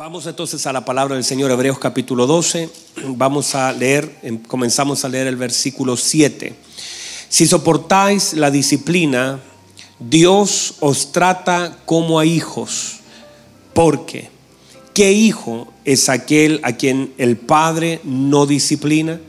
Vamos 0.00 0.24
entonces 0.24 0.66
a 0.66 0.72
la 0.72 0.82
palabra 0.82 1.14
del 1.14 1.24
Señor, 1.24 1.50
Hebreos 1.50 1.78
capítulo 1.78 2.26
12. 2.26 2.70
Vamos 3.08 3.54
a 3.54 3.70
leer, 3.70 4.10
em, 4.22 4.38
comenzamos 4.38 5.04
a 5.04 5.10
leer 5.10 5.26
el 5.26 5.36
versículo 5.36 5.94
7. 5.94 6.54
Si 7.28 7.46
soportáis 7.46 8.32
la 8.32 8.50
disciplina, 8.50 9.40
Dios 9.98 10.76
os 10.80 11.12
trata 11.12 11.76
como 11.84 12.18
a 12.18 12.24
hijos. 12.24 13.00
Porque, 13.74 14.30
¿qué 14.94 15.12
hijo 15.12 15.70
es 15.84 16.08
aquel 16.08 16.60
a 16.62 16.72
quien 16.72 17.12
el 17.18 17.36
Padre 17.36 18.00
no 18.02 18.46
disciplina? 18.46 19.20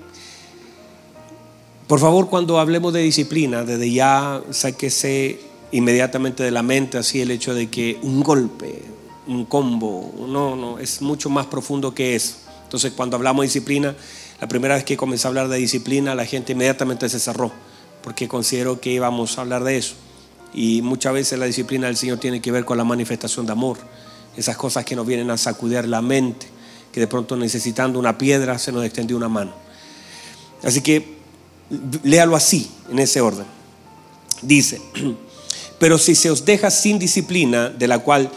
Por 1.86 2.00
favor, 2.00 2.30
cuando 2.30 2.60
hablemos 2.60 2.94
de 2.94 3.02
disciplina, 3.02 3.66
desde 3.66 3.92
ya 3.92 4.42
sáquese 4.52 5.38
inmediatamente 5.74 6.44
de 6.44 6.52
la 6.52 6.64
mente 6.64 6.98
así 6.98 7.20
el 7.20 7.32
hecho 7.32 7.54
de 7.54 7.70
que 7.70 8.00
un 8.04 8.24
golpe, 8.24 9.01
un 9.28 9.46
combo, 9.46 10.14
no, 10.28 10.56
no, 10.56 10.80
es 10.80 11.02
mucho 11.02 11.30
más 11.30 11.46
profundo 11.46 11.94
que 11.94 12.16
eso. 12.16 12.36
Entonces, 12.64 12.94
cuando 12.94 13.18
hablamos 13.18 13.44
de 13.44 13.48
disciplina, 13.48 13.96
la 14.40 14.48
primera 14.48 14.76
vez 14.76 14.84
que 14.84 14.98
comencé 14.98 15.28
a 15.28 15.30
hablar 15.30 15.48
de 15.50 15.58
disciplina, 15.58 16.16
la 16.16 16.26
gente 16.26 16.54
inmediatamente 16.54 17.08
se 17.10 17.20
cerró, 17.20 17.52
porque 18.04 18.28
considero 18.28 18.80
que 18.80 18.92
íbamos 18.92 19.38
a 19.38 19.42
hablar 19.42 19.64
de 19.64 19.78
eso. 19.78 19.96
Y 20.54 20.82
muchas 20.82 21.14
veces 21.14 21.38
la 21.40 21.46
disciplina 21.46 21.88
del 21.88 21.98
Señor 21.98 22.18
tiene 22.18 22.42
que 22.42 22.52
ver 22.52 22.66
con 22.66 22.78
la 22.78 22.84
manifestación 22.84 23.46
de 23.46 23.52
amor, 23.52 23.78
esas 24.36 24.58
cosas 24.58 24.86
que 24.86 24.96
nos 24.96 25.06
vienen 25.06 25.30
a 25.30 25.38
sacudir 25.38 25.88
la 25.88 26.02
mente, 26.02 26.48
que 26.92 27.00
de 27.00 27.08
pronto 27.08 27.36
necesitando 27.36 28.00
una 28.00 28.18
piedra 28.18 28.58
se 28.58 28.72
nos 28.72 28.84
extendió 28.84 29.18
una 29.18 29.30
mano. 29.30 29.54
Así 30.64 30.82
que 30.82 31.18
léalo 32.04 32.36
así, 32.36 32.70
en 32.90 33.00
ese 33.00 33.22
orden. 33.22 33.46
Dice, 34.42 34.82
pero 35.80 35.98
si 35.98 36.16
se 36.16 36.32
os 36.32 36.46
deja 36.46 36.72
sin 36.72 37.00
disciplina, 37.00 37.70
de 37.70 37.88
la 37.88 38.00
cual 38.00 38.32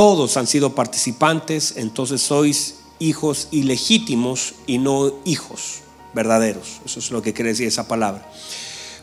todos 0.00 0.38
han 0.38 0.46
sido 0.46 0.74
participantes, 0.74 1.74
entonces 1.76 2.22
sois 2.22 2.76
hijos 3.00 3.48
ilegítimos 3.50 4.54
y 4.66 4.78
no 4.78 5.12
hijos 5.26 5.80
verdaderos. 6.14 6.80
Eso 6.86 7.00
es 7.00 7.10
lo 7.10 7.20
que 7.20 7.34
quiere 7.34 7.50
decir 7.50 7.68
esa 7.68 7.86
palabra. 7.86 8.26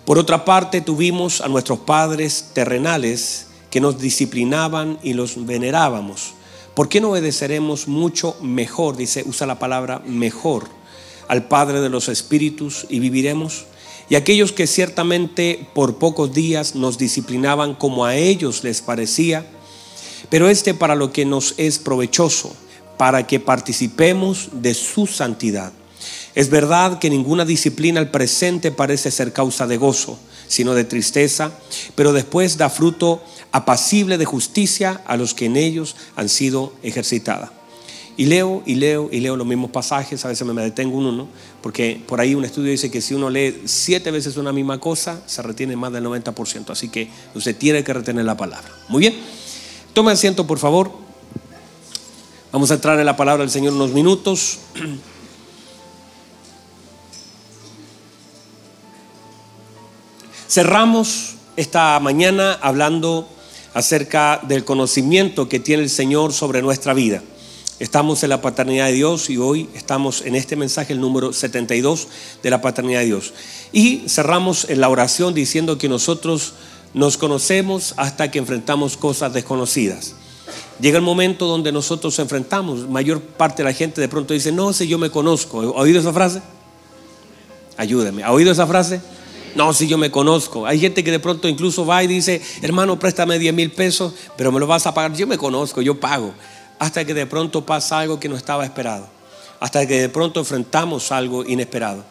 Por 0.06 0.18
otra 0.18 0.44
parte, 0.44 0.82
tuvimos 0.82 1.42
a 1.42 1.50
nuestros 1.50 1.78
padres 1.78 2.46
terrenales 2.54 3.46
que 3.70 3.80
nos 3.80 4.00
disciplinaban 4.00 4.98
y 5.04 5.14
los 5.14 5.46
venerábamos. 5.46 6.34
¿Por 6.74 6.90
qué 6.90 7.00
no 7.00 7.12
obedeceremos 7.12 7.88
mucho 7.88 8.36
mejor, 8.42 8.98
dice, 8.98 9.24
usa 9.28 9.46
la 9.46 9.60
palabra 9.60 10.00
mejor, 10.00 10.68
al 11.28 11.48
Padre 11.48 11.80
de 11.80 11.90
los 11.90 12.10
Espíritus 12.10 12.88
y 12.90 12.98
viviremos? 12.98 13.66
Y 14.10 14.16
aquellos 14.16 14.52
que 14.52 14.66
ciertamente 14.66 15.70
por 15.76 15.98
pocos 16.00 16.34
días 16.34 16.74
nos 16.74 16.98
disciplinaban 16.98 17.76
como 17.76 18.04
a 18.06 18.16
ellos 18.16 18.64
les 18.64 18.82
parecía, 18.82 19.46
pero 20.30 20.50
este 20.50 20.74
para 20.74 20.96
lo 20.96 21.12
que 21.12 21.26
nos 21.26 21.54
es 21.58 21.80
provechoso, 21.80 22.56
para 22.98 23.28
que 23.28 23.40
participemos 23.40 24.50
de 24.52 24.74
su 24.74 25.08
santidad. 25.08 25.72
Es 26.36 26.50
verdad 26.50 27.00
que 27.00 27.10
ninguna 27.10 27.46
disciplina 27.46 28.00
al 28.00 28.12
presente 28.12 28.72
parece 28.72 29.10
ser 29.12 29.34
causa 29.34 29.66
de 29.66 29.78
gozo, 29.78 30.20
sino 30.48 30.74
de 30.74 30.84
tristeza, 30.84 31.52
pero 31.96 32.14
después 32.14 32.58
da 32.58 32.70
fruto 32.70 33.24
apacible 33.52 34.18
de 34.18 34.26
justicia 34.26 35.02
a 35.08 35.18
los 35.18 35.34
que 35.34 35.46
en 35.46 35.58
ellos 35.58 35.96
han 36.16 36.30
sido 36.30 36.74
ejercitadas. 36.84 37.52
Y 38.18 38.26
leo 38.26 38.64
y 38.66 38.76
leo 38.76 39.10
y 39.12 39.20
leo 39.20 39.36
los 39.36 39.46
mismos 39.46 39.70
pasajes, 39.70 40.26
a 40.26 40.28
veces 40.28 40.48
me 40.48 40.62
detengo 40.62 40.98
uno, 40.98 41.28
porque 41.62 42.02
por 42.08 42.20
ahí 42.20 42.34
un 42.34 42.46
estudio 42.46 42.72
dice 42.72 42.90
que 42.90 43.00
si 43.00 43.14
uno 43.14 43.30
lee 43.30 43.62
siete 43.66 44.10
veces 44.10 44.38
una 44.38 44.52
misma 44.52 44.80
cosa, 44.80 45.22
se 45.28 45.42
retiene 45.44 45.76
más 45.76 45.94
del 45.94 46.04
90%, 46.04 46.72
así 46.72 46.90
que 46.90 47.10
usted 47.36 47.56
tiene 47.56 47.84
que 47.84 47.94
retener 47.94 48.26
la 48.26 48.36
palabra. 48.36 48.70
Muy 48.90 49.02
bien. 49.02 49.16
Tome 49.98 50.12
asiento, 50.12 50.46
por 50.46 50.60
favor. 50.60 50.92
Vamos 52.52 52.70
a 52.70 52.76
entrar 52.76 53.00
en 53.00 53.06
la 53.08 53.18
palabra 53.18 53.42
del 53.42 53.50
Señor 53.50 53.74
unos 53.74 53.94
minutos. 53.94 54.60
Cerramos 60.48 61.38
esta 61.56 62.00
mañana 62.00 62.60
hablando 62.62 63.28
acerca 63.74 64.40
del 64.44 64.64
conocimiento 64.64 65.50
que 65.50 65.60
tiene 65.60 65.82
el 65.82 65.90
Señor 65.90 66.32
sobre 66.32 66.62
nuestra 66.62 66.94
vida. 66.94 67.24
Estamos 67.80 68.22
en 68.22 68.30
la 68.30 68.40
paternidad 68.40 68.86
de 68.86 68.94
Dios 68.94 69.32
y 69.32 69.38
hoy 69.38 69.68
estamos 69.74 70.22
en 70.22 70.36
este 70.36 70.56
mensaje, 70.56 70.94
el 70.94 71.02
número 71.02 71.34
72 71.34 72.08
de 72.44 72.50
la 72.52 72.62
paternidad 72.62 73.00
de 73.00 73.08
Dios. 73.08 73.34
Y 73.72 74.04
cerramos 74.08 74.70
en 74.70 74.80
la 74.80 74.90
oración 74.90 75.34
diciendo 75.34 75.80
que 75.80 75.90
nosotros 75.90 76.54
nos 76.94 77.18
conocemos 77.18 77.94
hasta 77.98 78.32
que 78.32 78.40
enfrentamos 78.40 78.98
cosas 78.98 79.34
desconocidas. 79.34 80.16
Llega 80.80 80.98
el 80.98 81.04
momento 81.04 81.48
donde 81.48 81.72
nosotros 81.72 82.18
enfrentamos, 82.20 82.88
mayor 82.88 83.20
parte 83.22 83.64
de 83.64 83.70
la 83.70 83.74
gente 83.74 84.00
de 84.00 84.08
pronto 84.08 84.34
dice, 84.34 84.52
no, 84.52 84.74
si 84.74 84.88
yo 84.88 84.98
me 84.98 85.10
conozco. 85.10 85.60
¿Ha 85.60 85.82
oído 85.82 86.00
esa 86.00 86.14
frase? 86.14 86.42
Ayúdeme. 87.78 88.24
¿Ha 88.24 88.32
oído 88.32 88.52
esa 88.52 88.68
frase? 88.68 89.02
No, 89.56 89.74
si 89.74 89.88
yo 89.88 89.98
me 89.98 90.12
conozco. 90.12 90.68
Hay 90.68 90.80
gente 90.80 91.04
que 91.04 91.10
de 91.10 91.20
pronto 91.20 91.48
incluso 91.48 91.86
va 91.86 92.04
y 92.04 92.08
dice, 92.08 92.42
hermano, 92.62 93.00
préstame 93.00 93.40
10 93.40 93.54
mil 93.56 93.72
pesos, 93.72 94.14
pero 94.38 94.52
me 94.52 94.60
lo 94.60 94.68
vas 94.68 94.86
a 94.86 94.94
pagar. 94.94 95.14
Yo 95.14 95.26
me 95.26 95.38
conozco, 95.38 95.82
yo 95.82 96.00
pago. 96.00 96.34
Hasta 96.78 97.06
que 97.06 97.16
de 97.16 97.26
pronto 97.26 97.66
pasa 97.66 98.00
algo 98.00 98.20
que 98.20 98.30
no 98.30 98.36
estaba 98.36 98.64
esperado. 98.64 99.08
Hasta 99.60 99.88
que 99.88 100.00
de 100.02 100.10
pronto 100.10 100.42
enfrentamos 100.42 101.12
algo 101.12 101.44
inesperado. 101.44 102.04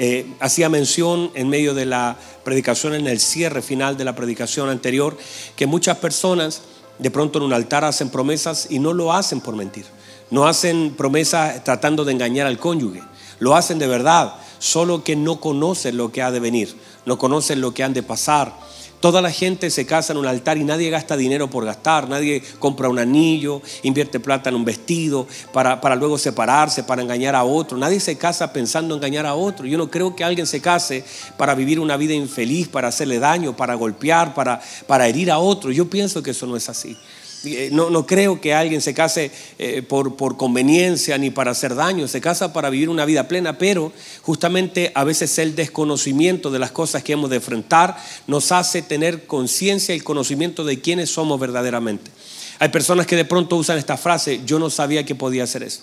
Eh, 0.00 0.32
hacía 0.38 0.68
mención 0.68 1.32
en 1.34 1.48
medio 1.48 1.74
de 1.74 1.84
la 1.84 2.16
predicación, 2.44 2.94
en 2.94 3.08
el 3.08 3.18
cierre 3.18 3.62
final 3.62 3.96
de 3.96 4.04
la 4.04 4.14
predicación 4.14 4.68
anterior, 4.68 5.18
que 5.56 5.66
muchas 5.66 5.98
personas 5.98 6.62
de 7.00 7.10
pronto 7.10 7.40
en 7.40 7.44
un 7.44 7.52
altar 7.52 7.84
hacen 7.84 8.08
promesas 8.08 8.68
y 8.70 8.78
no 8.78 8.92
lo 8.92 9.12
hacen 9.12 9.40
por 9.40 9.56
mentir. 9.56 9.86
No 10.30 10.46
hacen 10.46 10.94
promesas 10.96 11.64
tratando 11.64 12.04
de 12.04 12.12
engañar 12.12 12.46
al 12.46 12.60
cónyuge. 12.60 13.02
Lo 13.40 13.56
hacen 13.56 13.80
de 13.80 13.88
verdad, 13.88 14.34
solo 14.60 15.02
que 15.02 15.16
no 15.16 15.40
conocen 15.40 15.96
lo 15.96 16.12
que 16.12 16.22
ha 16.22 16.30
de 16.30 16.38
venir, 16.38 16.76
no 17.04 17.18
conocen 17.18 17.60
lo 17.60 17.74
que 17.74 17.82
han 17.82 17.92
de 17.92 18.04
pasar 18.04 18.54
Toda 19.00 19.22
la 19.22 19.30
gente 19.30 19.70
se 19.70 19.86
casa 19.86 20.12
en 20.12 20.18
un 20.18 20.26
altar 20.26 20.58
y 20.58 20.64
nadie 20.64 20.90
gasta 20.90 21.16
dinero 21.16 21.48
por 21.48 21.64
gastar, 21.64 22.08
nadie 22.08 22.42
compra 22.58 22.88
un 22.88 22.98
anillo, 22.98 23.62
invierte 23.84 24.18
plata 24.18 24.50
en 24.50 24.56
un 24.56 24.64
vestido 24.64 25.28
para, 25.52 25.80
para, 25.80 25.94
luego 25.94 26.18
separarse, 26.18 26.82
para 26.82 27.02
engañar 27.02 27.36
a 27.36 27.44
otro. 27.44 27.78
Nadie 27.78 28.00
se 28.00 28.18
casa 28.18 28.52
pensando 28.52 28.94
en 28.94 28.98
engañar 28.98 29.24
a 29.26 29.34
otro. 29.34 29.66
Yo 29.66 29.78
no 29.78 29.88
creo 29.88 30.16
que 30.16 30.24
alguien 30.24 30.48
se 30.48 30.60
case 30.60 31.04
para 31.36 31.54
vivir 31.54 31.78
una 31.78 31.96
vida 31.96 32.14
infeliz, 32.14 32.66
para 32.66 32.88
hacerle 32.88 33.20
daño, 33.20 33.56
para 33.56 33.74
golpear, 33.74 34.34
para, 34.34 34.60
para 34.88 35.06
herir 35.06 35.30
a 35.30 35.38
otro. 35.38 35.70
Yo 35.70 35.88
pienso 35.88 36.20
que 36.20 36.32
eso 36.32 36.46
no 36.46 36.56
es 36.56 36.68
así. 36.68 36.96
Eh, 37.44 37.70
no, 37.72 38.04
creo 38.04 38.40
que 38.40 38.52
alguien 38.52 38.80
se 38.80 38.94
case 38.94 39.30
eh, 39.58 39.82
por, 39.82 40.16
por, 40.16 40.36
conveniencia 40.36 41.16
ni 41.18 41.30
para 41.30 41.52
hacer 41.52 41.76
daño, 41.76 42.08
se 42.08 42.20
casa 42.20 42.52
para 42.52 42.68
vivir 42.68 42.88
una 42.88 43.04
vida 43.04 43.28
plena, 43.28 43.58
pero 43.58 43.92
justamente 44.22 44.90
a 44.94 45.04
veces 45.04 45.38
el 45.38 45.54
desconocimiento 45.54 46.50
de 46.50 46.58
las 46.58 46.72
cosas 46.72 47.04
que 47.04 47.12
hemos 47.12 47.30
de 47.30 47.36
enfrentar 47.36 47.96
nos 48.26 48.50
hace 48.50 48.82
tener 48.82 49.26
conciencia 49.26 49.94
y 49.94 50.00
conocimiento 50.00 50.64
de 50.64 50.80
quiénes 50.80 51.10
somos 51.10 51.38
verdaderamente. 51.38 52.10
Hay 52.58 52.70
personas 52.70 53.06
que 53.06 53.14
de 53.14 53.24
pronto 53.24 53.54
usan 53.54 53.78
esta 53.78 53.96
frase, 53.96 54.40
yo 54.44 54.58
no 54.58 54.68
sabía 54.68 55.04
que 55.04 55.14
podía 55.14 55.44
hacer 55.44 55.62
eso, 55.62 55.82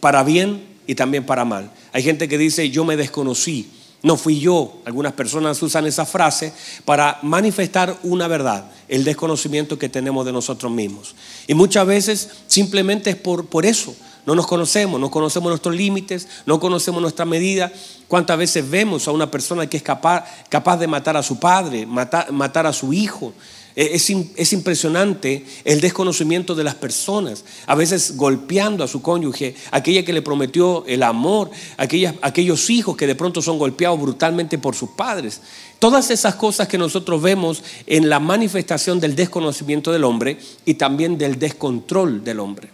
para 0.00 0.22
bien 0.22 0.62
y 0.86 0.94
también 0.94 1.24
para 1.24 1.46
mal. 1.46 1.70
Hay 1.92 2.02
gente 2.02 2.28
que 2.28 2.36
dice, 2.36 2.68
yo 2.68 2.84
me 2.84 2.98
desconocí, 2.98 3.70
no 4.02 4.16
fui 4.16 4.40
yo. 4.40 4.80
Algunas 4.84 5.12
personas 5.12 5.62
usan 5.62 5.86
esa 5.86 6.06
frase 6.06 6.52
para 6.84 7.18
manifestar 7.22 7.96
una 8.02 8.28
verdad, 8.28 8.70
el 8.88 9.04
desconocimiento 9.04 9.78
que 9.78 9.88
tenemos 9.88 10.24
de 10.26 10.32
nosotros 10.32 10.70
mismos. 10.72 11.14
Y 11.46 11.54
muchas 11.54 11.86
veces 11.86 12.30
simplemente 12.46 13.10
es 13.10 13.16
por, 13.16 13.46
por 13.46 13.66
eso. 13.66 13.94
No 14.26 14.34
nos 14.34 14.46
conocemos, 14.46 15.00
no 15.00 15.10
conocemos 15.10 15.48
nuestros 15.48 15.74
límites, 15.74 16.28
no 16.44 16.60
conocemos 16.60 17.00
nuestra 17.00 17.24
medida. 17.24 17.72
¿Cuántas 18.06 18.36
veces 18.36 18.68
vemos 18.68 19.08
a 19.08 19.12
una 19.12 19.30
persona 19.30 19.66
que 19.66 19.78
es 19.78 19.82
capaz, 19.82 20.24
capaz 20.48 20.76
de 20.76 20.86
matar 20.86 21.16
a 21.16 21.22
su 21.22 21.38
padre, 21.38 21.86
matar, 21.86 22.30
matar 22.30 22.66
a 22.66 22.72
su 22.72 22.92
hijo? 22.92 23.32
Eh, 23.76 23.90
es, 23.94 24.52
impresionante 24.52 25.44
el 25.64 25.80
desconocimiento 25.80 26.54
de 26.54 26.64
las 26.64 26.74
personas, 26.74 27.44
a 27.66 27.74
veces 27.74 28.16
golpeando 28.16 28.82
a 28.82 28.88
su 28.88 29.00
cónyuge, 29.00 29.54
aquella 29.70 30.04
que 30.04 30.12
le 30.12 30.22
prometió 30.22 30.84
el 30.86 31.02
amor, 31.02 31.50
aquellos 31.76 32.70
hijos 32.70 32.96
que 32.96 33.06
de 33.06 33.14
pronto 33.14 33.40
son 33.40 33.58
golpeados 33.58 34.00
brutalmente 34.00 34.58
por 34.58 34.74
sus 34.74 34.90
padres. 34.90 35.40
Todas 35.78 36.10
esas 36.10 36.34
cosas 36.34 36.68
que 36.68 36.78
nosotros 36.78 37.22
vemos 37.22 37.62
en 37.86 38.08
la 38.08 38.18
manifestación 38.18 38.98
del 39.00 39.14
desconocimiento 39.14 39.92
del 39.92 40.04
hombre 40.04 40.38
y 40.64 40.74
también 40.74 41.16
del 41.16 41.38
descontrol 41.38 42.24
del 42.24 42.40
hombre. 42.40 42.70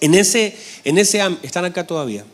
En 0.00 0.14
ese, 0.14 0.56
en 0.84 0.98
ese, 0.98 1.20
¿están 1.42 1.64
acá 1.64 1.86
todavía? 1.86 2.24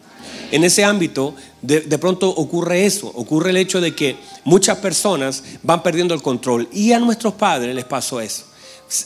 En 0.51 0.65
ese 0.65 0.85
ámbito, 0.85 1.35
de, 1.63 1.99
pronto 1.99 2.29
ocurre 2.29 2.87
eso, 2.87 3.11
ocurre 3.15 3.51
el 3.51 3.57
hecho 3.57 3.81
de 3.81 3.95
que 3.95 4.17
muchas 4.45 4.79
personas 4.79 5.43
van 5.63 5.83
perdiendo 5.83 6.15
el 6.15 6.23
control 6.23 6.69
y 6.73 6.93
a 6.93 6.99
nuestros 6.99 7.35
padres 7.35 7.75
les 7.75 7.85
pasó 7.85 8.21
eso. 8.21 8.45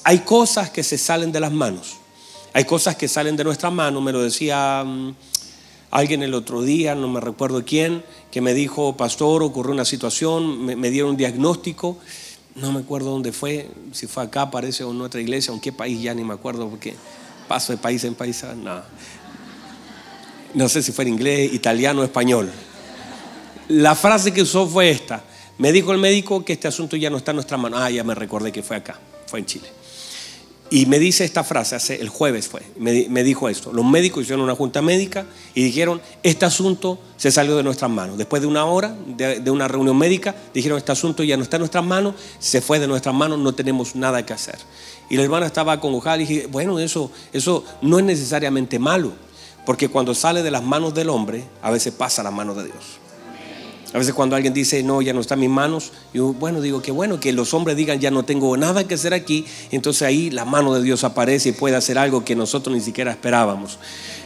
Hay 0.04 0.20
cosas 0.20 0.70
que 0.70 0.82
se 0.82 0.98
salen 0.98 1.32
de 1.32 1.40
las 1.40 1.52
manos, 1.52 1.96
hay 2.52 2.64
cosas 2.64 2.96
que 2.96 3.08
salen 3.08 3.36
de 3.36 3.44
nuestras 3.44 3.72
manos, 3.72 4.02
me 4.02 4.12
lo 4.12 4.22
decía 4.22 4.82
mm, 4.84 5.14
alguien 5.90 6.22
el 6.22 6.34
otro 6.34 6.62
día, 6.62 6.94
no 6.94 7.08
me 7.08 7.20
recuerdo 7.20 7.64
quién, 7.64 8.04
que 8.30 8.40
me 8.40 8.54
dijo, 8.54 8.96
pastor, 8.96 9.42
ocurrió 9.42 9.72
una 9.72 9.84
situación, 9.84 10.64
me, 10.64 10.90
dieron 10.90 11.12
un 11.12 11.16
diagnóstico, 11.16 11.98
no 12.56 12.72
me 12.72 12.80
acuerdo 12.80 13.10
dónde 13.10 13.32
fue, 13.32 13.70
si 13.92 14.06
fue 14.06 14.24
acá, 14.24 14.50
parece, 14.50 14.84
o 14.84 14.90
en 14.90 15.00
otra 15.00 15.20
iglesia, 15.20 15.52
o 15.52 15.54
en 15.54 15.60
qué 15.60 15.72
país, 15.72 16.02
ya 16.02 16.12
ni 16.12 16.24
me 16.24 16.34
acuerdo, 16.34 16.68
porque 16.68 16.94
paso 17.48 17.72
de 17.72 17.78
país 17.78 18.04
en 18.04 18.14
país. 18.14 18.44
Ah, 18.44 18.54
no. 18.54 18.82
No 20.54 20.68
sé 20.68 20.82
si 20.82 20.92
fue 20.92 21.04
en 21.04 21.14
inglés, 21.14 21.52
italiano 21.52 22.00
o 22.00 22.04
español. 22.04 22.50
La 23.68 23.94
frase 23.94 24.32
que 24.32 24.42
usó 24.42 24.66
fue 24.66 24.90
esta. 24.90 25.22
Me 25.58 25.72
dijo 25.72 25.92
el 25.92 25.98
médico 25.98 26.44
que 26.44 26.54
este 26.54 26.68
asunto 26.68 26.96
ya 26.96 27.10
no 27.10 27.16
está 27.16 27.32
en 27.32 27.36
nuestra 27.36 27.56
mano. 27.56 27.76
Ah, 27.78 27.90
ya 27.90 28.04
me 28.04 28.14
recordé 28.14 28.52
que 28.52 28.62
fue 28.62 28.76
acá, 28.76 28.98
fue 29.26 29.40
en 29.40 29.46
Chile. 29.46 29.68
Y 30.70 30.86
me 30.86 30.98
dice 30.98 31.24
esta 31.24 31.44
frase, 31.44 31.76
hace, 31.76 32.00
el 32.00 32.10
jueves 32.10 32.46
fue, 32.48 32.60
me, 32.78 33.24
dijo 33.24 33.48
esto. 33.48 33.72
Los 33.72 33.86
médicos 33.86 34.22
hicieron 34.22 34.44
una 34.44 34.54
junta 34.54 34.82
médica 34.82 35.24
y 35.54 35.62
dijeron, 35.62 36.00
este 36.22 36.44
asunto 36.44 36.98
se 37.16 37.30
salió 37.30 37.56
de 37.56 37.62
nuestras 37.62 37.90
manos. 37.90 38.18
Después 38.18 38.42
de 38.42 38.48
una 38.48 38.66
hora 38.66 38.94
de, 39.06 39.50
una 39.50 39.66
reunión 39.66 39.96
médica, 39.96 40.34
dijeron, 40.52 40.76
este 40.76 40.92
asunto 40.92 41.24
ya 41.24 41.38
no 41.38 41.42
está 41.42 41.56
en 41.56 41.62
nuestras 41.62 41.84
manos, 41.84 42.16
se 42.38 42.60
fue 42.60 42.78
de 42.78 42.86
nuestras 42.86 43.14
manos, 43.14 43.38
no 43.38 43.54
tenemos 43.54 43.96
nada 43.96 44.26
que 44.26 44.34
hacer. 44.34 44.58
Y 45.08 45.16
la 45.16 45.22
hermana 45.22 45.46
estaba 45.46 45.72
acongojada 45.72 46.18
y 46.18 46.26
dije, 46.26 46.46
bueno, 46.46 46.78
eso, 46.78 47.10
eso 47.32 47.64
no 47.80 47.98
es 47.98 48.04
necesariamente 48.04 48.78
malo, 48.78 49.14
porque 49.68 49.90
cuando 49.90 50.14
sale 50.14 50.42
de 50.42 50.50
las 50.50 50.62
manos 50.62 50.94
del 50.94 51.10
hombre, 51.10 51.44
a 51.60 51.70
veces 51.70 51.92
pasa 51.92 52.22
a 52.22 52.24
las 52.24 52.32
manos 52.32 52.56
de 52.56 52.64
Dios. 52.64 53.00
A 53.94 53.98
veces 53.98 54.12
cuando 54.12 54.36
alguien 54.36 54.52
dice, 54.52 54.82
no, 54.82 55.00
ya 55.00 55.14
no 55.14 55.20
está 55.20 55.32
en 55.32 55.40
mis 55.40 55.48
manos, 55.48 55.92
yo, 56.12 56.34
bueno, 56.34 56.60
digo 56.60 56.82
que 56.82 56.92
bueno, 56.92 57.18
que 57.18 57.32
los 57.32 57.54
hombres 57.54 57.74
digan, 57.74 57.98
ya 57.98 58.10
no 58.10 58.22
tengo 58.22 58.54
nada 58.58 58.86
que 58.86 58.94
hacer 58.94 59.14
aquí, 59.14 59.46
entonces 59.70 60.02
ahí 60.02 60.30
la 60.30 60.44
mano 60.44 60.74
de 60.74 60.82
Dios 60.82 61.04
aparece 61.04 61.48
y 61.48 61.52
puede 61.52 61.74
hacer 61.74 61.96
algo 61.96 62.22
que 62.22 62.36
nosotros 62.36 62.76
ni 62.76 62.82
siquiera 62.82 63.10
esperábamos. 63.10 63.78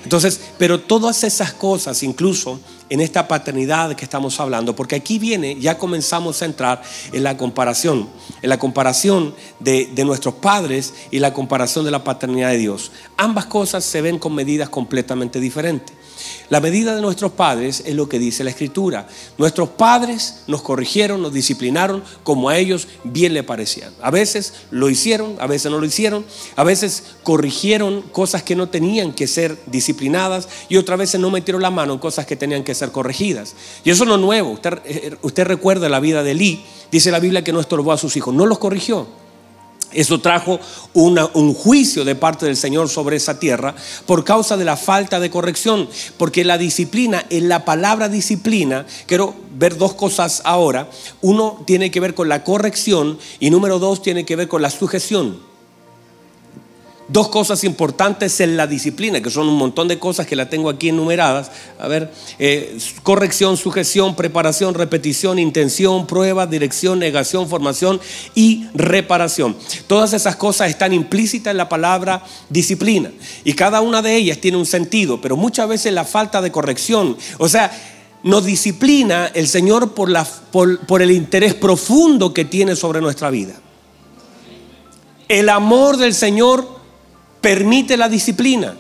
Entonces, 0.02 0.40
pero 0.58 0.80
todas 0.80 1.22
esas 1.22 1.52
cosas, 1.52 2.02
incluso 2.02 2.58
en 2.88 3.00
esta 3.00 3.28
paternidad 3.28 3.94
que 3.94 4.04
estamos 4.04 4.40
hablando, 4.40 4.74
porque 4.74 4.96
aquí 4.96 5.20
viene, 5.20 5.56
ya 5.60 5.78
comenzamos 5.78 6.42
a 6.42 6.46
entrar 6.46 6.82
en 7.12 7.22
la 7.22 7.36
comparación, 7.36 8.08
en 8.42 8.48
la 8.48 8.58
comparación 8.58 9.32
de, 9.60 9.86
de 9.94 10.04
nuestros 10.04 10.34
padres 10.34 10.92
y 11.12 11.20
la 11.20 11.32
comparación 11.32 11.84
de 11.84 11.92
la 11.92 12.02
paternidad 12.02 12.50
de 12.50 12.58
Dios. 12.58 12.90
Ambas 13.16 13.46
cosas 13.46 13.84
se 13.84 14.02
ven 14.02 14.18
con 14.18 14.34
medidas 14.34 14.68
completamente 14.68 15.38
diferentes. 15.38 16.01
La 16.50 16.60
medida 16.60 16.94
de 16.94 17.02
nuestros 17.02 17.32
padres 17.32 17.82
es 17.86 17.94
lo 17.94 18.08
que 18.08 18.18
dice 18.18 18.44
la 18.44 18.50
Escritura. 18.50 19.08
Nuestros 19.38 19.70
padres 19.70 20.42
nos 20.46 20.62
corrigieron, 20.62 21.22
nos 21.22 21.32
disciplinaron 21.32 22.02
como 22.22 22.48
a 22.48 22.58
ellos 22.58 22.88
bien 23.04 23.34
le 23.34 23.42
parecían. 23.42 23.92
A 24.02 24.10
veces 24.10 24.54
lo 24.70 24.90
hicieron, 24.90 25.36
a 25.40 25.46
veces 25.46 25.70
no 25.70 25.78
lo 25.78 25.86
hicieron. 25.86 26.24
A 26.56 26.64
veces 26.64 27.04
corrigieron 27.22 28.02
cosas 28.02 28.42
que 28.42 28.56
no 28.56 28.68
tenían 28.68 29.12
que 29.12 29.26
ser 29.26 29.58
disciplinadas 29.66 30.48
y 30.68 30.76
otras 30.76 30.98
veces 30.98 31.20
no 31.20 31.30
metieron 31.30 31.62
la 31.62 31.70
mano 31.70 31.94
en 31.94 31.98
cosas 31.98 32.26
que 32.26 32.36
tenían 32.36 32.64
que 32.64 32.74
ser 32.74 32.92
corregidas. 32.92 33.54
Y 33.84 33.90
eso 33.90 34.04
es 34.04 34.20
nuevo. 34.20 34.50
Usted, 34.50 34.80
eh, 34.84 35.44
recuerda 35.44 35.88
la 35.88 36.00
vida 36.00 36.22
de 36.22 36.34
Lee. 36.34 36.64
Dice 36.90 37.10
la 37.10 37.20
Biblia 37.20 37.42
que 37.42 37.52
no 37.52 37.60
estorbó 37.60 37.92
a 37.92 37.98
sus 37.98 38.16
hijos, 38.16 38.34
no 38.34 38.46
los 38.46 38.58
corrigió. 38.58 39.21
Eso 39.92 40.20
trajo 40.20 40.58
un 40.94 41.54
juicio 41.54 42.04
de 42.04 42.14
parte 42.14 42.46
del 42.46 42.56
Señor 42.56 42.88
sobre 42.88 43.16
esa 43.16 43.38
tierra 43.38 43.74
por 44.06 44.24
causa 44.24 44.56
de 44.56 44.64
la 44.64 44.76
falta 44.76 45.20
de 45.20 45.30
corrección. 45.30 45.88
Porque 46.16 46.44
la 46.44 46.58
disciplina, 46.58 47.24
en 47.30 47.48
la 47.48 47.64
palabra 47.64 48.08
disciplina, 48.08 48.86
quiero 49.06 49.34
ver 49.54 49.76
dos 49.76 49.94
cosas 49.94 50.42
ahora. 50.44 50.88
Uno 51.20 51.62
tiene 51.66 51.90
que 51.90 52.00
ver 52.00 52.14
con 52.14 52.28
la 52.28 52.44
corrección 52.44 53.18
y 53.40 53.50
número 53.50 53.78
dos 53.78 54.02
tiene 54.02 54.24
que 54.24 54.36
ver 54.36 54.48
con 54.48 54.62
la 54.62 54.70
sujeción 54.70 55.51
dos 57.08 57.28
cosas 57.28 57.64
importantes 57.64 58.40
en 58.40 58.56
la 58.56 58.66
disciplina, 58.66 59.20
que 59.20 59.30
son 59.30 59.48
un 59.48 59.56
montón 59.56 59.88
de 59.88 59.98
cosas 59.98 60.26
que 60.26 60.36
la 60.36 60.48
tengo 60.48 60.70
aquí 60.70 60.88
enumeradas. 60.88 61.50
A 61.78 61.88
ver, 61.88 62.12
eh, 62.38 62.78
corrección, 63.02 63.56
sujeción, 63.56 64.14
preparación, 64.14 64.74
repetición, 64.74 65.38
intención, 65.38 66.06
prueba, 66.06 66.46
dirección, 66.46 66.98
negación, 66.98 67.48
formación 67.48 68.00
y 68.34 68.66
reparación. 68.74 69.56
Todas 69.86 70.12
esas 70.12 70.36
cosas 70.36 70.70
están 70.70 70.92
implícitas 70.92 71.50
en 71.50 71.58
la 71.58 71.68
palabra 71.68 72.24
disciplina 72.48 73.10
y 73.44 73.52
cada 73.54 73.80
una 73.80 74.02
de 74.02 74.16
ellas 74.16 74.38
tiene 74.38 74.56
un 74.56 74.66
sentido, 74.66 75.20
pero 75.20 75.36
muchas 75.36 75.68
veces 75.68 75.92
la 75.92 76.04
falta 76.04 76.40
de 76.40 76.52
corrección, 76.52 77.16
o 77.38 77.48
sea, 77.48 77.70
nos 78.22 78.44
disciplina 78.44 79.30
el 79.34 79.48
Señor 79.48 79.94
por, 79.94 81.02
el 81.02 81.10
interés 81.10 81.54
profundo 81.54 82.32
que 82.32 82.44
tiene 82.44 82.76
sobre 82.76 83.00
nuestra 83.00 83.30
vida. 83.30 83.54
El 85.28 85.48
amor 85.48 85.96
del 85.96 86.14
Señor 86.14 86.81
permite 87.42 87.98
la 87.98 88.08
disciplina. 88.08 88.74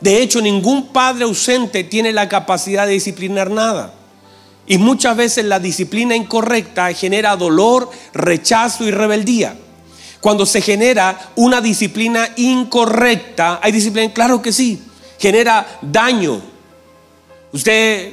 De 0.00 0.20
hecho, 0.20 0.42
ningún 0.42 0.88
padre 0.88 1.24
ausente 1.24 1.84
tiene 1.84 2.12
la 2.12 2.28
capacidad 2.28 2.86
de 2.86 2.92
disciplinar 2.92 3.50
nada. 3.50 3.94
Y 4.66 4.76
muchas 4.76 5.16
veces 5.16 5.46
la 5.46 5.58
disciplina 5.58 6.14
incorrecta 6.14 6.92
genera 6.92 7.36
dolor, 7.36 7.90
rechazo 8.12 8.84
y 8.84 8.90
rebeldía. 8.90 9.56
Cuando 10.20 10.44
se 10.44 10.60
genera 10.60 11.32
una 11.36 11.60
disciplina 11.60 12.28
incorrecta, 12.36 13.60
hay 13.62 13.72
disciplina, 13.72 14.12
claro 14.12 14.42
que 14.42 14.52
sí, 14.52 14.82
genera 15.18 15.78
daño. 15.82 16.40
Usted, 17.52 18.12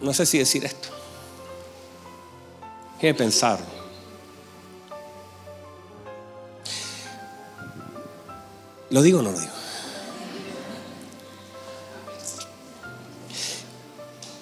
no 0.00 0.12
sé 0.12 0.26
si 0.26 0.38
decir 0.38 0.64
esto, 0.64 0.88
que 3.00 3.14
pensar. 3.14 3.75
¿Lo 8.90 9.02
digo 9.02 9.20
o 9.20 9.22
no 9.22 9.32
lo 9.32 9.38
digo? 9.38 9.52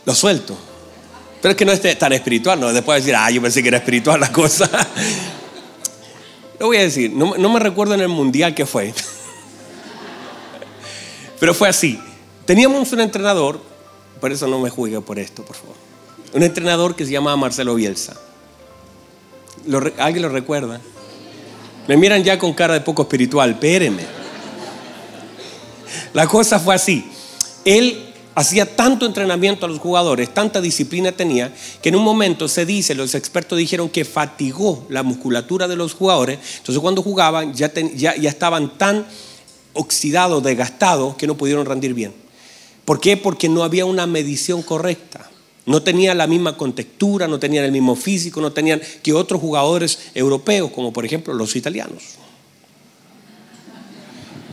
Lo 0.05 0.15
suelto. 0.15 0.57
Pero 1.41 1.53
es 1.53 1.57
que 1.57 1.65
no 1.65 1.73
es 1.73 1.99
tan 1.99 2.13
espiritual, 2.13 2.61
¿no? 2.61 2.73
Después 2.73 3.03
decir, 3.03 3.17
ah, 3.17 3.31
yo 3.31 3.43
pensé 3.43 3.63
que 3.63 3.69
era 3.69 3.79
espiritual 3.79 4.21
la 4.21 4.33
cosa. 4.33 4.69
Lo 6.59 6.67
voy 6.67 6.79
a 6.79 6.83
decir, 6.83 7.13
no, 7.13 7.37
me 7.37 7.61
recuerdo 7.61 7.95
en 7.95 8.01
el 8.01 8.09
mundial 8.09 8.55
que 8.55 8.65
fue. 8.65 8.95
Pero 11.41 11.53
fue 11.53 11.69
así. 11.69 12.01
Teníamos 12.47 12.93
un 12.93 13.01
entrenador, 13.01 13.61
por 14.21 14.33
eso 14.33 14.47
no 14.47 14.61
me 14.61 14.71
juzgue 14.71 15.01
por 15.01 15.19
esto, 15.19 15.45
por 15.45 15.57
favor. 15.57 15.75
Un 16.33 16.43
entrenador 16.43 16.97
que 16.97 17.05
se 17.05 17.13
llamaba 17.13 17.37
Marcelo 17.37 17.75
Bielsa. 17.75 18.15
¿Alguien 19.99 20.23
lo 20.23 20.29
recuerda? 20.29 20.81
Me 21.89 21.97
miran 21.97 22.25
ya 22.25 22.39
con 22.39 22.55
cara 22.55 22.75
de 22.75 22.81
poco 22.81 23.03
espiritual, 23.03 23.51
espérenme. 23.51 24.24
La 26.15 26.29
cosa 26.29 26.59
fue 26.61 26.75
así. 26.77 27.05
Él 27.65 28.15
hacía 28.37 28.77
tanto 28.77 29.05
entrenamiento 29.05 29.67
a 29.67 29.69
los 29.69 29.81
jugadores, 29.81 30.33
tanta 30.33 30.61
disciplina 30.61 31.13
tenía, 31.13 31.53
que 31.83 31.89
en 31.89 31.97
un 31.97 32.03
momento 32.03 32.49
se 32.49 32.65
dice, 32.65 32.95
los 32.95 33.15
expertos 33.15 33.59
dijeron 33.59 33.89
que 33.89 34.05
fatigó 34.05 34.87
la 34.89 35.03
musculatura 35.03 35.69
de 35.69 35.77
los 35.77 35.93
jugadores. 35.93 36.39
Entonces 36.59 36.81
cuando 36.81 37.03
jugaban 37.03 37.53
ya, 37.53 37.73
ya, 37.95 38.13
estaban 38.13 38.79
tan 38.79 39.07
oxidados, 39.73 40.43
desgastados, 40.43 41.17
que 41.17 41.27
no 41.27 41.37
pudieron 41.37 41.67
rendir 41.67 41.95
bien. 41.95 42.15
¿Por 42.85 43.01
qué? 43.01 43.17
Porque 43.17 43.49
no 43.49 43.65
había 43.65 43.85
una 43.85 44.07
medición 44.07 44.63
correcta. 44.63 45.29
No 45.67 45.83
tenían 45.83 46.19
la 46.19 46.27
misma 46.27 46.57
contextura, 46.57 47.27
no 47.27 47.39
tenían 47.41 47.65
el 47.65 47.73
mismo 47.73 47.97
físico, 47.97 48.41
no 48.41 48.53
tenían 48.53 48.81
que 49.03 49.15
otros 49.15 49.41
jugadores 49.41 49.99
europeos, 50.15 50.71
como 50.71 50.93
por 50.93 51.05
ejemplo 51.07 51.35
los 51.35 51.57
italianos. 51.57 52.19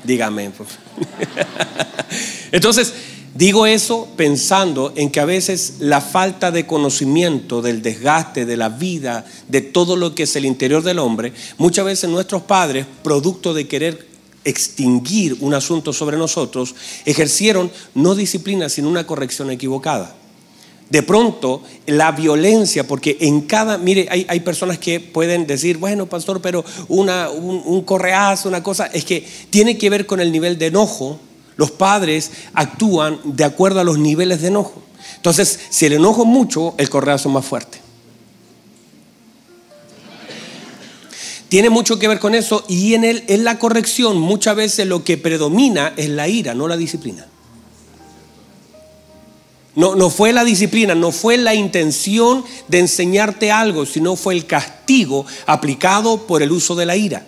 Dígame. 0.04 0.52
Entonces, 2.52 2.94
digo 3.36 3.66
eso 3.66 4.08
pensando 4.18 4.94
en 4.96 5.10
que 5.12 5.20
a 5.20 5.26
veces 5.26 5.76
la 5.80 6.02
falta 6.02 6.52
de 6.52 6.66
conocimiento 6.66 7.62
del 7.62 7.82
desgaste 7.82 8.46
de 8.46 8.58
la 8.58 8.70
vida, 8.70 9.26
de 9.48 9.62
todo 9.62 9.96
lo 9.96 10.16
que 10.16 10.24
es 10.24 10.36
el 10.36 10.46
interior 10.46 10.84
del 10.84 11.00
hombre, 11.00 11.34
muchas 11.58 11.86
veces 11.86 12.10
nuestros 12.10 12.44
padres, 12.44 12.86
producto 13.04 13.54
de 13.54 13.68
querer 13.68 14.08
extinguir 14.44 15.38
un 15.42 15.54
asunto 15.54 15.94
sobre 15.94 16.18
nosotros, 16.18 16.74
ejercieron 17.06 17.72
no 17.94 18.16
disciplina, 18.16 18.70
sino 18.70 18.90
una 18.90 19.06
corrección 19.06 19.52
equivocada 19.52 20.16
de 20.92 21.04
pronto 21.04 21.64
la 21.86 22.12
violencia, 22.12 22.86
porque 22.86 23.16
en 23.22 23.42
cada, 23.42 23.78
mire, 23.78 24.08
hay, 24.10 24.40
personas 24.42 24.78
que 24.78 25.00
pueden 25.00 25.48
decir, 25.48 25.78
bueno, 25.78 26.06
pastor, 26.06 26.42
pero 26.42 26.66
una, 26.90 27.30
un, 27.30 27.62
un 27.66 27.82
correazo, 27.84 28.50
una 28.50 28.62
cosa, 28.62 28.88
es 28.88 29.06
que 29.06 29.26
tiene 29.50 29.78
que 29.78 29.90
ver 29.90 30.06
con 30.06 30.20
el 30.20 30.34
nivel 30.34 30.58
de 30.58 30.68
enojo. 30.68 31.18
Los 31.56 31.72
padres 31.72 32.32
actúan 32.54 33.20
de 33.24 33.46
acuerdo 33.46 33.80
a 33.80 33.86
los 33.86 34.00
niveles 34.00 34.42
de 34.42 34.50
enojo. 34.50 34.84
Entonces, 35.16 35.60
si 35.70 35.86
el 35.86 35.94
enojo 35.94 36.24
es 36.24 36.28
mucho, 36.28 36.76
el 36.78 36.90
correazo 36.90 37.30
es 37.30 37.34
más 37.34 37.46
fuerte. 37.46 37.80
Tiene 41.48 41.70
mucho 41.70 42.00
que 42.00 42.08
ver 42.10 42.20
con 42.20 42.36
eso 42.36 42.66
y 42.68 42.96
en, 42.96 43.06
el, 43.06 43.24
en 43.28 43.46
la 43.46 43.60
corrección 43.60 44.18
muchas 44.18 44.58
veces 44.58 44.88
lo 44.88 45.06
que 45.06 45.18
predomina 45.18 45.94
es 45.96 46.10
la 46.10 46.28
ira, 46.28 46.54
no 46.54 46.68
la 46.68 46.76
disciplina. 46.76 47.28
No, 49.76 49.96
no 49.96 50.10
fue 50.10 50.34
la 50.34 50.44
disciplina, 50.44 50.96
no 50.96 51.12
fue 51.12 51.38
la 51.38 51.56
intención 51.56 52.44
de 52.68 52.80
enseñarte 52.80 53.52
algo, 53.52 53.86
sino 53.86 54.16
fue 54.16 54.34
el 54.34 54.46
castigo 54.46 55.26
aplicado 55.46 56.28
por 56.28 56.42
el 56.42 56.52
uso 56.52 56.76
de 56.76 56.86
la 56.86 56.98
ira. 56.98 57.26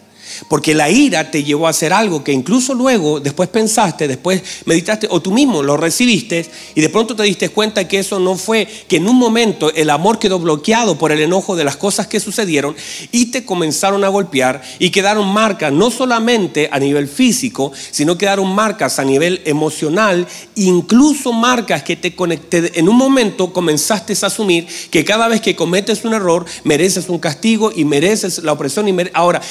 Porque 0.48 0.74
la 0.74 0.89
ira 0.89 1.32
te 1.32 1.44
llevó 1.44 1.68
a 1.68 1.72
hacer 1.72 1.94
algo 1.94 2.24
que 2.24 2.32
incluso 2.32 2.74
luego, 2.74 3.20
después 3.20 3.50
pensaste, 3.50 4.08
después 4.08 4.42
meditaste, 4.65 5.08
o 5.10 5.22
tú 5.22 5.32
mismo 5.32 5.62
lo 5.63 5.77
recibiste, 5.77 6.50
y 6.75 6.82
de 6.82 6.89
pronto 6.89 7.15
te 7.15 7.24
diste 7.24 7.50
cuenta 7.50 7.88
que 7.88 8.00
eso 8.00 8.20
no 8.20 8.36
fue, 8.36 8.68
que 8.88 8.98
en 8.98 9.08
un 9.08 9.18
momento 9.18 9.72
el 9.74 9.89
amor 9.89 10.20
quedó 10.20 10.39
bloqueado 10.39 10.98
por 10.98 11.12
el 11.12 11.22
enojo 11.22 11.56
de 11.56 11.63
las 11.63 11.77
cosas 11.77 12.08
que 12.08 12.20
sucedieron, 12.20 12.75
y 13.12 13.27
te 13.27 13.46
comenzaron 13.46 14.03
a 14.03 14.10
golpear, 14.10 14.62
y 14.80 14.89
quedaron 14.89 15.27
marcas, 15.27 15.72
no 15.72 15.92
solamente 15.92 16.70
a 16.72 16.80
nivel 16.80 17.08
físico, 17.08 17.72
sino 17.92 18.18
quedaron 18.18 18.53
marcas 18.53 19.00
a 19.00 19.03
nivel 19.03 19.42
emocional, 19.46 20.27
incluso 20.56 21.34
marcas 21.34 21.84
que 21.84 21.96
te 21.96 22.15
conecté. 22.15 22.80
En 22.80 22.89
un 22.89 22.96
momento 22.96 23.53
comenzaste 23.53 24.13
a 24.22 24.27
asumir 24.27 24.68
que 24.89 25.03
cada 25.03 25.27
vez 25.27 25.42
que 25.42 25.56
cometes 25.56 26.06
un 26.06 26.13
error, 26.13 26.46
mereces 26.63 27.10
un 27.10 27.20
castigo 27.20 27.72
y 27.75 27.86
mereces 27.86 28.39
la 28.44 28.53
opresión. 28.53 28.88
Y 28.88 28.96
ahora, 29.13 29.42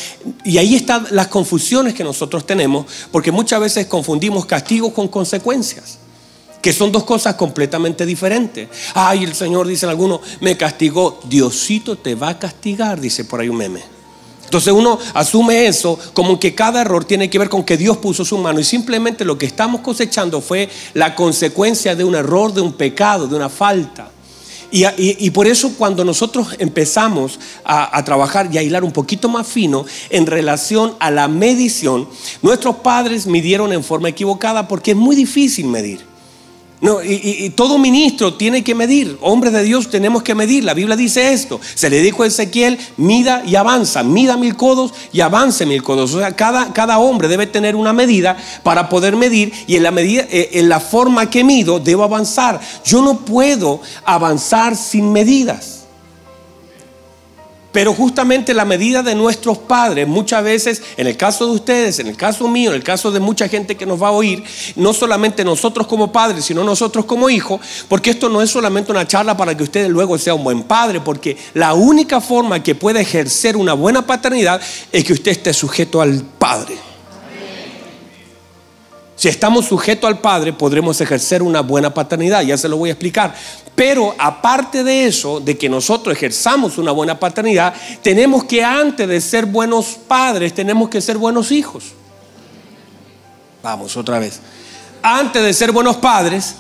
y 0.45 0.59
ahí 0.59 0.72
están 0.76 1.07
las 1.11 1.29
confusiones 1.29 1.95
que 1.95 2.05
nosotros 2.05 2.47
tenemos, 2.47 2.87
porque 3.11 3.33
muchas 3.33 3.61
veces 3.61 3.87
confundimos 3.87 4.47
castigo 4.47 4.93
con 4.93 5.09
consecuencias, 5.09 5.99
que 6.61 6.73
son 6.73 6.93
dos 6.93 7.05
cosas 7.05 7.35
completamente 7.35 8.07
diferentes. 8.07 8.69
Ay, 8.95 9.25
el 9.25 9.35
Señor 9.35 9.67
dice 9.67 9.87
alguno, 9.87 10.21
me 10.41 10.57
castigó, 10.57 11.21
Diosito 11.25 11.97
te 11.97 12.14
va 12.14 12.31
a 12.31 12.38
castigar, 12.38 13.00
dice 13.00 13.25
por 13.25 13.41
ahí 13.41 13.49
un 13.49 13.57
meme. 13.57 13.83
Entonces 14.45 14.75
uno 14.75 14.99
asume 15.14 15.67
eso 15.67 15.99
como 16.12 16.38
que 16.38 16.55
cada 16.55 16.83
error 16.83 17.07
tiene 17.07 17.31
que 17.31 17.38
ver 17.38 17.49
con 17.49 17.64
que 17.64 17.79
Dios 17.79 17.97
puso 17.97 18.23
su 18.23 18.37
mano 18.37 18.61
y 18.61 18.64
simplemente 18.64 19.25
lo 19.25 19.38
que 19.38 19.47
estamos 19.47 19.81
cosechando 19.81 20.43
fue 20.43 20.69
la 20.93 21.14
consecuencia 21.14 21.97
de 21.97 22.05
un 22.05 22.14
error, 22.14 22.52
de 22.52 22.61
un 22.61 22.75
pecado, 22.75 23.26
de 23.26 23.35
una 23.35 23.49
falta. 23.49 24.11
Y, 24.73 25.31
por 25.31 25.47
eso 25.47 25.75
cuando 25.76 26.02
nosotros 26.02 26.57
empezamos 26.59 27.38
a, 27.62 27.97
a, 27.97 28.05
trabajar 28.05 28.49
y 28.50 28.57
a 28.57 28.62
hilar 28.62 28.85
un 28.85 28.93
poquito 28.93 29.29
más 29.29 29.47
fino 29.47 29.85
en 30.09 30.25
relación 30.25 30.95
a 30.99 31.11
la 31.11 31.29
medición, 31.29 32.09
nuestros 32.41 32.76
padres 32.76 33.26
midieron 33.26 33.73
en 33.75 33.85
forma 33.85 34.09
equivocada 34.09 34.69
porque 34.69 34.93
es 34.93 34.97
muy 34.97 35.14
difícil 35.14 35.67
medir. 35.67 36.12
No, 36.83 37.01
y, 37.01 37.49
todo 37.51 37.79
ministro 37.79 38.35
tiene 38.35 38.65
que 38.65 38.75
medir. 38.75 39.17
Hombres 39.21 39.53
de 39.53 39.62
Dios 39.62 39.89
tenemos 39.89 40.25
que 40.25 40.35
medir. 40.35 40.65
La 40.65 40.75
Biblia 40.75 40.97
dice 40.97 41.33
esto. 41.33 41.61
Se 41.77 41.89
le 41.89 42.03
dijo 42.03 42.25
a 42.25 42.27
Ezequiel, 42.27 42.77
mida 42.97 43.45
y 43.47 43.55
avanza. 43.55 44.03
Mida 44.03 44.37
mil 44.37 44.57
codos 44.57 44.93
y 45.12 45.21
avance 45.21 45.65
mil 45.65 45.81
codos. 45.81 46.12
O 46.12 46.19
sea, 46.19 46.35
cada, 46.35 46.73
cada 46.73 46.99
hombre 46.99 47.29
debe 47.29 47.47
tener 47.47 47.77
una 47.77 47.93
medida 47.93 48.37
para 48.65 48.89
poder 48.89 49.15
medir. 49.15 49.53
Y 49.69 49.77
en 49.77 49.85
la, 49.85 49.93
medida, 49.93 50.27
eh, 50.29 50.51
en 50.55 50.69
la 50.69 50.81
forma 50.81 51.31
que 51.31 51.45
mido, 51.45 51.79
debo 51.79 52.03
avanzar. 52.03 52.61
Yo 52.85 53.01
no 53.01 53.21
puedo 53.21 53.81
avanzar 54.05 54.75
sin 54.77 55.12
medidas. 55.12 55.82
Pero 57.73 57.95
justamente 57.95 58.52
la 58.52 58.67
medida 58.67 59.02
de 59.02 59.14
nuestros 59.14 59.57
padres, 59.57 60.07
muchas 60.07 60.45
veces, 60.45 60.83
en 60.99 61.07
el 61.07 61.17
caso 61.17 61.47
de 61.47 61.52
ustedes, 61.52 61.99
en 61.99 62.07
el 62.07 62.17
caso 62.17 62.47
mío, 62.47 62.71
en 62.71 62.76
el 62.76 62.85
caso 62.85 63.11
de 63.11 63.19
mucha 63.19 63.49
gente 63.49 63.76
que 63.76 63.87
nos 63.87 64.00
va 64.00 64.09
a 64.09 64.12
oír, 64.12 64.45
no 64.76 64.93
solamente 64.93 65.43
nosotros 65.43 65.87
como 65.87 66.12
padres, 66.12 66.45
sino 66.45 66.62
nosotros 66.64 67.07
como 67.07 67.31
hijos, 67.31 67.61
porque 67.88 68.11
esto 68.11 68.29
no 68.29 68.43
es 68.43 68.50
solamente 68.50 68.93
una 68.93 69.09
charla 69.09 69.37
para 69.37 69.57
que 69.57 69.62
ustedes 69.62 69.88
luego 69.88 70.19
sea 70.19 70.35
un 70.35 70.45
buen 70.45 70.62
padre, 70.64 71.00
porque 71.00 71.38
la 71.55 71.73
única 71.73 72.21
forma 72.21 72.62
que 72.62 72.75
puede 72.75 73.00
ejercer 73.00 73.57
una 73.57 73.73
buena 73.73 74.07
paternidad 74.07 74.61
es 74.93 75.05
que 75.05 75.14
usted 75.14 75.33
esté 75.33 75.52
sujeto 75.55 76.02
al 76.02 76.23
Padre. 76.38 76.76
Si 79.23 79.29
estamos 79.29 79.67
sujetos 79.67 80.09
al 80.09 80.19
Padre, 80.19 80.52
podremos 80.52 81.00
ejercer 81.00 81.43
una 81.43 81.61
buena 81.61 81.95
paternidad, 81.95 82.43
ya 82.43 82.59
se 82.59 82.69
lo 82.69 82.76
voy 82.76 82.91
a 82.91 82.95
explicar. 82.95 83.33
Pero 83.75 84.14
aparte 84.19 84.85
de 84.85 85.07
eso, 85.07 85.41
de 85.41 85.57
que 85.57 85.69
nosotros 85.69 86.14
ejerzamos 86.14 86.76
una 86.76 86.93
buena 86.93 87.19
paternidad, 87.19 87.75
tenemos 88.02 88.45
que 88.45 88.62
antes 88.62 89.09
de 89.09 89.21
ser 89.21 89.47
buenos 89.47 89.99
padres, 90.07 90.52
tenemos 90.52 90.91
que 90.91 91.00
ser 91.00 91.17
buenos 91.17 91.50
hijos. 91.50 91.85
Vamos 93.62 93.97
otra 93.97 94.19
vez. 94.19 94.41
Antes 95.02 95.43
de 95.43 95.55
ser 95.55 95.73
buenos 95.73 95.97
padres, 95.97 96.57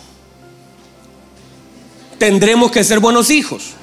tendremos 2.18 2.70
que 2.70 2.82
ser 2.82 2.98
buenos 2.98 3.30
hijos. 3.30 3.74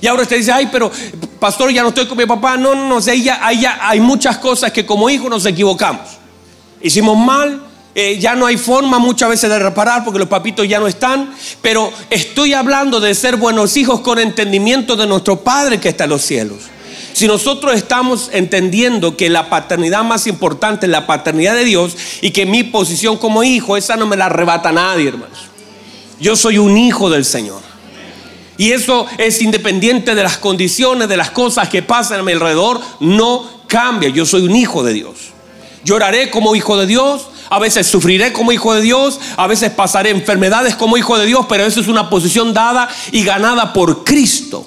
Y 0.00 0.08
ahora 0.08 0.22
usted 0.22 0.38
dice, 0.38 0.50
ay, 0.50 0.68
pero 0.72 0.90
pastor, 1.38 1.70
ya 1.70 1.82
no 1.82 1.90
estoy 1.90 2.08
con 2.08 2.18
mi 2.18 2.26
papá. 2.26 2.56
No, 2.56 2.74
no, 2.74 2.88
no, 2.88 2.98
hay, 3.06 3.64
hay 3.80 4.00
muchas 4.00 4.38
cosas 4.38 4.72
que 4.72 4.84
como 4.84 5.08
hijos 5.08 5.30
nos 5.30 5.46
equivocamos. 5.46 6.18
Hicimos 6.80 7.16
mal, 7.16 7.62
eh, 7.94 8.18
ya 8.18 8.34
no 8.34 8.46
hay 8.46 8.56
forma 8.56 8.98
muchas 8.98 9.28
veces 9.28 9.50
de 9.50 9.58
reparar 9.58 10.04
porque 10.04 10.18
los 10.18 10.28
papitos 10.28 10.66
ya 10.66 10.80
no 10.80 10.86
están, 10.86 11.34
pero 11.60 11.92
estoy 12.08 12.54
hablando 12.54 13.00
de 13.00 13.14
ser 13.14 13.36
buenos 13.36 13.76
hijos 13.76 14.00
con 14.00 14.18
entendimiento 14.18 14.96
de 14.96 15.06
nuestro 15.06 15.40
Padre 15.40 15.78
que 15.78 15.90
está 15.90 16.04
en 16.04 16.10
los 16.10 16.22
cielos. 16.22 16.58
Si 17.12 17.26
nosotros 17.26 17.74
estamos 17.74 18.30
entendiendo 18.32 19.16
que 19.16 19.28
la 19.28 19.50
paternidad 19.50 20.02
más 20.02 20.26
importante 20.26 20.86
es 20.86 20.92
la 20.92 21.06
paternidad 21.06 21.54
de 21.54 21.64
Dios 21.64 21.94
y 22.22 22.30
que 22.30 22.46
mi 22.46 22.62
posición 22.62 23.18
como 23.18 23.44
hijo, 23.44 23.76
esa 23.76 23.96
no 23.96 24.06
me 24.06 24.16
la 24.16 24.26
arrebata 24.26 24.72
nadie, 24.72 25.08
hermanos. 25.08 25.38
Yo 26.18 26.36
soy 26.36 26.56
un 26.56 26.78
hijo 26.78 27.10
del 27.10 27.24
Señor. 27.26 27.60
Y 28.56 28.72
eso 28.72 29.06
es 29.18 29.42
independiente 29.42 30.14
de 30.14 30.22
las 30.22 30.38
condiciones, 30.38 31.08
de 31.08 31.16
las 31.16 31.30
cosas 31.30 31.68
que 31.68 31.82
pasan 31.82 32.20
a 32.20 32.22
mi 32.22 32.32
alrededor, 32.32 32.80
no 33.00 33.62
cambia. 33.66 34.08
Yo 34.08 34.24
soy 34.24 34.42
un 34.42 34.56
hijo 34.56 34.82
de 34.82 34.94
Dios. 34.94 35.32
Lloraré 35.84 36.30
como 36.30 36.54
hijo 36.54 36.78
de 36.78 36.86
Dios, 36.86 37.26
a 37.50 37.58
veces 37.58 37.86
sufriré 37.86 38.32
como 38.32 38.52
hijo 38.52 38.74
de 38.74 38.80
Dios, 38.80 39.20
a 39.36 39.46
veces 39.46 39.70
pasaré 39.70 40.10
enfermedades 40.10 40.74
como 40.74 40.96
hijo 40.96 41.18
de 41.18 41.26
Dios, 41.26 41.46
pero 41.48 41.64
eso 41.64 41.80
es 41.80 41.88
una 41.88 42.08
posición 42.10 42.54
dada 42.54 42.88
y 43.10 43.24
ganada 43.24 43.72
por 43.72 44.04
Cristo. 44.04 44.66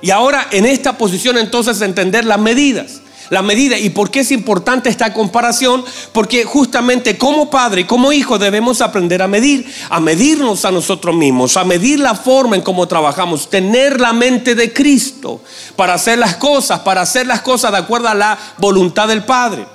Y 0.00 0.10
ahora 0.10 0.48
en 0.52 0.66
esta 0.66 0.96
posición 0.96 1.38
entonces 1.38 1.80
entender 1.80 2.24
las 2.24 2.38
medidas. 2.38 3.00
La 3.30 3.42
medida. 3.42 3.78
¿Y 3.78 3.90
por 3.90 4.10
qué 4.10 4.20
es 4.20 4.30
importante 4.30 4.88
esta 4.88 5.12
comparación? 5.12 5.84
Porque 6.12 6.44
justamente 6.44 7.18
como 7.18 7.50
padre 7.50 7.82
y 7.82 7.84
como 7.84 8.10
hijo 8.10 8.38
debemos 8.38 8.80
aprender 8.80 9.20
a 9.20 9.28
medir, 9.28 9.70
a 9.90 10.00
medirnos 10.00 10.64
a 10.64 10.70
nosotros 10.70 11.14
mismos, 11.14 11.58
a 11.58 11.64
medir 11.64 12.00
la 12.00 12.14
forma 12.14 12.56
en 12.56 12.62
cómo 12.62 12.88
trabajamos, 12.88 13.50
tener 13.50 14.00
la 14.00 14.14
mente 14.14 14.54
de 14.54 14.72
Cristo 14.72 15.42
para 15.76 15.94
hacer 15.94 16.18
las 16.18 16.36
cosas, 16.36 16.80
para 16.80 17.02
hacer 17.02 17.26
las 17.26 17.42
cosas 17.42 17.70
de 17.72 17.78
acuerdo 17.78 18.08
a 18.08 18.14
la 18.14 18.38
voluntad 18.56 19.08
del 19.08 19.24
Padre. 19.24 19.66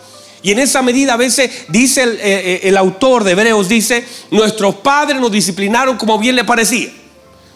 Y 0.43 0.51
en 0.51 0.59
esa 0.59 0.81
medida 0.81 1.13
a 1.13 1.17
veces 1.17 1.50
dice 1.69 2.03
el, 2.03 2.19
eh, 2.21 2.59
eh, 2.63 2.77
autor 2.77 3.23
de 3.23 3.31
Hebreos, 3.31 3.69
dice, 3.69 4.05
nuestros 4.29 4.75
padres 4.75 5.19
nos 5.19 5.31
disciplinaron 5.31 5.97
como 5.97 6.19
bien 6.19 6.35
le 6.35 6.43
parecía. 6.43 6.91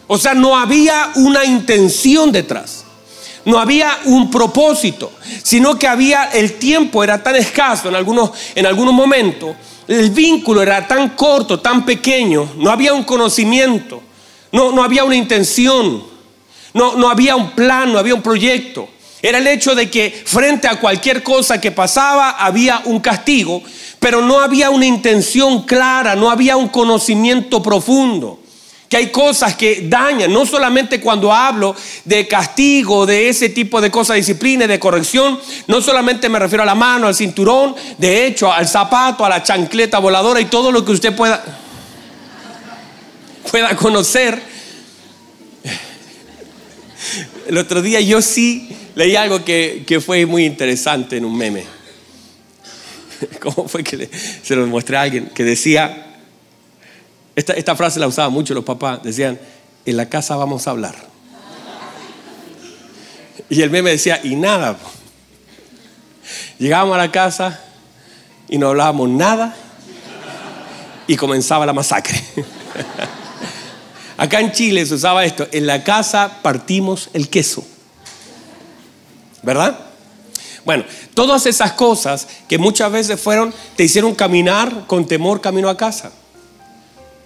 O 0.06 0.16
sea, 0.16 0.32
no 0.32 0.56
había 0.56 1.10
una 1.16 1.44
intención 1.44 2.32
detrás. 2.32 2.86
No 3.44 3.58
había 3.58 3.98
un 4.06 4.30
propósito, 4.30 5.12
sino 5.42 5.78
que 5.78 5.86
había 5.86 6.24
el 6.24 6.54
tiempo 6.54 7.04
era 7.04 7.22
tan 7.22 7.36
escaso 7.36 7.88
en 7.88 7.94
algunos, 7.94 8.30
en 8.54 8.66
algunos 8.66 8.92
momentos, 8.92 9.54
el 9.86 10.10
vínculo 10.10 10.60
era 10.60 10.86
tan 10.86 11.10
corto, 11.10 11.60
tan 11.60 11.84
pequeño, 11.86 12.50
no 12.56 12.70
había 12.70 12.92
un 12.92 13.04
conocimiento, 13.04 14.02
no, 14.52 14.72
no 14.72 14.82
había 14.82 15.04
una 15.04 15.16
intención, 15.16 16.04
no, 16.74 16.96
no 16.96 17.08
había 17.08 17.36
un 17.36 17.52
plan, 17.52 17.90
no 17.90 17.98
había 17.98 18.14
un 18.14 18.22
proyecto. 18.22 18.88
Era 19.20 19.38
el 19.38 19.46
hecho 19.48 19.74
de 19.74 19.90
que 19.90 20.22
frente 20.24 20.68
a 20.68 20.78
cualquier 20.78 21.22
cosa 21.22 21.60
que 21.60 21.72
pasaba 21.72 22.30
había 22.30 22.82
un 22.84 23.00
castigo, 23.00 23.62
pero 23.98 24.22
no 24.22 24.40
había 24.40 24.70
una 24.70 24.86
intención 24.86 25.64
clara, 25.64 26.14
no 26.14 26.30
había 26.30 26.56
un 26.56 26.68
conocimiento 26.68 27.60
profundo. 27.60 28.38
Que 28.88 28.96
hay 28.96 29.08
cosas 29.08 29.54
que 29.54 29.86
dañan, 29.86 30.32
no 30.32 30.46
solamente 30.46 31.00
cuando 31.00 31.32
hablo 31.32 31.74
de 32.04 32.26
castigo, 32.26 33.04
de 33.04 33.28
ese 33.28 33.50
tipo 33.50 33.82
de 33.82 33.90
cosas, 33.90 34.16
disciplina, 34.16 34.66
de 34.66 34.78
corrección, 34.78 35.38
no 35.66 35.82
solamente 35.82 36.28
me 36.30 36.38
refiero 36.38 36.62
a 36.62 36.66
la 36.66 36.74
mano, 36.74 37.06
al 37.06 37.14
cinturón, 37.14 37.74
de 37.98 38.24
hecho, 38.24 38.50
al 38.50 38.66
zapato, 38.66 39.26
a 39.26 39.28
la 39.28 39.42
chancleta 39.42 39.98
voladora 39.98 40.40
y 40.40 40.46
todo 40.46 40.72
lo 40.72 40.84
que 40.86 40.92
usted 40.92 41.14
pueda, 41.14 41.44
pueda 43.50 43.76
conocer. 43.76 44.40
El 47.46 47.58
otro 47.58 47.82
día 47.82 48.00
yo 48.00 48.22
sí 48.22 48.74
leí 48.98 49.14
algo 49.14 49.44
que, 49.44 50.02
fue 50.04 50.26
muy 50.26 50.44
interesante 50.44 51.18
en 51.18 51.24
un 51.24 51.38
meme. 51.38 51.62
¿Cómo 53.40 53.68
fue 53.68 53.84
que 53.84 54.10
se 54.42 54.56
lo 54.56 54.66
mostré 54.66 54.96
a 54.96 55.02
alguien? 55.02 55.26
Que 55.26 55.44
decía, 55.44 56.16
esta, 57.36 57.52
esta 57.52 57.76
frase 57.76 58.00
la 58.00 58.08
usaban 58.08 58.32
mucho 58.32 58.54
los 58.54 58.64
papás, 58.64 59.00
decían, 59.04 59.38
en 59.86 59.96
la 59.96 60.08
casa 60.08 60.34
vamos 60.34 60.66
a 60.66 60.72
hablar. 60.72 60.96
Y 63.48 63.62
el 63.62 63.70
meme 63.70 63.90
decía, 63.90 64.20
y 64.24 64.34
nada. 64.34 64.76
Llegábamos 66.58 66.96
a 66.96 66.98
la 66.98 67.12
casa 67.12 67.60
y 68.48 68.58
no 68.58 68.66
hablábamos 68.66 69.08
nada 69.08 69.54
y 71.06 71.14
comenzaba 71.14 71.64
la 71.66 71.72
masacre. 71.72 72.20
Acá 74.16 74.40
en 74.40 74.50
Chile 74.50 74.84
se 74.84 74.94
usaba 74.94 75.24
esto, 75.24 75.46
en 75.52 75.68
la 75.68 75.84
casa 75.84 76.40
partimos 76.42 77.10
el 77.12 77.28
queso. 77.28 77.64
¿Verdad? 79.42 79.78
Bueno, 80.64 80.84
todas 81.14 81.46
esas 81.46 81.72
cosas 81.72 82.26
que 82.48 82.58
muchas 82.58 82.92
veces 82.92 83.20
fueron, 83.20 83.54
te 83.76 83.84
hicieron 83.84 84.14
caminar 84.14 84.86
con 84.86 85.06
temor 85.06 85.40
camino 85.40 85.68
a 85.68 85.76
casa. 85.76 86.12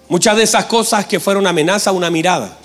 Muchas 0.09 0.37
de 0.37 0.43
esas 0.43 0.67
cosas 0.67 1.07
que 1.07 1.19
fueron 1.19 1.47
amenaza 1.47 1.93
una 1.93 2.11
mirada, 2.11 2.57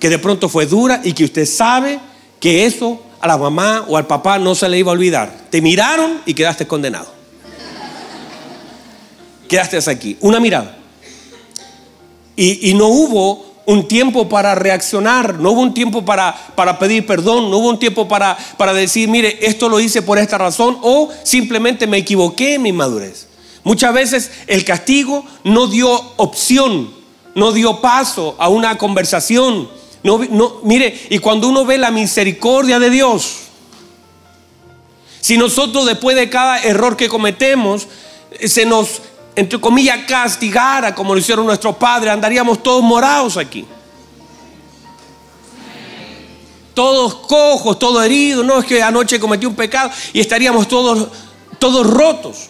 que 0.00 0.08
de 0.08 0.18
pronto 0.18 0.48
fue 0.48 0.66
dura 0.66 1.00
y 1.04 1.12
que 1.12 1.24
usted 1.24 1.46
sabe 1.46 2.00
que 2.40 2.66
eso 2.66 3.02
a 3.20 3.28
la 3.28 3.36
mamá 3.36 3.84
o 3.88 3.96
al 3.96 4.06
papá 4.06 4.38
no 4.38 4.54
se 4.54 4.68
le 4.68 4.78
iba 4.78 4.90
a 4.90 4.94
olvidar. 4.94 5.32
Te 5.50 5.60
miraron 5.60 6.20
y 6.26 6.34
quedaste 6.34 6.66
condenado. 6.66 7.14
Quedaste 9.48 9.78
aquí, 9.90 10.16
una 10.20 10.40
mirada. 10.40 10.76
Y, 12.34 12.74
no 12.74 12.88
hubo 12.88 13.45
un 13.66 13.88
tiempo 13.88 14.28
para 14.28 14.54
reaccionar, 14.54 15.38
no 15.40 15.50
hubo 15.50 15.60
un 15.60 15.74
tiempo 15.74 16.04
para, 16.04 16.34
para 16.54 16.78
pedir 16.78 17.04
perdón, 17.04 17.50
no 17.50 17.58
hubo 17.58 17.68
un 17.68 17.78
tiempo 17.78 18.08
para, 18.08 18.38
para 18.56 18.72
decir, 18.72 19.08
mire, 19.08 19.38
esto 19.42 19.68
lo 19.68 19.80
hice 19.80 20.02
por 20.02 20.18
esta 20.18 20.38
razón 20.38 20.78
o 20.82 21.10
simplemente 21.24 21.86
me 21.86 21.98
equivoqué 21.98 22.54
en 22.54 22.62
mi 22.62 22.72
madurez. 22.72 23.26
Muchas 23.64 23.92
veces 23.92 24.30
el 24.46 24.64
castigo 24.64 25.24
no 25.42 25.66
dio 25.66 25.90
opción, 26.16 26.94
no 27.34 27.50
dio 27.50 27.80
paso 27.80 28.36
a 28.38 28.48
una 28.48 28.78
conversación. 28.78 29.68
No, 30.04 30.20
no, 30.30 30.60
mire, 30.62 31.06
y 31.10 31.18
cuando 31.18 31.48
uno 31.48 31.64
ve 31.64 31.76
la 31.76 31.90
misericordia 31.90 32.78
de 32.78 32.90
Dios, 32.90 33.38
si 35.20 35.36
nosotros 35.36 35.86
después 35.86 36.14
de 36.14 36.30
cada 36.30 36.62
error 36.62 36.96
que 36.96 37.08
cometemos, 37.08 37.88
se 38.44 38.64
nos, 38.64 39.02
entre 39.36 39.60
comillas, 39.60 39.98
castigara 40.08 40.94
como 40.94 41.12
lo 41.14 41.20
hicieron 41.20 41.44
nuestros 41.44 41.76
padres, 41.76 42.10
andaríamos 42.10 42.62
todos 42.62 42.82
morados 42.82 43.36
aquí. 43.36 43.66
Todos 46.72 47.14
cojos, 47.14 47.78
todos 47.78 48.04
heridos, 48.04 48.44
no 48.44 48.58
es 48.58 48.64
que 48.66 48.82
anoche 48.82 49.20
cometí 49.20 49.46
un 49.46 49.54
pecado 49.54 49.90
y 50.12 50.20
estaríamos 50.20 50.66
todos, 50.66 51.08
todos 51.58 51.86
rotos. 51.86 52.48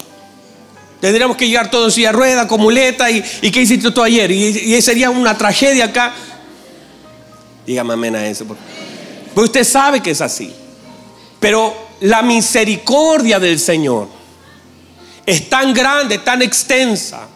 Tendríamos 1.00 1.36
que 1.36 1.46
llegar 1.46 1.70
todos 1.70 1.86
en 1.86 1.92
silla 1.92 2.12
rueda, 2.12 2.48
con 2.48 2.60
muleta. 2.60 3.10
¿Y, 3.10 3.22
y 3.42 3.50
qué 3.50 3.62
hiciste 3.62 3.90
tú 3.90 4.02
ayer? 4.02 4.30
Y, 4.30 4.80
sería 4.80 5.10
una 5.10 5.36
tragedia 5.36 5.86
acá. 5.86 6.14
Dígame 7.66 7.94
amén 7.94 8.16
a 8.16 8.26
eso. 8.26 8.46
Pues 8.46 9.44
usted 9.44 9.64
sabe 9.64 10.00
que 10.00 10.12
es 10.12 10.20
así. 10.20 10.52
Pero 11.38 11.76
la 12.00 12.22
misericordia 12.22 13.38
del 13.38 13.58
Señor 13.58 14.15
es 15.26 15.50
tan 15.50 15.74
grande, 15.74 16.18
tan 16.18 16.40
extensa, 16.40 17.26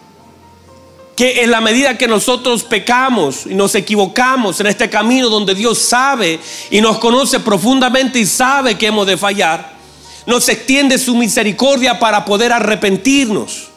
que 1.17 1.43
en 1.43 1.51
la 1.51 1.61
medida 1.61 1.99
que 1.99 2.09
nosotros 2.09 2.63
pecamos 2.63 3.45
y 3.45 3.55
nos 3.55 3.75
equivocamos 3.75 4.59
en 4.61 4.69
este 4.69 4.89
camino 4.89 5.29
donde 5.29 5.55
Dios 5.55 5.79
sabe 5.79 6.41
y 6.71 6.81
nos 6.81 6.99
conoce 6.99 7.41
profundamente 7.41 8.19
y 8.19 8.25
sabe 8.25 8.79
que 8.79 8.87
hemos 8.87 9.07
de 9.07 9.19
fallar, 9.19 9.73
nos 10.25 10.49
extiende 10.49 10.97
su 10.97 11.15
misericordia 11.15 11.99
para 11.99 12.25
poder 12.25 12.53
arrepentirnos, 12.53 13.69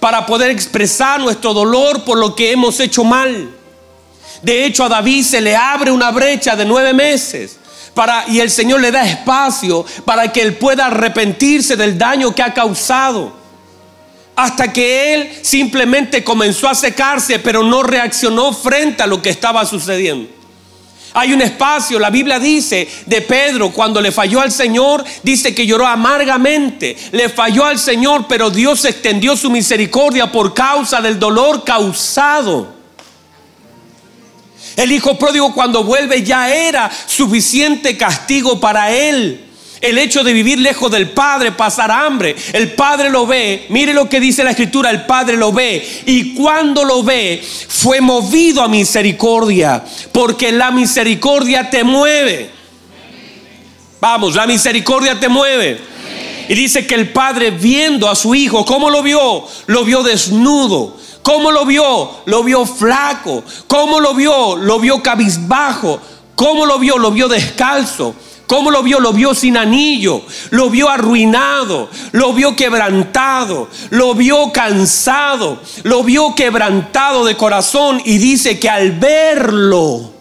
para 0.00 0.26
poder 0.26 0.50
expresar 0.50 1.20
nuestro 1.20 1.54
dolor 1.54 2.04
por 2.04 2.18
lo 2.18 2.34
que 2.34 2.52
hemos 2.52 2.80
hecho 2.80 3.04
mal. 3.04 3.50
De 4.42 4.66
hecho, 4.66 4.84
a 4.84 4.88
David 4.88 5.24
se 5.24 5.40
le 5.40 5.56
abre 5.56 5.90
una 5.90 6.10
brecha 6.10 6.54
de 6.54 6.64
nueve 6.64 6.92
meses. 6.92 7.58
Y 8.28 8.40
el 8.40 8.50
Señor 8.50 8.80
le 8.80 8.90
da 8.90 9.06
espacio 9.06 9.84
para 10.04 10.30
que 10.32 10.42
él 10.42 10.56
pueda 10.56 10.86
arrepentirse 10.86 11.76
del 11.76 11.96
daño 11.96 12.34
que 12.34 12.42
ha 12.42 12.52
causado. 12.52 13.32
Hasta 14.34 14.70
que 14.70 15.14
él 15.14 15.32
simplemente 15.40 16.22
comenzó 16.22 16.68
a 16.68 16.74
secarse, 16.74 17.38
pero 17.38 17.62
no 17.62 17.82
reaccionó 17.82 18.52
frente 18.52 19.02
a 19.02 19.06
lo 19.06 19.22
que 19.22 19.30
estaba 19.30 19.64
sucediendo. 19.64 20.28
Hay 21.14 21.32
un 21.32 21.40
espacio, 21.40 21.98
la 21.98 22.10
Biblia 22.10 22.38
dice 22.38 22.86
de 23.06 23.22
Pedro, 23.22 23.72
cuando 23.72 24.02
le 24.02 24.12
falló 24.12 24.42
al 24.42 24.52
Señor, 24.52 25.02
dice 25.22 25.54
que 25.54 25.66
lloró 25.66 25.86
amargamente. 25.86 26.94
Le 27.12 27.30
falló 27.30 27.64
al 27.64 27.78
Señor, 27.78 28.26
pero 28.28 28.50
Dios 28.50 28.84
extendió 28.84 29.34
su 29.34 29.50
misericordia 29.50 30.30
por 30.30 30.52
causa 30.52 31.00
del 31.00 31.18
dolor 31.18 31.64
causado. 31.64 32.75
El 34.76 34.92
hijo 34.92 35.18
pródigo 35.18 35.54
cuando 35.54 35.82
vuelve 35.84 36.22
ya 36.22 36.54
era 36.54 36.90
suficiente 37.06 37.96
castigo 37.96 38.60
para 38.60 38.92
él. 38.92 39.42
El 39.80 39.98
hecho 39.98 40.24
de 40.24 40.32
vivir 40.32 40.58
lejos 40.58 40.90
del 40.90 41.10
Padre, 41.10 41.52
pasar 41.52 41.90
hambre, 41.90 42.34
el 42.52 42.72
Padre 42.72 43.10
lo 43.10 43.26
ve. 43.26 43.66
Mire 43.68 43.92
lo 43.92 44.08
que 44.08 44.20
dice 44.20 44.44
la 44.44 44.50
Escritura, 44.50 44.90
el 44.90 45.04
Padre 45.04 45.36
lo 45.36 45.52
ve. 45.52 45.86
Y 46.06 46.34
cuando 46.34 46.84
lo 46.84 47.02
ve, 47.02 47.42
fue 47.68 48.00
movido 48.00 48.62
a 48.62 48.68
misericordia, 48.68 49.84
porque 50.12 50.50
la 50.52 50.70
misericordia 50.70 51.68
te 51.68 51.84
mueve. 51.84 52.50
Vamos, 54.00 54.34
la 54.34 54.46
misericordia 54.46 55.18
te 55.18 55.28
mueve. 55.28 55.78
Y 56.48 56.54
dice 56.54 56.86
que 56.86 56.94
el 56.94 57.10
Padre 57.10 57.50
viendo 57.50 58.08
a 58.08 58.14
su 58.14 58.34
hijo, 58.34 58.64
¿cómo 58.64 58.88
lo 58.88 59.02
vio? 59.02 59.44
Lo 59.66 59.84
vio 59.84 60.02
desnudo. 60.02 60.96
¿Cómo 61.26 61.50
lo 61.50 61.66
vio? 61.66 62.20
Lo 62.26 62.44
vio 62.44 62.64
flaco. 62.64 63.42
¿Cómo 63.66 63.98
lo 63.98 64.14
vio? 64.14 64.54
Lo 64.54 64.78
vio 64.78 65.02
cabizbajo. 65.02 66.00
¿Cómo 66.36 66.64
lo 66.64 66.78
vio? 66.78 66.98
Lo 66.98 67.10
vio 67.10 67.26
descalzo. 67.26 68.14
¿Cómo 68.46 68.70
lo 68.70 68.84
vio? 68.84 69.00
Lo 69.00 69.12
vio 69.12 69.34
sin 69.34 69.56
anillo, 69.56 70.22
lo 70.50 70.70
vio 70.70 70.88
arruinado, 70.88 71.90
lo 72.12 72.32
vio 72.32 72.54
quebrantado, 72.54 73.68
lo 73.90 74.14
vio 74.14 74.52
cansado, 74.52 75.60
lo 75.82 76.04
vio 76.04 76.32
quebrantado 76.36 77.24
de 77.24 77.36
corazón 77.36 78.00
y 78.04 78.18
dice 78.18 78.60
que 78.60 78.70
al 78.70 78.92
verlo, 78.92 80.12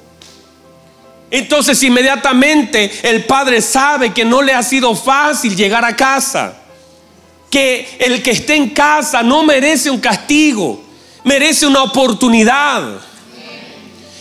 entonces 1.29 1.83
inmediatamente 1.83 2.91
el 3.03 3.25
padre 3.25 3.61
sabe 3.61 4.11
que 4.11 4.25
no 4.25 4.41
le 4.41 4.55
ha 4.55 4.63
sido 4.63 4.95
fácil 4.95 5.55
llegar 5.55 5.85
a 5.85 5.95
casa, 5.95 6.55
que 7.51 7.95
el 7.99 8.23
que 8.23 8.31
esté 8.31 8.55
en 8.55 8.71
casa 8.71 9.21
no 9.21 9.43
merece 9.43 9.91
un 9.91 9.99
castigo, 9.99 10.84
merece 11.25 11.67
una 11.67 11.83
oportunidad. 11.83 13.01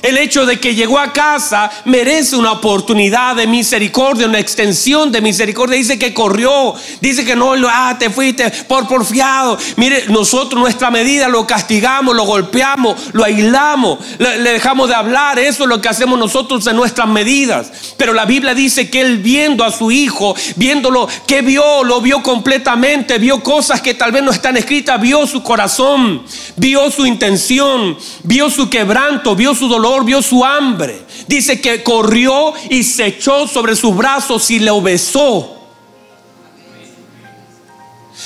El 0.04 0.18
hecho 0.18 0.44
de 0.44 0.60
que 0.60 0.74
llegó 0.74 0.98
a 0.98 1.14
casa 1.14 1.70
merece 1.86 2.36
una 2.36 2.52
oportunidad 2.52 3.36
de 3.36 3.46
misericordia, 3.46 4.26
una 4.26 4.38
extensión 4.38 5.10
de 5.10 5.22
misericordia. 5.22 5.78
Dice 5.78 5.98
que 5.98 6.12
corrió, 6.12 6.74
dice 7.00 7.24
que 7.24 7.34
no, 7.34 7.54
ah, 7.70 7.96
te 7.98 8.10
fuiste 8.10 8.50
por 8.68 8.86
porfiado. 8.86 9.56
Mire, 9.76 10.04
nosotros 10.08 10.60
nuestra 10.60 10.90
medida 10.90 11.26
lo 11.26 11.46
castigamos, 11.46 12.14
lo 12.14 12.24
golpeamos, 12.24 13.14
lo 13.14 13.24
aislamos, 13.24 13.98
le, 14.18 14.36
le 14.40 14.52
dejamos 14.52 14.90
de 14.90 14.94
hablar. 14.94 15.38
Eso 15.38 15.62
es 15.62 15.70
lo 15.70 15.80
que 15.80 15.88
hacemos 15.88 16.18
nosotros 16.18 16.66
en 16.66 16.76
nuestras 16.76 17.08
medidas. 17.08 17.72
Pero 17.96 18.12
la 18.12 18.26
Biblia 18.26 18.52
dice 18.52 18.90
que 18.90 19.00
él 19.00 19.20
viendo 19.20 19.64
a 19.64 19.72
su 19.72 19.90
hijo, 19.90 20.36
viéndolo, 20.56 21.08
que 21.26 21.40
vio, 21.40 21.82
lo 21.82 22.02
vio 22.02 22.22
completamente, 22.22 23.16
vio 23.16 23.42
cosas 23.42 23.80
que 23.80 23.94
tal 23.94 24.12
vez 24.12 24.22
no 24.22 24.32
están 24.32 24.58
escritas, 24.58 25.00
vio 25.00 25.26
su 25.26 25.42
corazón, 25.42 26.22
vio 26.56 26.90
su 26.90 27.06
intención, 27.06 27.96
vio 28.22 28.50
su 28.50 28.68
quebranto, 28.68 29.34
vio 29.34 29.54
su 29.54 29.66
dolor 29.66 29.93
vio 30.02 30.22
su 30.22 30.44
hambre. 30.44 31.02
Dice 31.28 31.60
que 31.60 31.84
corrió 31.84 32.54
y 32.70 32.82
se 32.82 33.06
echó 33.06 33.46
sobre 33.46 33.76
sus 33.76 33.94
brazos 33.94 34.50
y 34.50 34.58
le 34.58 34.72
besó. 34.80 35.54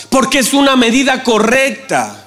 Porque 0.08 0.38
es 0.38 0.54
una 0.54 0.76
medida 0.76 1.22
correcta. 1.22 2.26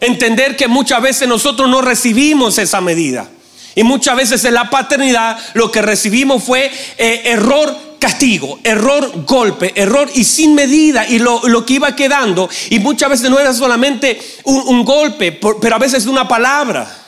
Entender 0.00 0.56
que 0.56 0.68
muchas 0.68 1.00
veces 1.00 1.26
nosotros 1.26 1.68
no 1.68 1.80
recibimos 1.80 2.58
esa 2.58 2.80
medida. 2.80 3.28
Y 3.74 3.82
muchas 3.82 4.16
veces 4.16 4.44
en 4.44 4.54
la 4.54 4.68
paternidad 4.68 5.38
lo 5.54 5.70
que 5.70 5.80
recibimos 5.80 6.44
fue 6.44 6.70
eh, 6.98 7.22
error, 7.24 7.74
castigo, 7.98 8.58
error, 8.62 9.24
golpe, 9.24 9.72
error 9.74 10.10
y 10.14 10.24
sin 10.24 10.54
medida. 10.54 11.08
Y 11.08 11.18
lo, 11.18 11.40
que 11.64 11.74
iba 11.74 11.96
quedando, 11.96 12.50
y 12.68 12.78
muchas 12.80 13.10
veces 13.10 13.30
no 13.30 13.38
era 13.38 13.54
solamente 13.54 14.20
un 14.44 14.84
golpe, 14.84 15.32
pero 15.32 15.76
a 15.76 15.78
veces 15.78 16.06
una 16.06 16.28
palabra. 16.28 17.01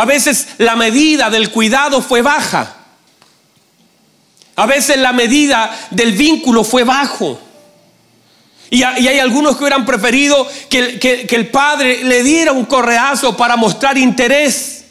A 0.00 0.06
veces 0.06 0.48
la 0.56 0.76
medida 0.76 1.28
del 1.28 1.50
cuidado 1.50 2.00
fue 2.00 2.22
baja. 2.22 2.74
A 4.56 4.64
veces 4.64 4.96
la 4.96 5.12
medida 5.12 5.78
del 5.90 6.12
vínculo 6.12 6.64
fue 6.64 6.84
bajo. 6.84 7.38
Y, 8.70 8.82
hay 8.82 9.18
algunos 9.18 9.58
que 9.58 9.64
hubieran 9.64 9.84
preferido 9.84 10.48
que, 10.70 10.98
que 10.98 11.36
el 11.36 11.50
padre 11.50 12.02
le 12.02 12.22
diera 12.22 12.52
un 12.52 12.64
correazo 12.64 13.36
para 13.36 13.56
mostrar 13.56 13.98
interés. 13.98 14.86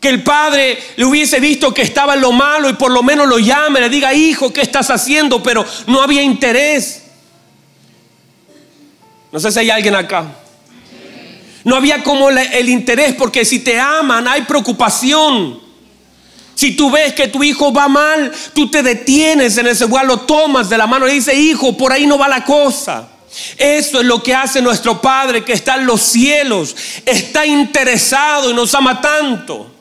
Que 0.00 0.08
el 0.08 0.22
padre 0.22 0.78
le 0.94 1.06
hubiese 1.06 1.40
visto 1.40 1.74
que 1.74 1.82
estaba 1.82 2.14
en 2.14 2.20
lo 2.20 2.30
malo 2.30 2.70
y 2.70 2.74
por 2.74 2.92
lo 2.92 3.02
menos 3.02 3.26
lo 3.26 3.40
llame, 3.40 3.80
le 3.80 3.88
diga, 3.88 4.14
hijo, 4.14 4.52
¿qué 4.52 4.60
estás 4.60 4.90
haciendo? 4.90 5.42
Pero 5.42 5.66
no 5.88 6.02
había 6.02 6.22
interés. 6.22 7.02
No 9.32 9.40
sé 9.40 9.50
si 9.50 9.58
hay 9.58 9.70
alguien 9.70 9.96
acá. 9.96 10.45
No 11.66 11.74
había 11.74 12.04
como 12.04 12.30
el 12.30 12.68
interés 12.68 13.16
porque 13.16 13.44
si 13.44 13.58
te 13.58 13.76
aman 13.76 14.28
hay 14.28 14.42
preocupación. 14.42 15.58
Si 16.54 16.76
tú 16.76 16.92
ves 16.92 17.12
que 17.12 17.26
tu 17.26 17.42
hijo 17.42 17.72
va 17.72 17.88
mal, 17.88 18.30
tú 18.54 18.70
te 18.70 18.84
detienes 18.84 19.58
en 19.58 19.66
ese 19.66 19.88
lugar, 19.88 20.06
lo 20.06 20.20
tomas 20.20 20.68
de 20.68 20.78
la 20.78 20.86
mano 20.86 21.08
y 21.08 21.14
dices, 21.14 21.36
hijo, 21.36 21.76
por 21.76 21.90
ahí 21.90 22.06
no 22.06 22.18
va 22.18 22.28
la 22.28 22.44
cosa. 22.44 23.08
Eso 23.58 23.98
es 23.98 24.06
lo 24.06 24.22
que 24.22 24.32
hace 24.32 24.62
nuestro 24.62 25.00
Padre 25.00 25.42
que 25.42 25.54
está 25.54 25.74
en 25.74 25.86
los 25.86 26.02
cielos. 26.02 26.76
Está 27.04 27.44
interesado 27.44 28.52
y 28.52 28.54
nos 28.54 28.72
ama 28.72 29.00
tanto 29.00 29.75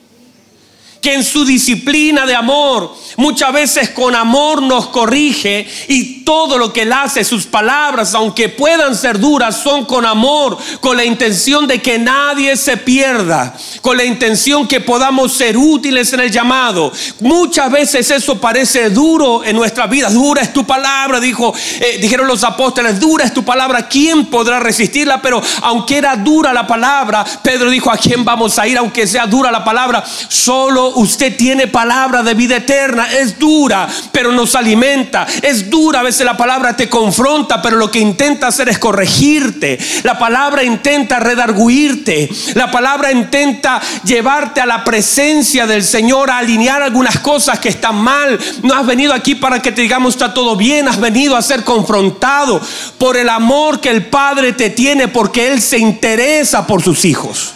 que 1.06 1.14
en 1.14 1.24
su 1.24 1.46
disciplina 1.46 2.26
de 2.26 2.34
amor, 2.34 2.92
muchas 3.18 3.54
veces 3.54 3.92
con 3.92 4.16
amor 4.16 4.64
nos 4.64 4.88
corrige 4.88 5.68
y 5.88 6.24
todo 6.26 6.58
lo 6.58 6.74
que 6.74 6.82
él 6.82 6.92
hace, 6.92 7.24
sus 7.24 7.46
palabras, 7.46 8.16
aunque 8.16 8.50
puedan 8.50 8.96
ser 8.96 9.20
duras, 9.20 9.62
son 9.62 9.86
con 9.86 10.04
amor, 10.04 10.58
con 10.82 10.98
la 10.98 11.06
intención 11.06 11.68
de 11.68 11.80
que 11.80 12.00
nadie 12.00 12.58
se 12.58 12.78
pierda, 12.78 13.56
con 13.82 13.96
la 13.96 14.04
intención 14.04 14.68
que 14.68 14.82
podamos 14.82 15.34
ser 15.34 15.56
útiles 15.56 16.12
en 16.14 16.22
el 16.22 16.32
llamado. 16.32 16.92
Muchas 17.20 17.72
veces 17.72 18.10
eso 18.10 18.42
parece 18.42 18.90
duro 18.90 19.44
en 19.44 19.56
nuestra 19.56 19.86
vida. 19.86 20.10
Dura 20.10 20.42
es 20.42 20.52
tu 20.52 20.66
palabra, 20.66 21.20
dijo, 21.20 21.54
eh, 21.80 22.00
dijeron 22.02 22.26
los 22.26 22.44
apóstoles, 22.44 23.00
dura 23.00 23.26
es 23.26 23.34
tu 23.34 23.46
palabra, 23.46 23.88
¿quién 23.88 24.26
podrá 24.26 24.60
resistirla? 24.60 25.22
Pero 25.22 25.40
aunque 25.62 25.98
era 25.98 26.16
dura 26.16 26.52
la 26.52 26.66
palabra, 26.66 27.24
Pedro 27.44 27.70
dijo, 27.70 27.92
¿a 27.92 27.98
quién 27.98 28.26
vamos 28.26 28.58
a 28.58 28.68
ir 28.68 28.80
aunque 28.80 29.06
sea 29.06 29.28
dura 29.28 29.52
la 29.52 29.64
palabra? 29.64 30.04
Solo 30.28 30.95
usted 30.96 31.36
tiene 31.36 31.68
palabra 31.68 32.24
de 32.24 32.34
vida 32.34 32.58
eterna. 32.58 33.08
Es 33.12 33.38
dura, 33.38 33.88
pero 34.12 34.32
nos 34.32 34.56
alimenta. 34.56 35.28
Es 35.42 35.70
dura, 35.70 36.00
a 36.00 36.04
veces 36.04 36.26
la 36.26 36.38
palabra 36.38 36.76
te 36.76 36.90
confronta, 36.90 37.62
pero 37.62 37.78
lo 37.78 37.92
que 37.92 38.00
intenta 38.00 38.48
hacer 38.48 38.70
es 38.70 38.80
corregirte. 38.80 39.78
La 40.04 40.18
palabra 40.18 40.64
intenta 40.64 41.20
redarguirte. 41.20 42.30
La 42.54 42.72
palabra 42.72 43.12
intenta 43.12 43.82
llevarte 44.04 44.62
a 44.62 44.66
la 44.66 44.84
presencia 44.84 45.68
del 45.68 45.84
Señor, 45.84 46.30
a 46.30 46.40
alinear 46.40 46.82
algunas 46.82 47.20
cosas 47.20 47.60
que 47.60 47.70
están 47.70 47.96
mal. 47.98 48.40
No 48.64 48.74
has 48.74 48.86
venido 48.86 49.14
aquí 49.14 49.36
para 49.36 49.62
que 49.62 49.72
te 49.72 49.82
digamos 49.82 50.16
está 50.16 50.34
todo 50.34 50.56
bien. 50.56 50.88
Has 50.88 51.00
venido 51.00 51.36
a 51.36 51.42
ser 51.42 51.64
confrontado 51.64 52.62
por 52.98 53.18
el 53.18 53.30
amor 53.30 53.80
que 53.80 53.90
el 53.90 54.06
Padre 54.06 54.54
te 54.54 54.70
tiene 54.70 55.08
porque 55.08 55.52
Él 55.52 55.62
se 55.62 55.78
interesa 55.78 56.66
por 56.66 56.82
sus 56.82 57.06
hijos. 57.06 57.54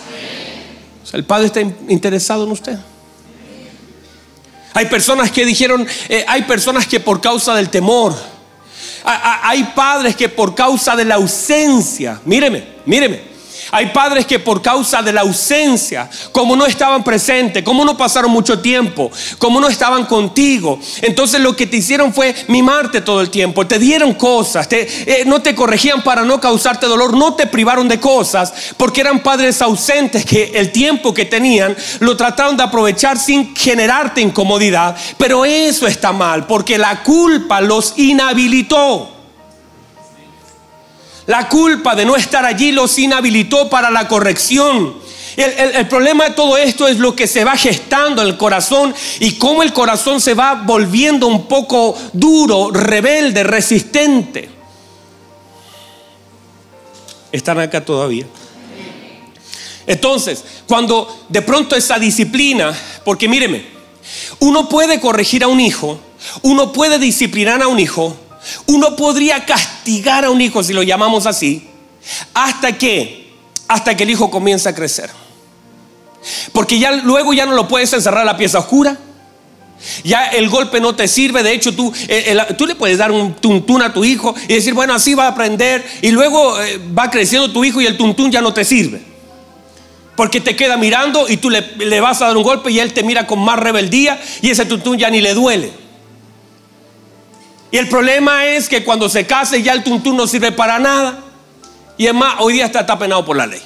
el 1.13 1.23
Padre 1.23 1.47
está 1.47 1.61
interesado 1.61 2.45
en 2.45 2.51
usted. 2.51 2.79
Hay 4.73 4.85
personas 4.85 5.31
que 5.31 5.45
dijeron, 5.45 5.87
eh, 6.09 6.25
hay 6.27 6.43
personas 6.43 6.85
que 6.87 6.99
por 6.99 7.21
causa 7.21 7.55
del 7.55 7.69
temor, 7.69 8.15
hay 9.03 9.63
padres 9.75 10.15
que 10.15 10.29
por 10.29 10.53
causa 10.53 10.95
de 10.95 11.05
la 11.05 11.15
ausencia, 11.15 12.19
míreme, 12.25 12.63
míreme, 12.85 13.28
hay 13.71 13.87
padres 13.87 14.25
que 14.25 14.39
por 14.39 14.61
causa 14.61 15.01
de 15.01 15.13
la 15.13 15.21
ausencia, 15.21 16.09
como 16.31 16.55
no 16.55 16.65
estaban 16.65 17.03
presentes, 17.03 17.63
como 17.63 17.85
no 17.85 17.97
pasaron 17.97 18.31
mucho 18.31 18.59
tiempo, 18.59 19.11
como 19.37 19.59
no 19.59 19.67
estaban 19.67 20.05
contigo, 20.05 20.79
entonces 21.01 21.41
lo 21.41 21.55
que 21.55 21.67
te 21.67 21.77
hicieron 21.77 22.13
fue 22.13 22.35
mimarte 22.47 23.01
todo 23.01 23.21
el 23.21 23.29
tiempo, 23.29 23.67
te 23.67 23.79
dieron 23.79 24.13
cosas, 24.13 24.67
eh, 24.71 25.23
no 25.25 25.41
te 25.41 25.55
corregían 25.55 26.03
para 26.03 26.23
no 26.23 26.39
causarte 26.39 26.87
dolor, 26.87 27.15
no 27.15 27.35
te 27.35 27.47
privaron 27.47 27.87
de 27.87 27.99
cosas, 27.99 28.53
porque 28.77 29.01
eran 29.01 29.21
padres 29.21 29.61
ausentes 29.61 30.25
que 30.25 30.51
el 30.55 30.71
tiempo 30.71 31.13
que 31.13 31.25
tenían 31.25 31.75
lo 31.99 32.17
trataron 32.17 32.57
de 32.57 32.63
aprovechar 32.63 33.17
sin 33.17 33.55
generarte 33.55 34.21
incomodidad, 34.21 34.95
pero 35.17 35.45
eso 35.45 35.87
está 35.87 36.11
mal, 36.11 36.47
porque 36.47 36.77
la 36.77 37.03
culpa 37.03 37.61
los 37.61 37.93
inhabilitó. 37.97 39.18
La 41.29 41.47
culpa 41.47 41.93
de 41.93 42.05
no 42.05 42.15
estar 42.15 42.43
allí 42.43 42.71
los 42.71 42.97
inhabilitó 42.97 43.69
para 43.69 43.91
la 43.91 44.07
corrección. 44.07 44.95
El, 45.37 45.87
problema 45.87 46.23
de 46.23 46.31
todo 46.31 46.57
esto 46.57 46.87
es 46.87 46.97
lo 46.97 47.15
que 47.15 47.27
se 47.27 47.43
va 47.43 47.55
gestando 47.55 48.23
en 48.23 48.29
el 48.29 48.35
corazón 48.35 48.95
y 49.19 49.33
cómo 49.33 49.61
el 49.61 49.71
corazón 49.71 50.19
se 50.19 50.33
va 50.33 50.55
volviendo 50.55 51.27
un 51.27 51.45
poco 51.45 51.95
duro, 52.13 52.71
rebelde, 52.71 53.43
resistente. 53.43 54.49
¿Están 57.31 57.59
acá 57.59 57.85
todavía? 57.85 58.25
Entonces, 59.85 60.43
cuando 60.65 61.25
de 61.29 61.43
pronto 61.43 61.75
esa 61.75 61.99
disciplina, 61.99 62.75
porque 63.05 63.27
míreme, 63.27 63.65
uno 64.39 64.67
puede 64.67 64.99
corregir 64.99 65.43
a 65.43 65.47
un 65.47 65.59
hijo, 65.59 65.99
uno 66.41 66.73
puede 66.73 66.97
disciplinar 66.97 67.61
a 67.61 67.67
un 67.67 67.77
hijo, 67.77 68.17
uno 68.65 68.95
podría 68.95 69.45
castigar 69.45 70.25
a 70.25 70.29
un 70.29 70.41
hijo, 70.41 70.63
si 70.63 70.73
lo 70.73 70.83
llamamos 70.83 71.25
así, 71.25 71.67
hasta 72.33 72.77
que, 72.77 73.33
hasta 73.67 73.95
que 73.95 74.03
el 74.03 74.11
hijo 74.11 74.29
comienza 74.31 74.69
a 74.69 74.75
crecer. 74.75 75.09
Porque 76.51 76.79
ya 76.79 76.91
luego 76.91 77.33
ya 77.33 77.45
no 77.45 77.53
lo 77.53 77.67
puedes 77.67 77.91
encerrar 77.93 78.21
a 78.21 78.25
la 78.25 78.37
pieza 78.37 78.59
oscura. 78.59 78.97
Ya 80.03 80.25
el 80.25 80.49
golpe 80.49 80.81
no 80.81 80.93
te 80.93 81.07
sirve, 81.07 81.41
de 81.41 81.53
hecho 81.53 81.73
tú, 81.73 81.93
eh, 82.09 82.37
tú 82.57 82.65
le 82.65 82.75
puedes 82.75 82.97
dar 82.97 83.11
un 83.11 83.33
tuntún 83.35 83.81
a 83.81 83.93
tu 83.93 84.03
hijo 84.03 84.35
y 84.49 84.53
decir, 84.55 84.73
bueno, 84.73 84.93
así 84.93 85.13
va 85.13 85.25
a 85.25 85.29
aprender 85.29 85.85
y 86.01 86.11
luego 86.11 86.61
eh, 86.61 86.77
va 86.97 87.09
creciendo 87.09 87.49
tu 87.49 87.63
hijo 87.63 87.79
y 87.79 87.85
el 87.85 87.95
tuntún 87.95 88.29
ya 88.29 88.41
no 88.41 88.53
te 88.53 88.65
sirve. 88.65 89.01
Porque 90.17 90.41
te 90.41 90.57
queda 90.57 90.75
mirando 90.75 91.29
y 91.29 91.37
tú 91.37 91.49
le, 91.49 91.61
le, 91.77 92.01
vas 92.01 92.21
a 92.21 92.27
dar 92.27 92.35
un 92.35 92.43
golpe 92.43 92.71
y 92.71 92.79
él 92.79 92.91
te 92.91 93.03
mira 93.03 93.25
con 93.25 93.39
más 93.39 93.57
rebeldía 93.57 94.19
y 94.41 94.49
ese 94.49 94.65
tuntún 94.65 94.97
ya 94.97 95.09
ni 95.09 95.21
le 95.21 95.33
duele. 95.33 95.71
Y 97.71 97.77
el 97.77 97.87
problema 97.87 98.45
es 98.45 98.67
que 98.67 98.83
cuando 98.83 99.09
se 99.09 99.27
case 99.27 99.61
ya 99.61 99.73
el 99.73 99.83
tuntún 99.83 100.17
no 100.17 100.25
sirve 100.25 100.51
para 100.51 100.79
nada. 100.79 101.19
Y 101.97 102.07
es 102.07 102.13
más, 102.13 102.35
hoy 102.39 102.53
día 102.53 102.65
está, 102.65 102.81
está 102.81 102.97
penado 102.97 103.25
por 103.25 103.37
la 103.37 103.45
ley. 103.45 103.61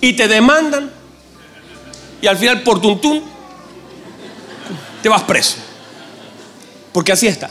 Y 0.00 0.12
te 0.14 0.28
demandan. 0.28 0.90
Y 2.20 2.26
al 2.26 2.36
final 2.36 2.62
por 2.62 2.80
tuntún 2.80 3.22
te 5.02 5.08
vas 5.08 5.22
preso. 5.22 5.56
Porque 6.92 7.12
así 7.12 7.26
está. 7.26 7.50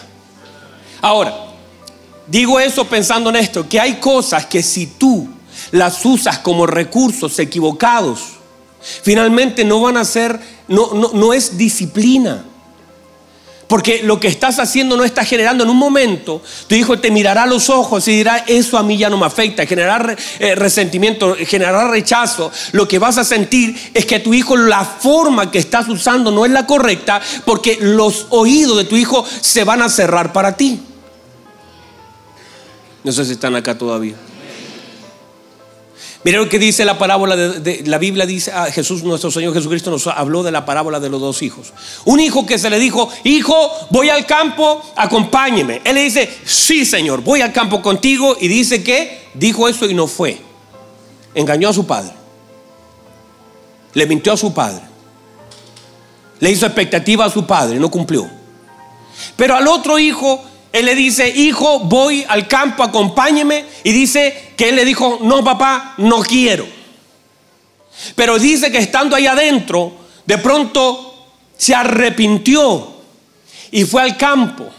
Ahora, 1.02 1.34
digo 2.28 2.60
eso 2.60 2.86
pensando 2.86 3.30
en 3.30 3.38
esto, 3.38 3.68
que 3.68 3.80
hay 3.80 3.96
cosas 3.96 4.46
que 4.46 4.62
si 4.62 4.88
tú 4.88 5.30
las 5.72 6.06
usas 6.06 6.40
como 6.40 6.66
recursos 6.66 7.40
equivocados, 7.40 8.22
finalmente 8.82 9.64
no 9.64 9.82
van 9.82 9.98
a 9.98 10.06
ser, 10.06 10.40
no, 10.68 10.94
no, 10.94 11.12
no 11.14 11.34
es 11.34 11.58
disciplina. 11.58 12.44
Porque 13.68 14.02
lo 14.02 14.20
que 14.20 14.30
estás 14.30 14.60
haciendo 14.60 14.96
no 14.96 15.04
está 15.04 15.26
generando 15.26 15.66
en 15.66 15.70
un 15.70 15.78
momento, 15.78 16.42
tu 16.68 16.76
hijo 16.76 17.00
te 17.00 17.12
mirará 17.12 17.44
a 17.44 17.48
los 17.48 17.70
ojos 17.70 18.08
y 18.08 18.12
dirá, 18.12 18.46
eso 18.48 18.78
a 18.78 18.84
mí 18.84 18.98
ya 18.98 19.10
no 19.10 19.18
me 19.18 19.26
afecta, 19.26 19.66
generar 19.66 20.18
eh, 20.40 20.56
resentimiento, 20.56 21.36
generar 21.46 21.90
rechazo. 21.90 22.50
Lo 22.72 22.88
que 22.88 22.98
vas 22.98 23.18
a 23.18 23.26
sentir 23.26 23.76
es 23.94 24.06
que 24.06 24.20
tu 24.20 24.34
hijo, 24.34 24.56
la 24.56 24.86
forma 24.86 25.52
que 25.52 25.60
estás 25.60 25.90
usando 25.90 26.32
no 26.32 26.46
es 26.46 26.52
la 26.52 26.66
correcta, 26.66 27.22
porque 27.44 27.78
los 27.82 28.28
oídos 28.30 28.78
de 28.78 28.86
tu 28.86 28.96
hijo 28.96 29.26
se 29.42 29.66
van 29.66 29.82
a 29.82 29.90
cerrar 29.90 30.32
para 30.32 30.56
ti. 30.56 30.80
No 33.04 33.12
sé 33.12 33.26
si 33.26 33.34
están 33.34 33.56
acá 33.56 33.78
todavía. 33.78 34.16
Mira 36.24 36.40
lo 36.40 36.50
que 36.50 36.60
dice 36.60 36.84
la 36.84 36.98
parábola 36.98 37.36
de, 37.36 37.84
la 37.86 37.98
Biblia 37.98 38.26
dice 38.26 38.52
a 38.52 38.64
ah, 38.64 38.72
Jesús 38.72 39.04
nuestro 39.04 39.30
Señor 39.32 39.54
Jesucristo 39.54 39.92
nos 39.92 40.08
habló 40.08 40.44
de 40.44 40.52
la 40.52 40.66
parábola 40.66 41.00
de 41.00 41.10
los 41.10 41.22
dos 41.22 41.42
hijos. 41.42 41.74
Un 42.06 42.20
hijo 42.20 42.46
que 42.46 42.58
se 42.58 42.70
le 42.70 42.80
dijo, 42.80 43.10
"Hijo, 43.24 43.72
voy 43.92 44.10
al 44.10 44.26
campo, 44.26 44.82
acompáñeme." 44.96 45.82
Él 45.84 45.96
le 45.96 46.04
dice, 46.04 46.30
"Sí, 46.44 46.86
Señor, 46.86 47.22
voy 47.22 47.42
al 47.42 47.54
campo 47.54 47.82
contigo." 47.82 48.36
Y 48.40 48.48
dice 48.48 48.84
que 48.84 49.28
dijo 49.36 49.70
eso 49.70 49.86
y 49.86 49.94
no 49.94 50.08
fue. 50.08 50.42
Engañó 51.34 51.70
a 51.70 51.74
su 51.74 51.86
padre. 51.86 52.14
Le 53.94 54.06
mintió 54.08 54.34
a 54.34 54.38
su 54.38 54.54
padre. 54.54 54.82
Le 56.40 56.52
hizo 56.52 56.66
expectativa 56.66 57.26
a 57.26 57.30
su 57.30 57.46
padre, 57.46 57.80
no 57.80 57.90
cumplió. 57.90 58.28
Pero 59.36 59.56
al 59.56 59.68
otro 59.68 59.98
hijo 59.98 60.44
él 60.80 60.86
le 60.86 60.96
dice, 60.96 61.30
hijo, 61.30 61.80
voy 61.80 62.26
al 62.28 62.48
campo, 62.48 62.84
acompáñeme. 62.84 63.66
Y 63.84 63.92
dice 63.92 64.54
que 64.56 64.70
él 64.70 64.76
le 64.76 64.86
dijo, 64.86 65.20
no, 65.22 65.44
papá, 65.44 65.96
no 65.98 66.20
quiero. 66.22 66.68
Pero 68.16 68.38
dice 68.38 68.72
que 68.72 68.78
estando 68.78 69.16
ahí 69.16 69.28
adentro, 69.28 69.94
de 70.26 70.38
pronto 70.38 71.28
se 71.58 71.74
arrepintió 71.74 72.96
y 73.72 73.86
fue 73.86 74.02
al 74.02 74.18
campo. 74.18 74.70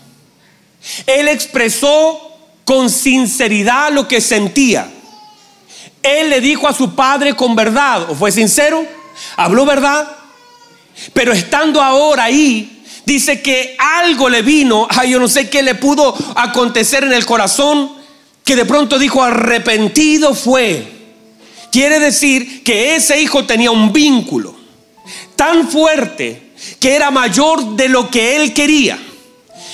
Él 1.07 1.29
expresó 1.29 2.21
con 2.65 2.91
sinceridad 2.91 3.91
lo 3.93 4.07
que 4.07 4.21
sentía. 4.21 4.91
Él 6.03 6.31
le 6.31 6.41
dijo 6.41 6.69
a 6.69 6.75
su 6.75 6.95
padre 6.95 7.35
con 7.35 7.57
verdad, 7.57 8.11
o 8.11 8.15
fue 8.15 8.31
sincero, 8.31 8.87
habló 9.37 9.67
verdad, 9.67 10.17
pero 11.13 11.33
estando 11.33 11.83
ahora 11.83 12.25
ahí, 12.25 12.78
dice 13.09 13.41
que 13.41 13.75
algo 13.79 14.29
le 14.29 14.43
vino, 14.43 14.87
ay, 14.91 15.13
yo 15.13 15.19
no 15.19 15.29
sé 15.29 15.49
qué 15.49 15.63
le 15.63 15.75
pudo 15.75 16.15
acontecer 16.37 17.05
en 17.05 17.15
el 17.15 17.25
corazón, 17.25 17.91
que 18.45 18.55
de 18.55 18.67
pronto 18.67 18.99
dijo 18.99 19.23
arrepentido 19.23 20.35
fue. 20.35 20.87
Quiere 21.73 22.01
decir 22.01 22.63
que 22.63 22.97
ese 22.97 23.21
hijo 23.21 23.47
tenía 23.47 23.71
un 23.71 23.95
vínculo 23.95 24.55
tan 25.37 25.69
fuerte 25.69 26.53
que 26.79 26.95
era 26.95 27.11
mayor 27.11 27.77
de 27.77 27.89
lo 27.89 28.11
que 28.11 28.37
él 28.37 28.53
quería. 28.53 28.99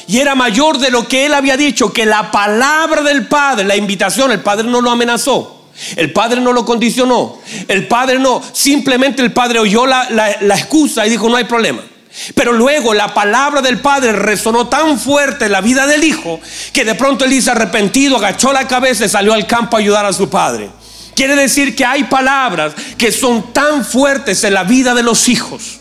Y 0.06 0.18
era 0.18 0.34
mayor 0.34 0.78
de 0.78 0.90
lo 0.90 1.08
que 1.08 1.26
él 1.26 1.34
había 1.34 1.56
dicho, 1.56 1.92
que 1.92 2.06
la 2.06 2.30
palabra 2.30 3.02
del 3.02 3.26
Padre, 3.26 3.64
la 3.64 3.74
invitación, 3.74 4.30
el 4.30 4.40
Padre 4.40 4.68
no 4.68 4.80
lo 4.80 4.90
amenazó. 4.90 5.62
El 5.96 6.12
padre 6.12 6.40
no 6.40 6.52
lo 6.52 6.64
condicionó. 6.64 7.40
El 7.66 7.88
padre 7.88 8.20
no. 8.20 8.40
Simplemente 8.52 9.22
el 9.22 9.32
padre 9.32 9.58
oyó 9.58 9.86
la, 9.86 10.08
la 10.08 10.54
excusa 10.54 11.04
y 11.04 11.10
dijo, 11.10 11.28
no 11.28 11.34
hay 11.34 11.44
problema. 11.44 11.82
Pero 12.34 12.52
luego 12.52 12.94
la 12.94 13.12
palabra 13.12 13.60
del 13.60 13.80
Padre 13.80 14.12
resonó 14.12 14.68
tan 14.68 14.98
fuerte 14.98 15.46
en 15.46 15.52
la 15.52 15.60
vida 15.60 15.86
del 15.86 16.04
Hijo 16.04 16.40
que 16.72 16.84
de 16.84 16.94
pronto 16.94 17.24
él 17.24 17.30
dice 17.30 17.50
arrepentido, 17.50 18.16
agachó 18.16 18.52
la 18.52 18.68
cabeza 18.68 19.04
y 19.04 19.08
salió 19.08 19.32
al 19.32 19.46
campo 19.46 19.76
a 19.76 19.80
ayudar 19.80 20.06
a 20.06 20.12
su 20.12 20.28
Padre. 20.28 20.70
Quiere 21.14 21.36
decir 21.36 21.76
que 21.76 21.84
hay 21.84 22.04
palabras 22.04 22.72
que 22.98 23.12
son 23.12 23.52
tan 23.52 23.84
fuertes 23.84 24.42
en 24.44 24.54
la 24.54 24.64
vida 24.64 24.94
de 24.94 25.02
los 25.02 25.28
hijos 25.28 25.80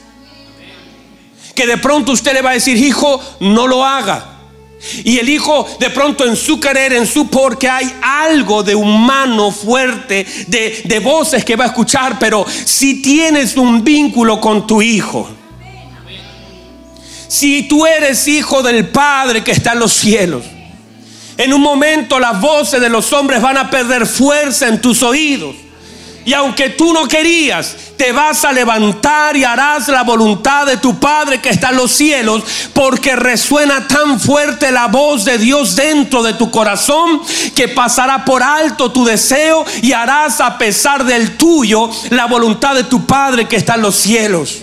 que 1.54 1.68
de 1.68 1.78
pronto 1.78 2.12
usted 2.12 2.34
le 2.34 2.42
va 2.42 2.52
a 2.52 2.54
decir, 2.54 2.78
hijo, 2.78 3.22
no 3.40 3.68
lo 3.68 3.86
haga. 3.86 4.30
Y 5.04 5.18
el 5.18 5.30
hijo 5.30 5.68
de 5.80 5.90
pronto 5.92 6.26
en 6.26 6.36
su 6.36 6.60
querer, 6.60 6.94
en 6.94 7.08
su 7.08 7.28
porque 7.30 7.70
hay 7.70 7.94
algo 8.02 8.64
de 8.64 8.76
humano 8.76 9.52
fuerte, 9.52 10.26
de, 10.48 10.82
de 10.84 11.00
voces 11.00 11.46
que 11.46 11.56
va 11.56 11.66
a 11.66 11.68
escuchar, 11.68 12.18
pero 12.20 12.46
si 12.66 13.02
tienes 13.02 13.56
un 13.56 13.84
vínculo 13.84 14.42
con 14.42 14.68
tu 14.68 14.82
hijo, 14.82 15.30
si 17.34 17.64
tú 17.64 17.88
eres 17.88 18.28
hijo 18.28 18.62
del 18.62 18.90
Padre 18.90 19.44
que 19.44 19.54
está 19.54 19.72
en 19.72 19.80
los 19.80 19.92
cielos, 19.92 20.44
en 21.36 21.52
un 21.52 21.62
momento 21.62 22.20
las 22.20 22.40
voces 22.40 22.80
de 22.80 22.90
los 22.90 23.12
hombres 23.12 23.42
van 23.42 23.58
a 23.58 23.72
perder 23.72 24.06
fuerza 24.06 24.68
en 24.68 24.80
tus 24.80 25.02
oídos. 25.02 25.56
Y 26.26 26.34
aunque 26.34 26.70
tú 26.70 26.94
no 26.94 27.08
querías, 27.08 27.76
te 27.98 28.12
vas 28.12 28.46
a 28.46 28.54
levantar 28.54 29.36
y 29.36 29.46
harás 29.46 29.88
la 29.88 30.04
voluntad 30.04 30.68
de 30.68 30.78
tu 30.78 31.00
Padre 31.00 31.42
que 31.42 31.50
está 31.50 31.72
en 31.72 31.78
los 31.78 31.92
cielos, 31.92 32.44
porque 32.72 33.16
resuena 33.16 33.88
tan 33.88 34.20
fuerte 34.20 34.72
la 34.72 34.86
voz 34.86 35.26
de 35.26 35.40
Dios 35.40 35.76
dentro 35.76 36.22
de 36.22 36.34
tu 36.34 36.52
corazón 36.52 37.20
que 37.56 37.68
pasará 37.68 38.26
por 38.26 38.44
alto 38.44 38.92
tu 38.92 39.06
deseo 39.06 39.66
y 39.82 39.92
harás 39.94 40.40
a 40.40 40.60
pesar 40.60 41.04
del 41.04 41.36
tuyo 41.36 41.90
la 42.12 42.28
voluntad 42.28 42.76
de 42.76 42.84
tu 42.84 43.08
Padre 43.08 43.48
que 43.48 43.56
está 43.56 43.74
en 43.74 43.82
los 43.82 43.96
cielos. 43.96 44.60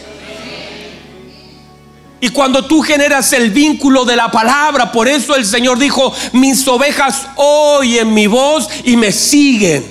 Y 2.21 2.29
cuando 2.29 2.67
tú 2.67 2.83
generas 2.83 3.33
el 3.33 3.51
vínculo 3.51 4.05
de 4.05 4.15
la 4.15 4.31
palabra, 4.31 4.93
por 4.93 5.09
eso 5.09 5.35
el 5.35 5.47
Señor 5.47 5.79
dijo, 5.79 6.15
mis 6.33 6.67
ovejas 6.69 7.29
oyen 7.37 8.13
mi 8.13 8.27
voz 8.27 8.69
y 8.85 8.97
me 8.97 9.11
siguen. 9.11 9.85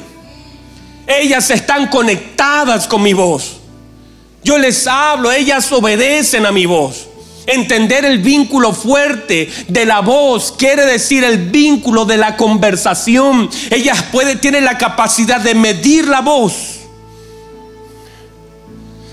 Ellas 1.07 1.49
están 1.49 1.87
conectadas 1.87 2.87
con 2.87 3.01
mi 3.01 3.13
voz. 3.13 3.57
Yo 4.43 4.59
les 4.59 4.85
hablo, 4.85 5.31
ellas 5.31 5.71
obedecen 5.71 6.45
a 6.45 6.51
mi 6.51 6.67
voz. 6.67 7.07
Entender 7.47 8.05
el 8.05 8.19
vínculo 8.19 8.73
fuerte 8.73 9.49
de 9.67 9.85
la 9.87 10.01
voz 10.01 10.53
quiere 10.55 10.85
decir 10.85 11.23
el 11.23 11.49
vínculo 11.49 12.05
de 12.05 12.17
la 12.17 12.37
conversación. 12.37 13.49
Ellas 13.71 14.03
pueden, 14.11 14.39
tienen 14.39 14.65
la 14.65 14.77
capacidad 14.77 15.41
de 15.41 15.55
medir 15.55 16.07
la 16.07 16.21
voz. 16.21 16.78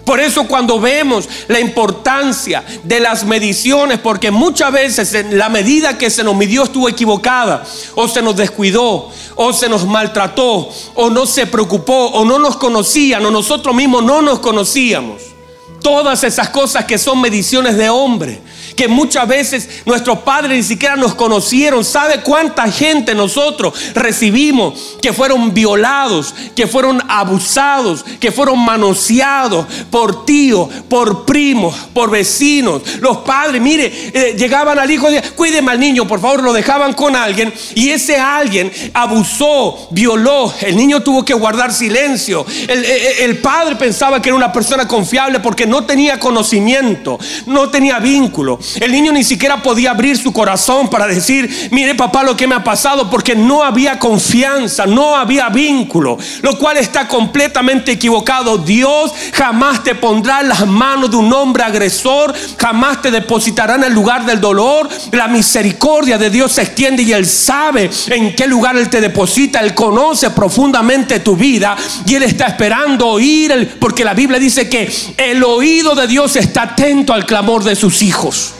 Por 0.06 0.20
eso 0.20 0.44
cuando 0.44 0.78
vemos 0.78 1.28
la 1.48 1.58
importancia 1.58 2.64
de 2.84 3.00
las 3.00 3.24
mediciones, 3.24 3.98
porque 3.98 4.30
muchas 4.30 4.70
veces 4.70 5.26
la 5.32 5.48
medida 5.48 5.98
que 5.98 6.10
se 6.10 6.22
nos 6.22 6.36
midió 6.36 6.62
estuvo 6.62 6.88
equivocada, 6.88 7.64
o 7.96 8.06
se 8.06 8.22
nos 8.22 8.36
descuidó, 8.36 9.10
o 9.34 9.52
se 9.52 9.68
nos 9.68 9.84
maltrató, 9.84 10.68
o 10.94 11.10
no 11.10 11.26
se 11.26 11.46
preocupó, 11.46 12.06
o 12.06 12.24
no 12.24 12.38
nos 12.38 12.56
conocían, 12.56 13.26
o 13.26 13.32
nosotros 13.32 13.74
mismos 13.74 14.04
no 14.04 14.22
nos 14.22 14.38
conocíamos. 14.38 15.22
Todas 15.82 16.22
esas 16.22 16.50
cosas 16.50 16.84
que 16.84 16.98
son 16.98 17.20
mediciones 17.20 17.76
de 17.76 17.90
hombre 17.90 18.40
que 18.76 18.88
muchas 18.88 19.26
veces 19.26 19.68
nuestros 19.86 20.18
padres 20.20 20.56
ni 20.56 20.62
siquiera 20.62 20.96
nos 20.96 21.14
conocieron. 21.14 21.84
¿Sabe 21.84 22.20
cuánta 22.20 22.70
gente 22.70 23.14
nosotros 23.14 23.74
recibimos 23.94 24.98
que 25.00 25.12
fueron 25.12 25.54
violados, 25.54 26.34
que 26.54 26.66
fueron 26.66 27.02
abusados, 27.08 28.04
que 28.20 28.30
fueron 28.30 28.58
manoseados 28.58 29.66
por 29.90 30.26
tíos, 30.26 30.68
por 30.88 31.24
primos, 31.24 31.74
por 31.94 32.10
vecinos? 32.10 32.82
Los 33.00 33.18
padres, 33.18 33.60
mire, 33.60 33.90
eh, 34.12 34.36
llegaban 34.38 34.78
al 34.78 34.90
hijo 34.90 35.10
y 35.10 35.14
decían, 35.14 35.32
cuídeme 35.34 35.72
al 35.72 35.80
niño, 35.80 36.06
por 36.06 36.20
favor, 36.20 36.42
lo 36.42 36.52
dejaban 36.52 36.92
con 36.92 37.16
alguien 37.16 37.52
y 37.74 37.90
ese 37.90 38.18
alguien 38.18 38.70
abusó, 38.92 39.88
violó. 39.90 40.52
El 40.60 40.76
niño 40.76 41.02
tuvo 41.02 41.24
que 41.24 41.34
guardar 41.34 41.72
silencio. 41.72 42.44
El, 42.68 42.84
el 42.84 43.38
padre 43.38 43.76
pensaba 43.76 44.20
que 44.20 44.28
era 44.28 44.36
una 44.36 44.52
persona 44.52 44.86
confiable 44.86 45.40
porque 45.40 45.66
no 45.66 45.84
tenía 45.84 46.20
conocimiento, 46.20 47.18
no 47.46 47.70
tenía 47.70 47.98
vínculo. 47.98 48.58
El 48.80 48.92
niño 48.92 49.12
ni 49.12 49.24
siquiera 49.24 49.62
podía 49.62 49.90
abrir 49.90 50.16
su 50.16 50.32
corazón 50.32 50.88
para 50.88 51.06
decir, 51.06 51.68
mire 51.70 51.94
papá 51.94 52.22
lo 52.22 52.36
que 52.36 52.46
me 52.46 52.54
ha 52.54 52.64
pasado, 52.64 53.08
porque 53.10 53.34
no 53.34 53.62
había 53.62 53.98
confianza, 53.98 54.86
no 54.86 55.16
había 55.16 55.48
vínculo, 55.48 56.18
lo 56.42 56.58
cual 56.58 56.76
está 56.76 57.08
completamente 57.08 57.92
equivocado. 57.92 58.58
Dios 58.58 59.12
jamás 59.32 59.82
te 59.82 59.94
pondrá 59.94 60.40
en 60.40 60.48
las 60.48 60.66
manos 60.66 61.10
de 61.10 61.16
un 61.16 61.32
hombre 61.32 61.62
agresor, 61.62 62.34
jamás 62.58 63.02
te 63.02 63.10
depositará 63.10 63.76
en 63.76 63.84
el 63.84 63.92
lugar 63.92 64.26
del 64.26 64.40
dolor. 64.40 64.88
La 65.12 65.28
misericordia 65.28 66.18
de 66.18 66.30
Dios 66.30 66.52
se 66.52 66.62
extiende 66.62 67.02
y 67.02 67.12
Él 67.12 67.26
sabe 67.26 67.90
en 68.08 68.34
qué 68.34 68.46
lugar 68.46 68.76
Él 68.76 68.88
te 68.88 69.00
deposita, 69.00 69.60
Él 69.60 69.74
conoce 69.74 70.30
profundamente 70.30 71.20
tu 71.20 71.36
vida 71.36 71.76
y 72.06 72.14
Él 72.14 72.22
está 72.22 72.46
esperando 72.46 73.08
oír, 73.08 73.76
porque 73.80 74.04
la 74.04 74.14
Biblia 74.14 74.38
dice 74.38 74.68
que 74.68 74.90
el 75.16 75.42
oído 75.44 75.94
de 75.94 76.06
Dios 76.06 76.36
está 76.36 76.62
atento 76.62 77.12
al 77.12 77.26
clamor 77.26 77.64
de 77.64 77.76
sus 77.76 78.02
hijos. 78.02 78.55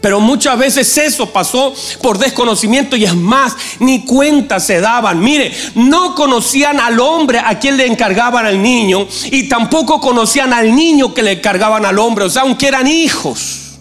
Pero 0.00 0.18
muchas 0.18 0.58
veces 0.58 0.96
eso 0.96 1.30
pasó 1.30 1.74
por 2.02 2.18
desconocimiento 2.18 2.96
y 2.96 3.04
es 3.04 3.14
más, 3.14 3.54
ni 3.80 4.04
cuenta 4.04 4.58
se 4.58 4.80
daban. 4.80 5.20
Mire, 5.20 5.54
no 5.74 6.14
conocían 6.14 6.80
al 6.80 6.98
hombre 7.00 7.38
a 7.38 7.58
quien 7.58 7.76
le 7.76 7.86
encargaban 7.86 8.46
al 8.46 8.62
niño 8.62 9.06
y 9.24 9.48
tampoco 9.48 10.00
conocían 10.00 10.54
al 10.54 10.74
niño 10.74 11.12
que 11.12 11.22
le 11.22 11.32
encargaban 11.32 11.84
al 11.84 11.98
hombre, 11.98 12.24
o 12.24 12.30
sea, 12.30 12.42
aunque 12.42 12.68
eran 12.68 12.86
hijos. 12.86 13.78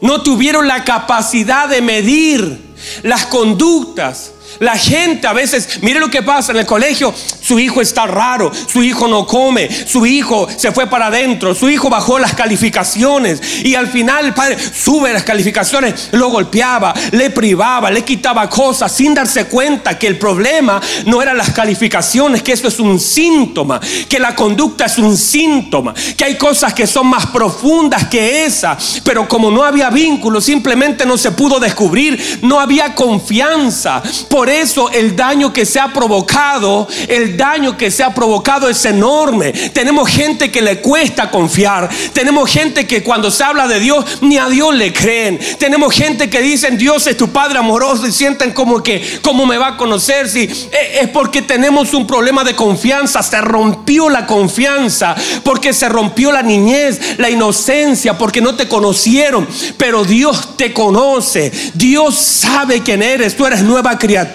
No 0.00 0.20
tuvieron 0.20 0.68
la 0.68 0.84
capacidad 0.84 1.66
de 1.66 1.80
medir 1.80 2.74
las 3.02 3.24
conductas 3.24 4.33
la 4.60 4.76
gente 4.76 5.26
a 5.26 5.32
veces, 5.32 5.80
mire 5.82 6.00
lo 6.00 6.10
que 6.10 6.22
pasa 6.22 6.52
en 6.52 6.58
el 6.58 6.66
colegio, 6.66 7.14
su 7.40 7.58
hijo 7.58 7.80
está 7.80 8.06
raro, 8.06 8.50
su 8.66 8.82
hijo 8.82 9.08
no 9.08 9.26
come, 9.26 9.68
su 9.86 10.06
hijo 10.06 10.48
se 10.56 10.72
fue 10.72 10.86
para 10.86 11.06
adentro, 11.06 11.54
su 11.54 11.68
hijo 11.68 11.90
bajó 11.90 12.18
las 12.18 12.34
calificaciones 12.34 13.40
y 13.64 13.74
al 13.74 13.88
final 13.88 14.26
el 14.26 14.34
padre 14.34 14.56
sube 14.58 15.12
las 15.12 15.24
calificaciones, 15.24 16.08
lo 16.12 16.28
golpeaba, 16.28 16.94
le 17.12 17.30
privaba, 17.30 17.90
le 17.90 18.04
quitaba 18.04 18.48
cosas 18.48 18.92
sin 18.92 19.14
darse 19.14 19.46
cuenta 19.46 19.98
que 19.98 20.06
el 20.06 20.18
problema 20.18 20.80
no 21.06 21.20
eran 21.22 21.36
las 21.36 21.50
calificaciones, 21.50 22.42
que 22.42 22.52
eso 22.52 22.68
es 22.68 22.78
un 22.78 22.98
síntoma, 23.00 23.80
que 24.08 24.18
la 24.18 24.34
conducta 24.34 24.86
es 24.86 24.98
un 24.98 25.16
síntoma, 25.16 25.94
que 26.16 26.24
hay 26.24 26.36
cosas 26.36 26.74
que 26.74 26.86
son 26.86 27.06
más 27.06 27.26
profundas 27.26 28.06
que 28.06 28.44
esa, 28.44 28.76
pero 29.02 29.28
como 29.28 29.50
no 29.50 29.64
había 29.64 29.90
vínculo, 29.90 30.40
simplemente 30.40 31.06
no 31.06 31.18
se 31.18 31.32
pudo 31.32 31.58
descubrir, 31.60 32.40
no 32.42 32.60
había 32.60 32.94
confianza. 32.94 34.02
Eso 34.48 34.90
el 34.90 35.16
daño 35.16 35.52
que 35.52 35.66
se 35.66 35.80
ha 35.80 35.92
provocado, 35.92 36.88
el 37.08 37.36
daño 37.36 37.76
que 37.76 37.90
se 37.90 38.02
ha 38.02 38.14
provocado 38.14 38.68
es 38.68 38.84
enorme. 38.84 39.52
Tenemos 39.52 40.08
gente 40.08 40.50
que 40.50 40.62
le 40.62 40.80
cuesta 40.80 41.30
confiar. 41.30 41.88
Tenemos 42.12 42.50
gente 42.50 42.86
que 42.86 43.02
cuando 43.02 43.30
se 43.30 43.44
habla 43.44 43.66
de 43.68 43.80
Dios, 43.80 44.04
ni 44.22 44.38
a 44.38 44.48
Dios 44.48 44.74
le 44.74 44.92
creen. 44.92 45.38
Tenemos 45.58 45.94
gente 45.94 46.30
que 46.30 46.40
dicen, 46.40 46.78
Dios 46.78 47.06
es 47.06 47.16
tu 47.16 47.28
Padre 47.28 47.58
amoroso 47.58 48.06
y 48.06 48.12
sienten 48.12 48.52
como 48.52 48.82
que, 48.82 49.20
¿cómo 49.22 49.46
me 49.46 49.58
va 49.58 49.68
a 49.68 49.76
conocer? 49.76 50.28
Si 50.28 50.42
e, 50.42 51.00
es 51.02 51.08
porque 51.08 51.42
tenemos 51.42 51.94
un 51.94 52.06
problema 52.06 52.44
de 52.44 52.54
confianza. 52.54 53.22
Se 53.22 53.40
rompió 53.40 54.08
la 54.08 54.26
confianza, 54.26 55.14
porque 55.42 55.72
se 55.72 55.88
rompió 55.88 56.32
la 56.32 56.42
niñez, 56.42 57.18
la 57.18 57.30
inocencia, 57.30 58.16
porque 58.18 58.40
no 58.40 58.54
te 58.54 58.68
conocieron. 58.68 59.46
Pero 59.76 60.04
Dios 60.04 60.56
te 60.56 60.72
conoce. 60.72 61.52
Dios 61.74 62.16
sabe 62.16 62.82
quién 62.82 63.02
eres. 63.02 63.36
Tú 63.36 63.46
eres 63.46 63.62
nueva 63.62 63.98
criatura. 63.98 64.33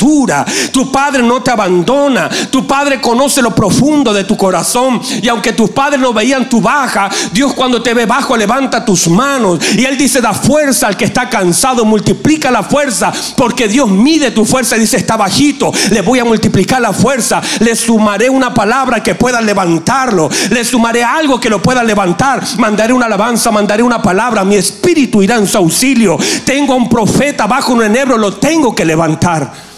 Tu 0.71 0.91
padre 0.91 1.21
no 1.21 1.41
te 1.41 1.51
abandona. 1.51 2.29
Tu 2.49 2.65
padre 2.65 3.01
conoce 3.01 3.41
lo 3.41 3.53
profundo 3.53 4.13
de 4.13 4.23
tu 4.23 4.37
corazón. 4.37 5.01
Y 5.21 5.27
aunque 5.27 5.53
tus 5.53 5.69
padres 5.71 5.99
no 5.99 6.13
veían 6.13 6.49
tu 6.49 6.61
baja, 6.61 7.09
Dios 7.31 7.53
cuando 7.53 7.81
te 7.81 7.93
ve 7.93 8.05
bajo 8.05 8.35
levanta 8.37 8.83
tus 8.83 9.07
manos. 9.07 9.59
Y 9.75 9.85
Él 9.85 9.97
dice, 9.97 10.21
da 10.21 10.33
fuerza 10.33 10.87
al 10.87 10.97
que 10.97 11.05
está 11.05 11.29
cansado. 11.29 11.85
Multiplica 11.85 12.49
la 12.49 12.63
fuerza. 12.63 13.11
Porque 13.35 13.67
Dios 13.67 13.89
mide 13.89 14.31
tu 14.31 14.45
fuerza 14.45 14.77
y 14.77 14.81
dice, 14.81 14.97
está 14.97 15.17
bajito. 15.17 15.71
Le 15.91 16.01
voy 16.01 16.19
a 16.19 16.25
multiplicar 16.25 16.81
la 16.81 16.93
fuerza. 16.93 17.41
Le 17.59 17.75
sumaré 17.75 18.29
una 18.29 18.53
palabra 18.53 19.03
que 19.03 19.15
pueda 19.15 19.41
levantarlo. 19.41 20.29
Le 20.49 20.63
sumaré 20.63 21.03
algo 21.03 21.39
que 21.39 21.49
lo 21.49 21.61
pueda 21.61 21.83
levantar. 21.83 22.43
Mandaré 22.57 22.93
una 22.93 23.05
alabanza, 23.05 23.51
mandaré 23.51 23.83
una 23.83 24.01
palabra. 24.01 24.43
Mi 24.43 24.55
espíritu 24.55 25.21
irá 25.21 25.35
en 25.35 25.47
su 25.47 25.57
auxilio. 25.57 26.17
Tengo 26.45 26.73
a 26.73 26.77
un 26.77 26.89
profeta 26.89 27.47
bajo 27.47 27.73
un 27.73 27.83
enebro, 27.83 28.17
lo 28.17 28.37
tengo 28.37 28.73
que 28.73 28.85
levantar 28.85 29.68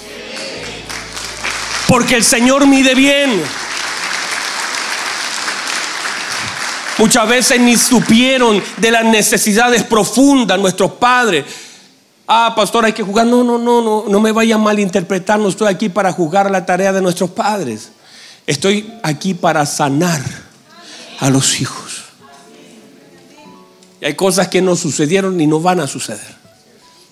porque 1.91 2.15
el 2.15 2.23
Señor 2.23 2.65
mide 2.67 2.95
bien. 2.95 3.43
Muchas 6.97 7.27
veces 7.27 7.59
ni 7.59 7.75
supieron 7.75 8.63
de 8.77 8.91
las 8.91 9.03
necesidades 9.03 9.83
profundas 9.83 10.57
nuestros 10.57 10.93
padres. 10.93 11.43
Ah, 12.25 12.53
pastor, 12.55 12.85
hay 12.85 12.93
que 12.93 13.03
jugar. 13.03 13.27
No, 13.27 13.43
no, 13.43 13.57
no, 13.57 13.81
no, 13.81 14.05
no 14.07 14.19
me 14.21 14.31
vaya 14.31 14.55
a 14.55 14.57
malinterpretar. 14.57 15.37
No 15.37 15.49
estoy 15.49 15.67
aquí 15.67 15.89
para 15.89 16.13
juzgar 16.13 16.49
la 16.49 16.65
tarea 16.65 16.93
de 16.93 17.01
nuestros 17.01 17.31
padres. 17.31 17.91
Estoy 18.47 18.89
aquí 19.03 19.33
para 19.33 19.65
sanar 19.65 20.23
a 21.19 21.29
los 21.29 21.59
hijos. 21.59 22.03
Y 23.99 24.05
hay 24.05 24.13
cosas 24.13 24.47
que 24.47 24.61
no 24.61 24.77
sucedieron 24.77 25.41
y 25.41 25.45
no 25.45 25.59
van 25.59 25.81
a 25.81 25.87
suceder. 25.87 26.37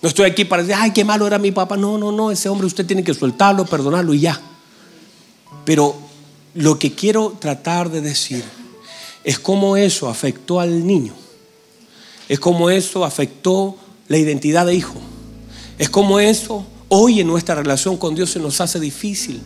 No 0.00 0.08
estoy 0.08 0.30
aquí 0.30 0.46
para 0.46 0.62
decir, 0.62 0.80
ay, 0.80 0.92
qué 0.92 1.04
malo 1.04 1.26
era 1.26 1.38
mi 1.38 1.52
papá. 1.52 1.76
No, 1.76 1.98
no, 1.98 2.10
no, 2.10 2.30
ese 2.30 2.48
hombre 2.48 2.66
usted 2.66 2.86
tiene 2.86 3.04
que 3.04 3.12
soltarlo, 3.12 3.66
perdonarlo 3.66 4.14
y 4.14 4.20
ya. 4.20 4.40
Pero 5.64 5.94
lo 6.54 6.78
que 6.78 6.94
quiero 6.94 7.36
tratar 7.38 7.90
de 7.90 8.00
decir 8.00 8.44
es 9.24 9.38
cómo 9.38 9.76
eso 9.76 10.08
afectó 10.08 10.60
al 10.60 10.86
niño. 10.86 11.12
Es 12.28 12.40
como 12.40 12.70
eso 12.70 13.04
afectó 13.04 13.76
la 14.08 14.18
identidad 14.18 14.66
de 14.66 14.74
hijo. 14.74 14.96
Es 15.78 15.90
como 15.90 16.20
eso 16.20 16.64
hoy 16.88 17.20
en 17.20 17.26
nuestra 17.26 17.54
relación 17.54 17.96
con 17.96 18.14
Dios 18.14 18.30
se 18.30 18.40
nos 18.40 18.60
hace 18.60 18.80
difícil. 18.80 19.40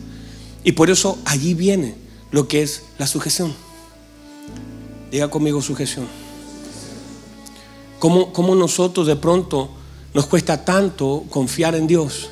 Y 0.63 0.71
por 0.73 0.89
eso 0.89 1.17
allí 1.25 1.53
viene 1.53 1.95
lo 2.31 2.47
que 2.47 2.61
es 2.61 2.83
la 2.97 3.07
sujeción. 3.07 3.53
Diga 5.11 5.29
conmigo 5.29 5.61
sujeción. 5.61 6.07
¿Cómo, 7.99 8.33
cómo 8.33 8.55
nosotros 8.55 9.07
de 9.07 9.15
pronto 9.15 9.69
nos 10.13 10.25
cuesta 10.25 10.65
tanto 10.65 11.23
confiar 11.29 11.75
en 11.75 11.87
Dios? 11.87 12.29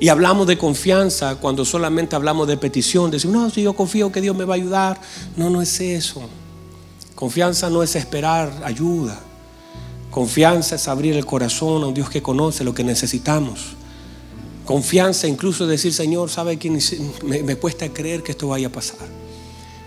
Y 0.00 0.08
hablamos 0.08 0.46
de 0.46 0.56
confianza 0.56 1.36
cuando 1.36 1.66
solamente 1.66 2.16
hablamos 2.16 2.48
de 2.48 2.56
petición. 2.56 3.10
Decimos, 3.10 3.36
no, 3.36 3.50
si 3.50 3.62
yo 3.62 3.74
confío 3.74 4.10
que 4.10 4.22
Dios 4.22 4.34
me 4.34 4.46
va 4.46 4.54
a 4.54 4.56
ayudar. 4.56 4.98
No, 5.36 5.50
no 5.50 5.60
es 5.60 5.78
eso. 5.78 6.22
Confianza 7.14 7.68
no 7.68 7.82
es 7.82 7.94
esperar 7.94 8.50
ayuda. 8.64 9.20
Confianza 10.10 10.76
es 10.76 10.88
abrir 10.88 11.16
el 11.16 11.26
corazón 11.26 11.82
a 11.82 11.86
un 11.86 11.94
Dios 11.94 12.08
que 12.08 12.22
conoce 12.22 12.64
lo 12.64 12.72
que 12.72 12.82
necesitamos. 12.82 13.76
Confianza 14.64 15.28
incluso 15.28 15.66
decir, 15.66 15.92
Señor, 15.92 16.30
¿sabe 16.30 16.56
que 16.56 16.70
me, 16.70 17.42
me 17.42 17.56
cuesta 17.56 17.86
creer 17.90 18.22
que 18.22 18.32
esto 18.32 18.48
vaya 18.48 18.68
a 18.68 18.72
pasar? 18.72 19.19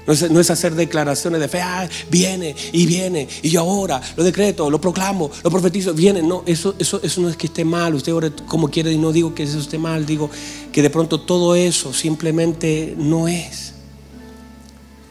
No 0.06 0.40
es, 0.40 0.50
hacer 0.50 0.76
declaraciones 0.76 1.40
de 1.40 1.48
fe, 1.48 1.62
ah, 1.62 1.88
viene 2.10 2.54
y 2.74 2.86
viene, 2.86 3.28
y 3.42 3.50
yo 3.50 3.62
ahora 3.62 4.02
lo 4.18 4.24
decreto, 4.24 4.70
lo 4.70 4.82
proclamo, 4.82 5.32
lo 5.42 5.50
profetizo, 5.50 5.94
viene. 5.94 6.22
No, 6.22 6.44
eso, 6.46 6.76
eso, 6.78 7.00
eso 7.02 7.22
no 7.22 7.30
es 7.30 7.38
que 7.38 7.48
esté 7.48 7.64
mal, 7.64 7.96
usted 7.96 8.14
ore 8.14 8.32
como 8.48 8.70
quiere 8.70 8.92
y 8.92 8.98
no 8.98 9.14
digo 9.14 9.34
que 9.34 9.44
eso 9.44 9.60
esté 9.60 9.78
mal, 9.78 10.06
digo 10.06 10.30
que 10.74 10.82
de 10.82 10.90
pronto 10.90 11.22
todo 11.22 11.56
eso 11.56 11.94
simplemente 11.94 12.96
no 12.98 13.30
es. 13.30 13.76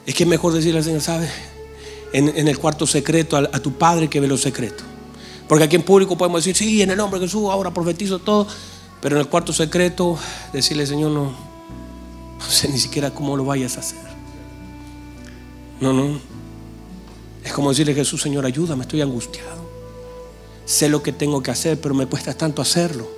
Es 0.04 0.14
que 0.14 0.24
es 0.24 0.28
mejor 0.28 0.52
decirle 0.52 0.78
al 0.78 0.84
Señor, 0.84 1.00
¿sabe? 1.00 1.28
En, 2.12 2.46
el 2.46 2.58
cuarto 2.58 2.86
secreto 2.86 3.38
a, 3.38 3.58
tu 3.60 3.72
Padre 3.72 4.08
que 4.10 4.20
ve 4.20 4.28
los 4.28 4.42
secretos. 4.42 4.84
Porque 5.48 5.64
aquí 5.64 5.76
en 5.76 5.82
público 5.82 6.18
podemos 6.18 6.44
decir, 6.44 6.54
sí, 6.54 6.82
en 6.82 6.90
el 6.90 6.98
nombre 6.98 7.18
de 7.18 7.26
Jesús, 7.26 7.48
ahora 7.50 7.72
profetizo 7.72 8.18
todo, 8.18 8.46
pero 9.00 9.16
en 9.16 9.20
el 9.20 9.28
cuarto 9.28 9.54
secreto 9.54 10.18
decirle, 10.52 10.86
Señor, 10.86 11.12
no, 11.12 11.32
no 12.38 12.50
sé 12.50 12.68
ni 12.68 12.78
siquiera 12.78 13.14
cómo 13.14 13.38
lo 13.38 13.46
vayas 13.46 13.78
a 13.78 13.80
hacer. 13.80 14.11
No, 15.82 15.92
no. 15.92 16.20
Es 17.44 17.52
como 17.52 17.70
decirle 17.70 17.92
Jesús, 17.92 18.22
Señor, 18.22 18.46
ayúdame, 18.46 18.82
estoy 18.82 19.00
angustiado. 19.00 19.68
Sé 20.64 20.88
lo 20.88 21.02
que 21.02 21.10
tengo 21.12 21.42
que 21.42 21.50
hacer, 21.50 21.80
pero 21.80 21.92
me 21.92 22.06
cuesta 22.06 22.34
tanto 22.34 22.62
hacerlo. 22.62 23.10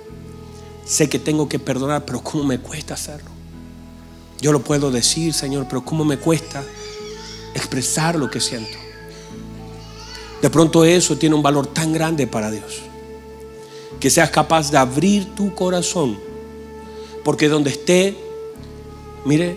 Sé 0.83 1.07
que 1.07 1.19
tengo 1.19 1.47
que 1.47 1.59
perdonar, 1.59 2.05
pero 2.05 2.21
¿cómo 2.21 2.43
me 2.43 2.57
cuesta 2.57 2.95
hacerlo? 2.95 3.29
Yo 4.41 4.51
lo 4.51 4.61
puedo 4.61 4.89
decir, 4.89 5.31
Señor, 5.31 5.67
pero 5.69 5.85
¿cómo 5.85 6.03
me 6.03 6.17
cuesta 6.17 6.63
expresar 7.53 8.15
lo 8.15 8.31
que 8.31 8.41
siento? 8.41 8.77
De 10.41 10.49
pronto 10.49 10.83
eso 10.85 11.19
tiene 11.19 11.35
un 11.35 11.43
valor 11.43 11.67
tan 11.67 11.93
grande 11.93 12.25
para 12.25 12.49
Dios. 12.49 12.81
Que 13.99 14.09
seas 14.09 14.31
capaz 14.31 14.71
de 14.71 14.79
abrir 14.79 15.35
tu 15.35 15.53
corazón. 15.53 16.17
Porque 17.23 17.47
donde 17.47 17.69
esté, 17.69 18.17
mire, 19.23 19.55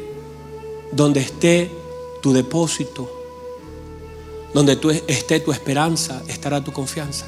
donde 0.93 1.21
esté 1.21 1.71
tu 2.21 2.33
depósito, 2.33 3.11
donde 4.55 4.77
tú 4.77 4.91
esté 4.91 5.41
tu 5.41 5.53
esperanza, 5.53 6.23
estará 6.29 6.63
tu 6.63 6.73
confianza. 6.73 7.27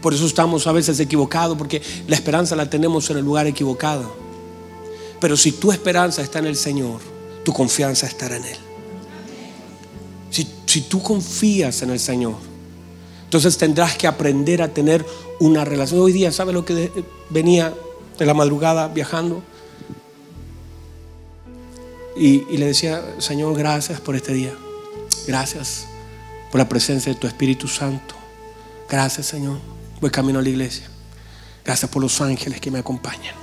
Por 0.00 0.14
eso 0.14 0.26
estamos 0.26 0.66
a 0.66 0.72
veces 0.72 0.98
equivocados, 0.98 1.56
porque 1.56 1.80
la 2.08 2.16
esperanza 2.16 2.56
la 2.56 2.68
tenemos 2.68 3.08
en 3.10 3.18
el 3.18 3.24
lugar 3.24 3.46
equivocado. 3.46 4.12
Pero 5.20 5.36
si 5.36 5.52
tu 5.52 5.70
esperanza 5.70 6.22
está 6.22 6.40
en 6.40 6.46
el 6.46 6.56
Señor, 6.56 7.00
tu 7.44 7.52
confianza 7.52 8.06
estará 8.06 8.36
en 8.36 8.44
Él. 8.44 8.56
Si, 10.30 10.48
si 10.66 10.82
tú 10.82 11.02
confías 11.02 11.82
en 11.82 11.90
el 11.90 12.00
Señor, 12.00 12.34
entonces 13.24 13.56
tendrás 13.56 13.96
que 13.96 14.06
aprender 14.06 14.60
a 14.60 14.68
tener 14.68 15.06
una 15.38 15.64
relación. 15.64 16.00
Hoy 16.00 16.12
día, 16.12 16.32
¿sabe 16.32 16.52
lo 16.52 16.64
que 16.64 16.90
venía 17.30 17.72
de 18.18 18.26
la 18.26 18.34
madrugada 18.34 18.88
viajando? 18.88 19.42
Y, 22.16 22.56
le 22.56 22.66
decía, 22.66 23.02
Señor, 23.18 23.56
gracias 23.56 24.00
por 24.00 24.16
este 24.16 24.32
día. 24.32 24.52
Gracias 25.26 25.86
por 26.50 26.58
la 26.58 26.68
presencia 26.68 27.12
de 27.12 27.18
tu 27.18 27.26
Espíritu 27.26 27.68
Santo. 27.68 28.14
Gracias, 28.88 29.26
Señor. 29.26 29.58
Voy 30.00 30.10
camino 30.10 30.38
a 30.38 30.42
la 30.42 30.48
iglesia. 30.48 30.84
Gracias 31.64 31.90
por 31.90 32.02
los 32.02 32.20
ángeles 32.20 32.60
que 32.60 32.70
me 32.70 32.78
acompañan. 32.78 33.34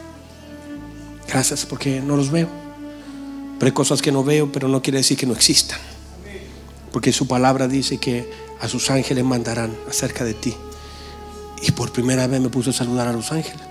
Gracias 1.28 1.66
porque 1.66 2.02
no 2.02 2.16
los 2.16 2.30
veo. 2.30 2.50
Pero 3.58 3.68
hay 3.68 3.74
cosas 3.74 4.02
que 4.02 4.12
no 4.12 4.24
veo, 4.24 4.52
pero 4.52 4.68
no 4.68 4.82
quiere 4.82 5.00
decir 5.00 5.18
que 5.18 5.26
no 5.26 5.34
existan. 5.34 5.80
Porque 6.92 7.12
su 7.12 7.28
palabra 7.28 7.68
dice 7.68 7.98
que 7.98 8.30
a 8.62 8.68
sus 8.68 8.90
ángeles 8.92 9.24
mandarán 9.24 9.76
acerca 9.90 10.24
de 10.24 10.34
ti. 10.34 10.56
Y 11.62 11.72
por 11.72 11.92
primera 11.92 12.28
vez 12.28 12.40
me 12.40 12.50
puse 12.50 12.70
a 12.70 12.74
saludar 12.74 13.08
a 13.08 13.14
los 13.14 13.32
ángeles. 13.32 13.62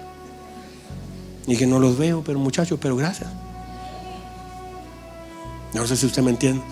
Y 1.46 1.56
que 1.56 1.66
no 1.66 1.78
los 1.78 1.96
veo, 1.96 2.22
pero 2.24 2.38
muchachos, 2.38 2.78
pero 2.80 2.96
gracias. 2.96 3.30
No 5.78 5.86
sé 5.86 5.96
si 5.96 6.06
usted 6.06 6.22
me 6.22 6.30
entiende. 6.30 6.62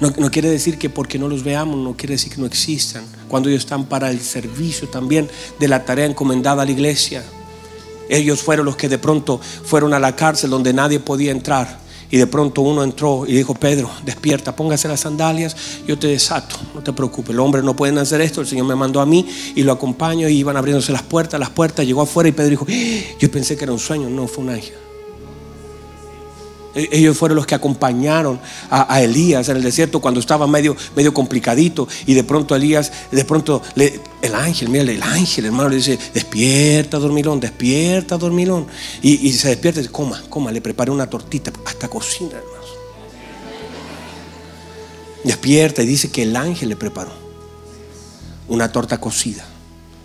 No, 0.00 0.30
quiere 0.30 0.50
decir 0.50 0.78
que 0.78 0.90
porque 0.90 1.18
no 1.18 1.28
los 1.28 1.44
veamos, 1.44 1.76
no 1.76 1.96
quiere 1.96 2.14
decir 2.14 2.32
que 2.32 2.40
no 2.40 2.46
existan. 2.46 3.04
Cuando 3.28 3.48
ellos 3.48 3.62
están 3.62 3.86
para 3.86 4.10
el 4.10 4.20
servicio 4.20 4.88
también 4.88 5.28
de 5.58 5.68
la 5.68 5.84
tarea 5.84 6.06
encomendada 6.06 6.62
a 6.62 6.64
la 6.64 6.70
iglesia. 6.70 7.24
Ellos 8.08 8.42
fueron 8.42 8.66
los 8.66 8.76
que 8.76 8.88
de 8.88 8.98
pronto 8.98 9.40
fueron 9.64 9.94
a 9.94 9.98
la 9.98 10.14
cárcel 10.14 10.50
donde 10.50 10.72
nadie 10.72 11.00
podía 11.00 11.32
entrar. 11.32 11.80
Y 12.10 12.18
de 12.18 12.26
pronto 12.26 12.60
uno 12.60 12.84
entró 12.84 13.24
y 13.26 13.32
dijo, 13.32 13.54
Pedro, 13.54 13.90
despierta, 14.04 14.54
póngase 14.54 14.86
las 14.86 15.00
sandalias, 15.00 15.56
yo 15.86 15.98
te 15.98 16.06
desato, 16.06 16.54
no 16.74 16.82
te 16.82 16.92
preocupes, 16.92 17.34
los 17.34 17.44
hombres 17.44 17.64
no 17.64 17.74
pueden 17.74 17.98
hacer 17.98 18.20
esto, 18.20 18.40
el 18.40 18.46
Señor 18.46 18.66
me 18.66 18.76
mandó 18.76 19.00
a 19.00 19.06
mí 19.06 19.26
y 19.56 19.62
lo 19.64 19.72
acompaño 19.72 20.28
y 20.28 20.36
iban 20.36 20.56
abriéndose 20.56 20.92
las 20.92 21.02
puertas, 21.02 21.40
las 21.40 21.50
puertas, 21.50 21.84
llegó 21.84 22.02
afuera 22.02 22.28
y 22.28 22.32
Pedro 22.32 22.50
dijo, 22.50 22.66
¡Ah! 22.68 23.16
yo 23.18 23.30
pensé 23.32 23.56
que 23.56 23.64
era 23.64 23.72
un 23.72 23.80
sueño, 23.80 24.08
no, 24.10 24.28
fue 24.28 24.44
un 24.44 24.50
ángel. 24.50 24.74
E-, 26.74 26.88
ellos 26.92 27.16
fueron 27.16 27.36
los 27.36 27.46
que 27.46 27.54
acompañaron 27.54 28.40
a, 28.70 29.02
Elías 29.02 29.48
en 29.48 29.56
el 29.56 29.62
desierto 29.62 30.00
cuando 30.00 30.20
estaba 30.20 30.46
medio, 30.46 30.76
medio 30.96 31.14
complicadito. 31.14 31.88
Y 32.06 32.14
de 32.14 32.24
pronto 32.24 32.54
Elías, 32.54 32.92
de 33.10 33.24
pronto 33.24 33.62
el 33.76 34.34
ángel, 34.34 34.68
mira, 34.68 34.84
el 34.84 35.02
ángel, 35.02 35.46
hermano, 35.46 35.68
le 35.68 35.76
dice: 35.76 35.98
Despierta, 36.12 36.98
dormilón, 36.98 37.40
despierta, 37.40 38.16
dormilón. 38.16 38.66
Y, 39.02 39.32
se 39.32 39.48
despierta 39.48 39.80
y 39.80 39.82
dice: 39.82 39.92
Coma, 39.92 40.22
coma, 40.28 40.50
le 40.50 40.60
preparé 40.60 40.90
una 40.90 41.08
tortita, 41.08 41.52
hasta 41.64 41.88
cocina, 41.88 42.32
hermanos. 42.36 42.68
Despierta 45.22 45.82
y 45.82 45.86
dice 45.86 46.10
que 46.10 46.22
el 46.22 46.36
ángel 46.36 46.68
le 46.68 46.76
preparó 46.76 47.12
una 48.48 48.70
torta 48.70 48.98
cocida. 48.98 49.44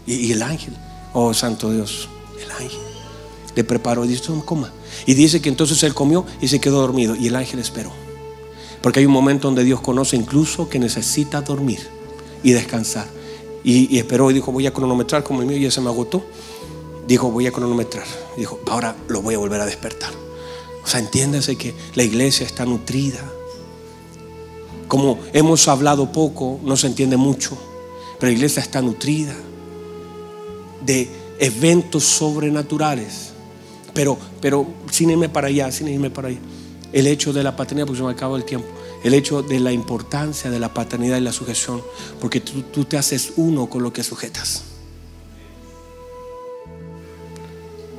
Y, 0.05 0.15
y 0.15 0.32
el 0.32 0.41
ángel, 0.41 0.75
oh 1.13 1.34
santo 1.34 1.71
Dios, 1.71 2.08
el 2.41 2.51
ángel 2.51 2.88
le 3.60 3.65
preparó 3.65 4.06
y 4.06 4.08
dice: 4.08 4.32
Coma. 4.45 4.72
Y 5.06 5.15
dice 5.15 5.41
que 5.41 5.50
entonces 5.50 5.84
él 5.84 5.93
comió 5.93 6.26
y 6.39 6.48
se 6.48 6.62
quedó 6.62 6.80
dormido 6.80 7.15
y 7.15 7.28
el 7.28 7.36
ángel 7.36 7.60
esperó. 7.60 7.91
Porque 8.82 9.02
hay 9.02 9.06
un 9.06 9.12
momento 9.12 9.50
donde 9.50 9.65
Dios 9.65 9.82
conoce 9.82 10.15
incluso 10.15 10.69
que 10.69 10.80
necesita 10.80 11.41
dormir 11.41 11.80
y 12.41 12.52
descansar. 12.54 13.06
Y, 13.65 13.98
esperó 13.98 14.32
y 14.32 14.34
dijo, 14.34 14.54
voy 14.54 14.65
a 14.65 14.74
cronometrar 14.74 15.24
como 15.24 15.41
el 15.41 15.48
mío 15.48 15.58
ya 15.58 15.72
se 15.72 15.82
me 15.82 15.89
agotó. 15.89 16.24
Dijo, 17.06 17.30
voy 17.30 17.48
a 17.48 17.52
cronometrar. 17.52 18.06
dijo, 18.38 18.62
ahora 18.69 18.95
lo 19.10 19.22
voy 19.22 19.36
a 19.36 19.38
volver 19.38 19.60
a 19.60 19.65
despertar. 19.65 20.13
O 20.82 20.88
sea, 20.88 21.02
entiéndase 21.02 21.58
que 21.58 21.74
la 21.95 22.04
iglesia 22.04 22.45
está 22.45 22.65
nutrida. 22.65 23.19
Como 24.88 25.19
hemos 25.34 25.67
hablado 25.67 26.13
poco, 26.13 26.62
no 26.63 26.78
se 26.78 26.88
entiende 26.88 27.17
mucho. 27.17 27.58
Pero 28.19 28.32
la 28.32 28.38
iglesia 28.38 28.62
está 28.62 28.82
nutrida 28.82 29.36
de 30.86 31.10
eventos 31.39 32.06
sobrenaturales 32.06 33.29
pero, 34.41 34.67
sin 34.91 35.09
irme 35.09 35.29
para 35.29 35.47
allá, 35.47 35.71
sin 35.71 35.88
irme 35.88 36.09
para 36.09 36.29
allá. 36.29 36.39
El 36.91 37.07
hecho 37.07 37.33
de 37.33 37.43
la 37.43 37.55
paternidad, 37.55 37.88
porque 37.88 37.99
se 37.99 38.05
me 38.05 38.12
acaba 38.12 38.38
el 38.38 38.45
tiempo. 38.45 38.67
El 39.03 39.13
hecho 39.13 39.41
de 39.41 39.59
la 39.59 39.71
importancia 39.71 40.49
de 40.49 40.59
la 40.59 40.73
paternidad 40.73 41.17
y 41.17 41.21
la 41.21 41.31
sujeción, 41.31 41.81
porque 42.19 42.41
tú, 42.41 42.63
tú 42.63 42.85
te 42.85 42.97
haces 42.97 43.33
uno 43.38 43.69
con 43.69 43.83
lo 43.83 43.93
que 43.93 44.03
sujetas. 44.03 44.63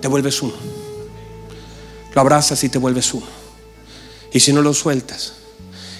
Te 0.00 0.08
vuelves 0.08 0.42
uno. 0.42 0.54
Lo 2.14 2.20
abrazas 2.20 2.62
y 2.64 2.68
te 2.68 2.78
vuelves 2.78 3.14
uno. 3.14 3.26
Y 4.32 4.40
si 4.40 4.52
no 4.52 4.62
lo 4.62 4.74
sueltas. 4.74 5.34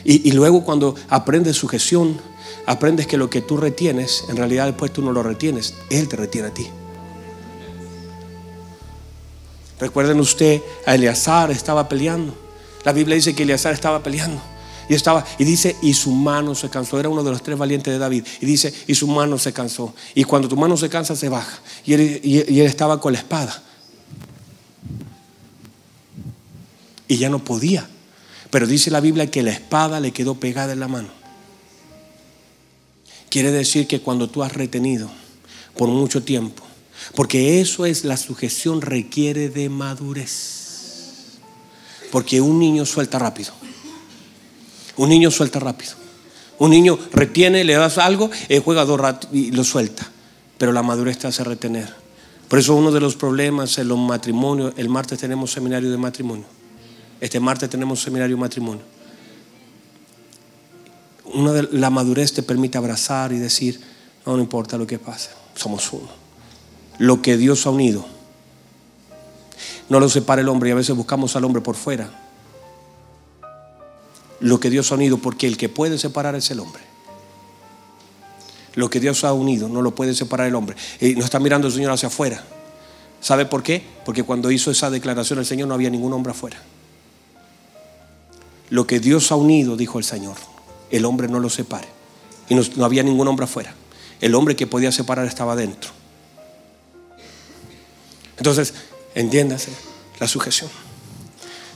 Y, 0.05 0.29
y, 0.29 0.33
luego 0.33 0.65
cuando 0.65 0.95
aprendes 1.09 1.57
sujeción, 1.57 2.19
aprendes 2.67 3.07
que 3.07 3.19
lo 3.19 3.29
que 3.29 3.43
tú 3.43 3.59
retienes, 3.59 4.25
en 4.29 4.37
realidad 4.37 4.67
después 4.67 4.93
tú 4.93 5.03
no 5.03 5.13
lo 5.13 5.23
retienes, 5.23 5.75
Él 5.91 6.09
te 6.09 6.17
retiene 6.17 6.49
a 6.49 6.55
ti. 6.55 6.67
Recuerden 9.81 10.21
usted, 10.21 10.61
a 10.87 10.95
Eleazar 10.95 11.51
estaba 11.51 11.89
peleando. 11.89 12.35
La 12.85 12.93
Biblia 12.93 13.17
dice 13.17 13.35
que 13.35 13.45
Eleazar 13.45 13.73
estaba 13.73 14.03
peleando. 14.03 14.41
Y 14.89 14.95
estaba, 14.95 15.25
y 15.39 15.45
dice, 15.45 15.77
y 15.83 15.95
su 15.95 16.13
mano 16.13 16.55
se 16.55 16.69
cansó. 16.69 17.01
Era 17.01 17.09
uno 17.09 17.23
de 17.23 17.31
los 17.31 17.43
tres 17.43 17.57
valientes 17.57 17.93
de 17.93 17.99
David. 17.99 18.27
Y 18.41 18.47
dice, 18.47 18.75
y 18.87 18.95
su 18.95 19.07
mano 19.07 19.39
se 19.39 19.53
cansó. 19.53 19.95
Y 20.15 20.25
cuando 20.25 20.49
tu 20.49 20.57
mano 20.57 20.77
se 20.77 20.89
cansa, 20.89 21.17
se 21.17 21.29
baja. 21.29 21.61
Y 21.87 21.95
él, 21.95 22.21
y 22.23 22.61
él 22.61 22.67
estaba 22.67 23.01
con 23.01 23.13
la 23.13 23.21
espada. 23.21 23.63
Y 27.09 27.17
ya 27.17 27.31
no 27.31 27.39
podía. 27.43 27.89
Pero 28.51 28.67
dice 28.67 28.91
la 28.91 29.01
Biblia 29.01 29.31
que 29.31 29.43
la 29.43 29.53
espada 29.53 30.01
le 30.01 30.13
quedó 30.13 30.35
pegada 30.35 30.73
en 30.73 30.81
la 30.81 30.89
mano. 30.89 31.09
Quiere 33.31 33.53
decir 33.53 33.87
que 33.87 34.01
cuando 34.01 34.29
tú 34.29 34.43
has 34.43 34.53
retenido 34.53 35.09
por 35.77 35.89
mucho 35.89 36.23
tiempo, 36.23 36.65
porque 37.15 37.61
eso 37.61 37.87
es 37.87 38.05
la 38.05 38.17
sujeción 38.17 38.81
requiere 38.81 39.49
de 39.49 39.69
madurez. 39.69 41.39
Porque 42.11 42.41
un 42.41 42.59
niño 42.59 42.87
suelta 42.87 43.19
rápido. 43.19 43.53
Un 44.97 45.09
niño 45.09 45.31
suelta 45.31 45.59
rápido. 45.59 45.93
Un 46.59 46.71
niño 46.71 46.99
retiene, 47.13 47.65
le 47.65 47.75
das 47.75 47.99
algo, 47.99 48.31
él 48.49 48.61
juega 48.61 48.85
dos 48.85 49.01
ratos 49.01 49.31
y 49.33 49.51
lo 49.51 49.65
suelta. 49.65 50.09
Pero 50.59 50.73
la 50.73 50.83
madurez 50.83 51.19
te 51.19 51.27
hace 51.27 51.43
retener. 51.43 51.95
Por 52.49 52.59
eso 52.59 52.75
uno 52.75 52.91
de 52.91 53.01
los 53.01 53.17
problemas 53.17 53.79
en 53.79 53.89
los 53.89 53.99
matrimonios, 53.99 54.75
el 54.77 54.89
martes 54.89 55.19
tenemos 55.19 55.53
seminario 55.53 55.91
de 55.91 55.97
matrimonio. 55.97 56.47
Este 57.21 57.39
martes 57.41 57.71
tenemos 57.71 58.03
seminario 58.03 58.37
de 58.37 58.41
matrimonio. 58.41 58.83
Una 61.33 61.53
de 61.53 61.69
la 61.73 61.91
madurez 61.91 62.33
te 62.33 62.43
permite 62.43 62.77
abrazar 62.77 63.33
y 63.33 63.39
decir, 63.39 63.81
no, 64.27 64.37
no 64.37 64.43
importa 64.43 64.77
lo 64.77 64.87
que 64.87 64.99
pase, 64.99 65.31
somos 65.55 65.93
uno. 65.93 66.09
Lo 67.01 67.23
que 67.23 67.39
Dios 67.39 67.67
ha 67.67 67.71
unido 67.71 68.05
no 69.89 70.01
lo 70.01 70.11
separa 70.11 70.43
el 70.43 70.51
hombre 70.51 70.69
y 70.69 70.73
a 70.73 70.75
veces 70.75 70.95
buscamos 70.95 71.35
al 71.35 71.45
hombre 71.45 71.63
por 71.63 71.75
fuera. 71.75 72.11
Lo 74.39 74.61
que 74.61 74.69
Dios 74.69 74.93
ha 74.93 74.97
unido, 74.97 75.17
porque 75.17 75.47
el 75.47 75.57
que 75.57 75.71
puede 75.71 75.97
separar 75.97 76.35
es 76.35 76.51
el 76.51 76.61
hombre. 76.61 76.83
Lo 78.75 78.91
que 78.91 79.01
Dios 79.01 79.25
ha 79.25 79.33
unido 79.33 79.71
no 79.71 79.81
lo 79.81 79.95
puede 79.95 80.15
separar 80.15 80.47
el 80.47 80.55
hombre. 80.55 80.77
Y 81.01 81.15
no 81.15 81.25
está 81.25 81.41
mirando 81.41 81.69
el 81.69 81.73
Señor 81.73 81.91
hacia 81.91 82.09
afuera. 82.09 82.45
¿Sabe 83.23 83.47
por 83.47 83.63
qué? 83.63 83.83
Porque 84.05 84.23
cuando 84.23 84.51
hizo 84.51 84.71
esa 84.71 84.91
declaración 84.91 85.39
el 85.39 85.47
Señor 85.47 85.69
no 85.69 85.75
había 85.75 85.89
ningún 85.89 86.13
hombre 86.13 86.33
afuera. 86.33 86.63
Lo 88.69 88.87
que 88.87 89.01
Dios 89.01 89.33
ha 89.33 89.37
unido, 89.37 89.75
dijo 89.79 89.99
el 89.99 90.05
Señor, 90.05 90.37
el 90.91 91.07
hombre 91.07 91.29
no 91.29 91.41
lo 91.41 91.49
separe. 91.49 91.89
Y 92.51 92.55
no, 92.55 92.63
no 92.77 92.85
había 92.85 93.03
ningún 93.03 93.27
hombre 93.27 93.45
afuera. 93.45 93.75
El 94.21 94.35
hombre 94.35 94.55
que 94.55 94.67
podía 94.67 94.93
separar 94.93 95.27
estaba 95.27 95.57
dentro. 95.57 96.00
Entonces, 98.41 98.75
Entiéndase 99.15 99.71
la 100.19 100.29
sujeción. 100.29 100.71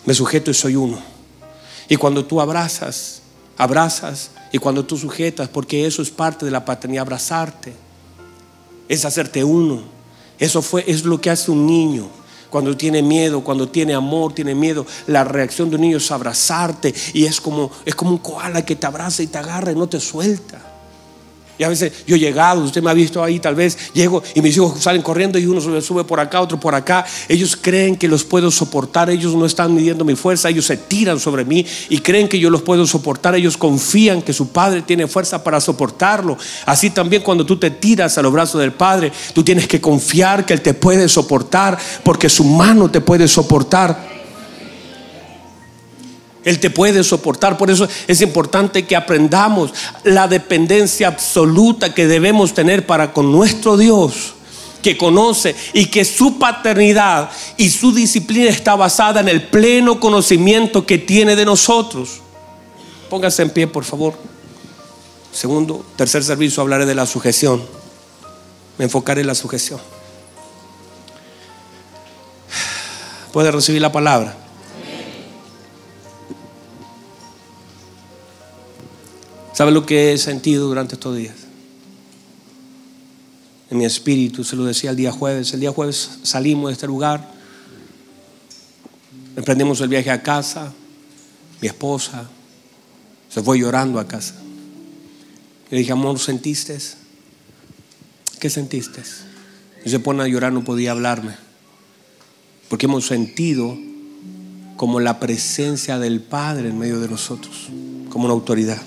Me 0.04 0.14
sujeto 0.14 0.50
y 0.50 0.54
soy 0.54 0.76
uno. 0.76 0.98
Y 1.88 1.96
cuando 1.96 2.24
tú 2.24 2.40
abrazas, 2.40 3.22
abrazas, 3.56 4.30
y 4.52 4.58
cuando 4.58 4.84
tú 4.84 4.96
sujetas, 4.96 5.48
porque 5.48 5.86
eso 5.86 6.00
es 6.00 6.10
parte 6.10 6.44
de 6.44 6.52
la 6.52 6.64
paternidad, 6.64 7.02
abrazarte, 7.02 7.72
es 8.88 9.04
hacerte 9.04 9.42
uno. 9.42 9.82
Eso 10.38 10.62
fue, 10.62 10.84
es 10.86 11.04
lo 11.04 11.20
que 11.20 11.30
hace 11.30 11.50
un 11.50 11.66
niño. 11.66 12.08
Cuando 12.50 12.76
tiene 12.76 13.02
miedo, 13.02 13.42
cuando 13.42 13.68
tiene 13.68 13.94
amor, 13.94 14.32
tiene 14.32 14.54
miedo, 14.54 14.86
la 15.08 15.24
reacción 15.24 15.70
de 15.70 15.76
un 15.76 15.82
niño 15.82 15.96
es 15.96 16.10
abrazarte 16.12 16.94
y 17.12 17.24
es 17.24 17.40
como, 17.40 17.72
es 17.84 17.96
como 17.96 18.12
un 18.12 18.18
koala 18.18 18.64
que 18.64 18.76
te 18.76 18.86
abraza 18.86 19.24
y 19.24 19.26
te 19.26 19.38
agarra 19.38 19.72
y 19.72 19.74
no 19.74 19.88
te 19.88 19.98
suelta. 19.98 20.73
Y 21.58 21.64
a 21.64 21.68
veces 21.68 21.92
yo 22.06 22.16
he 22.16 22.18
llegado, 22.18 22.62
usted 22.62 22.82
me 22.82 22.90
ha 22.90 22.94
visto 22.94 23.22
ahí, 23.22 23.38
tal 23.38 23.54
vez 23.54 23.78
llego 23.92 24.22
y 24.34 24.40
mis 24.40 24.56
hijos 24.56 24.80
salen 24.80 25.02
corriendo 25.02 25.38
y 25.38 25.46
uno 25.46 25.60
sube 25.60 26.04
por 26.04 26.20
acá, 26.20 26.40
otro 26.40 26.58
por 26.58 26.74
acá. 26.74 27.04
Ellos 27.28 27.56
creen 27.60 27.96
que 27.96 28.08
los 28.08 28.24
puedo 28.24 28.50
soportar, 28.50 29.10
ellos 29.10 29.34
no 29.34 29.46
están 29.46 29.74
midiendo 29.74 30.04
mi 30.04 30.16
fuerza, 30.16 30.48
ellos 30.48 30.66
se 30.66 30.76
tiran 30.76 31.20
sobre 31.20 31.44
mí 31.44 31.64
y 31.88 31.98
creen 31.98 32.28
que 32.28 32.38
yo 32.38 32.50
los 32.50 32.62
puedo 32.62 32.86
soportar, 32.86 33.34
ellos 33.34 33.56
confían 33.56 34.22
que 34.22 34.32
su 34.32 34.48
padre 34.48 34.82
tiene 34.82 35.06
fuerza 35.06 35.44
para 35.44 35.60
soportarlo. 35.60 36.36
Así 36.66 36.90
también 36.90 37.22
cuando 37.22 37.46
tú 37.46 37.56
te 37.56 37.70
tiras 37.70 38.18
a 38.18 38.22
los 38.22 38.32
brazos 38.32 38.60
del 38.60 38.72
padre, 38.72 39.12
tú 39.32 39.44
tienes 39.44 39.68
que 39.68 39.80
confiar 39.80 40.44
que 40.44 40.54
él 40.54 40.60
te 40.60 40.74
puede 40.74 41.08
soportar 41.08 41.78
porque 42.02 42.28
su 42.28 42.44
mano 42.44 42.90
te 42.90 43.00
puede 43.00 43.28
soportar. 43.28 44.13
Él 46.44 46.60
te 46.60 46.70
puede 46.70 47.02
soportar. 47.02 47.56
Por 47.56 47.70
eso 47.70 47.88
es 48.06 48.20
importante 48.20 48.84
que 48.84 48.96
aprendamos 48.96 49.72
la 50.04 50.28
dependencia 50.28 51.08
absoluta 51.08 51.94
que 51.94 52.06
debemos 52.06 52.54
tener 52.54 52.86
para 52.86 53.12
con 53.12 53.32
nuestro 53.32 53.76
Dios, 53.76 54.34
que 54.82 54.96
conoce 54.98 55.56
y 55.72 55.86
que 55.86 56.04
su 56.04 56.38
paternidad 56.38 57.30
y 57.56 57.70
su 57.70 57.92
disciplina 57.92 58.50
está 58.50 58.76
basada 58.76 59.20
en 59.20 59.28
el 59.28 59.44
pleno 59.44 59.98
conocimiento 59.98 60.84
que 60.84 60.98
tiene 60.98 61.34
de 61.34 61.46
nosotros. 61.46 62.20
Póngase 63.08 63.42
en 63.42 63.50
pie, 63.50 63.66
por 63.66 63.84
favor. 63.84 64.14
Segundo, 65.32 65.84
tercer 65.96 66.22
servicio, 66.22 66.62
hablaré 66.62 66.86
de 66.86 66.94
la 66.94 67.06
sujeción. 67.06 67.62
Me 68.78 68.84
enfocaré 68.84 69.22
en 69.22 69.26
la 69.26 69.34
sujeción. 69.34 69.80
Puede 73.32 73.50
recibir 73.50 73.80
la 73.80 73.90
palabra. 73.90 74.43
¿Sabe 79.54 79.70
lo 79.70 79.86
que 79.86 80.12
he 80.12 80.18
sentido 80.18 80.66
durante 80.66 80.96
estos 80.96 81.16
días? 81.16 81.36
En 83.70 83.78
mi 83.78 83.84
espíritu, 83.84 84.42
se 84.42 84.56
lo 84.56 84.64
decía 84.64 84.90
el 84.90 84.96
día 84.96 85.12
jueves. 85.12 85.54
El 85.54 85.60
día 85.60 85.70
jueves 85.70 86.18
salimos 86.24 86.70
de 86.70 86.72
este 86.72 86.88
lugar, 86.88 87.30
emprendimos 89.36 89.80
el 89.80 89.88
viaje 89.88 90.10
a 90.10 90.24
casa. 90.24 90.72
Mi 91.60 91.68
esposa 91.68 92.28
se 93.28 93.42
fue 93.42 93.60
llorando 93.60 94.00
a 94.00 94.08
casa. 94.08 94.34
Le 95.70 95.78
dije, 95.78 95.92
amor, 95.92 96.18
¿sentiste? 96.18 96.76
¿Qué 98.40 98.50
sentiste? 98.50 99.02
Y 99.84 99.88
se 99.88 100.00
pone 100.00 100.24
a 100.24 100.26
llorar, 100.26 100.52
no 100.52 100.64
podía 100.64 100.90
hablarme. 100.90 101.36
Porque 102.68 102.86
hemos 102.86 103.06
sentido 103.06 103.78
como 104.76 104.98
la 104.98 105.20
presencia 105.20 106.00
del 106.00 106.20
Padre 106.20 106.70
en 106.70 106.78
medio 106.78 106.98
de 106.98 107.08
nosotros, 107.08 107.68
como 108.10 108.24
una 108.24 108.34
autoridad 108.34 108.82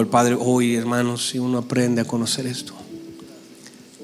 el 0.00 0.08
Padre. 0.08 0.36
Hoy, 0.38 0.74
hermanos, 0.74 1.28
si 1.28 1.38
uno 1.38 1.58
aprende 1.58 2.00
a 2.00 2.04
conocer 2.04 2.46
esto, 2.46 2.74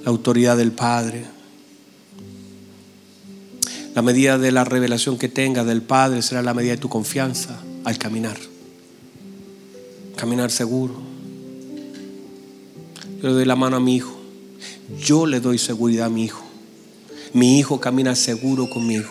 la 0.05 0.11
autoridad 0.11 0.57
del 0.57 0.73
Padre, 0.73 1.25
la 3.95 4.03
medida 4.03 4.39
de 4.39 4.53
la 4.53 4.65
revelación 4.65 5.19
que 5.19 5.29
tenga 5.29 5.65
del 5.65 5.83
Padre 5.83 6.23
será 6.23 6.43
la 6.43 6.55
medida 6.55 6.73
de 6.73 6.79
tu 6.79 6.89
confianza 6.89 7.61
al 7.85 7.99
caminar. 7.99 8.37
Caminar 10.17 10.51
seguro. 10.51 10.95
Yo 13.21 13.29
le 13.29 13.35
doy 13.35 13.45
la 13.45 13.57
mano 13.57 13.77
a 13.77 13.81
mi 13.81 13.97
hijo. 13.97 14.17
Yo 14.99 15.27
le 15.27 15.41
doy 15.41 15.59
seguridad 15.59 16.07
a 16.07 16.11
mi 16.11 16.25
hijo. 16.25 16.45
Mi 17.33 17.59
hijo 17.59 17.81
camina 17.81 18.15
seguro 18.15 18.71
conmigo. 18.71 19.09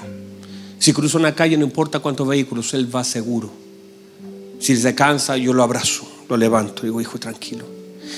Si 0.79 0.93
cruza 0.93 1.17
una 1.17 1.35
calle, 1.35 1.57
no 1.57 1.65
importa 1.65 1.99
cuántos 1.99 2.27
vehículos, 2.27 2.73
él 2.73 2.93
va 2.93 3.03
seguro. 3.03 3.51
Si 4.59 4.77
se 4.77 4.95
cansa, 4.95 5.35
yo 5.35 5.53
lo 5.53 5.63
abrazo 5.63 6.08
lo 6.29 6.37
levanto. 6.37 6.83
Digo, 6.83 7.01
hijo, 7.01 7.19
tranquilo. 7.19 7.65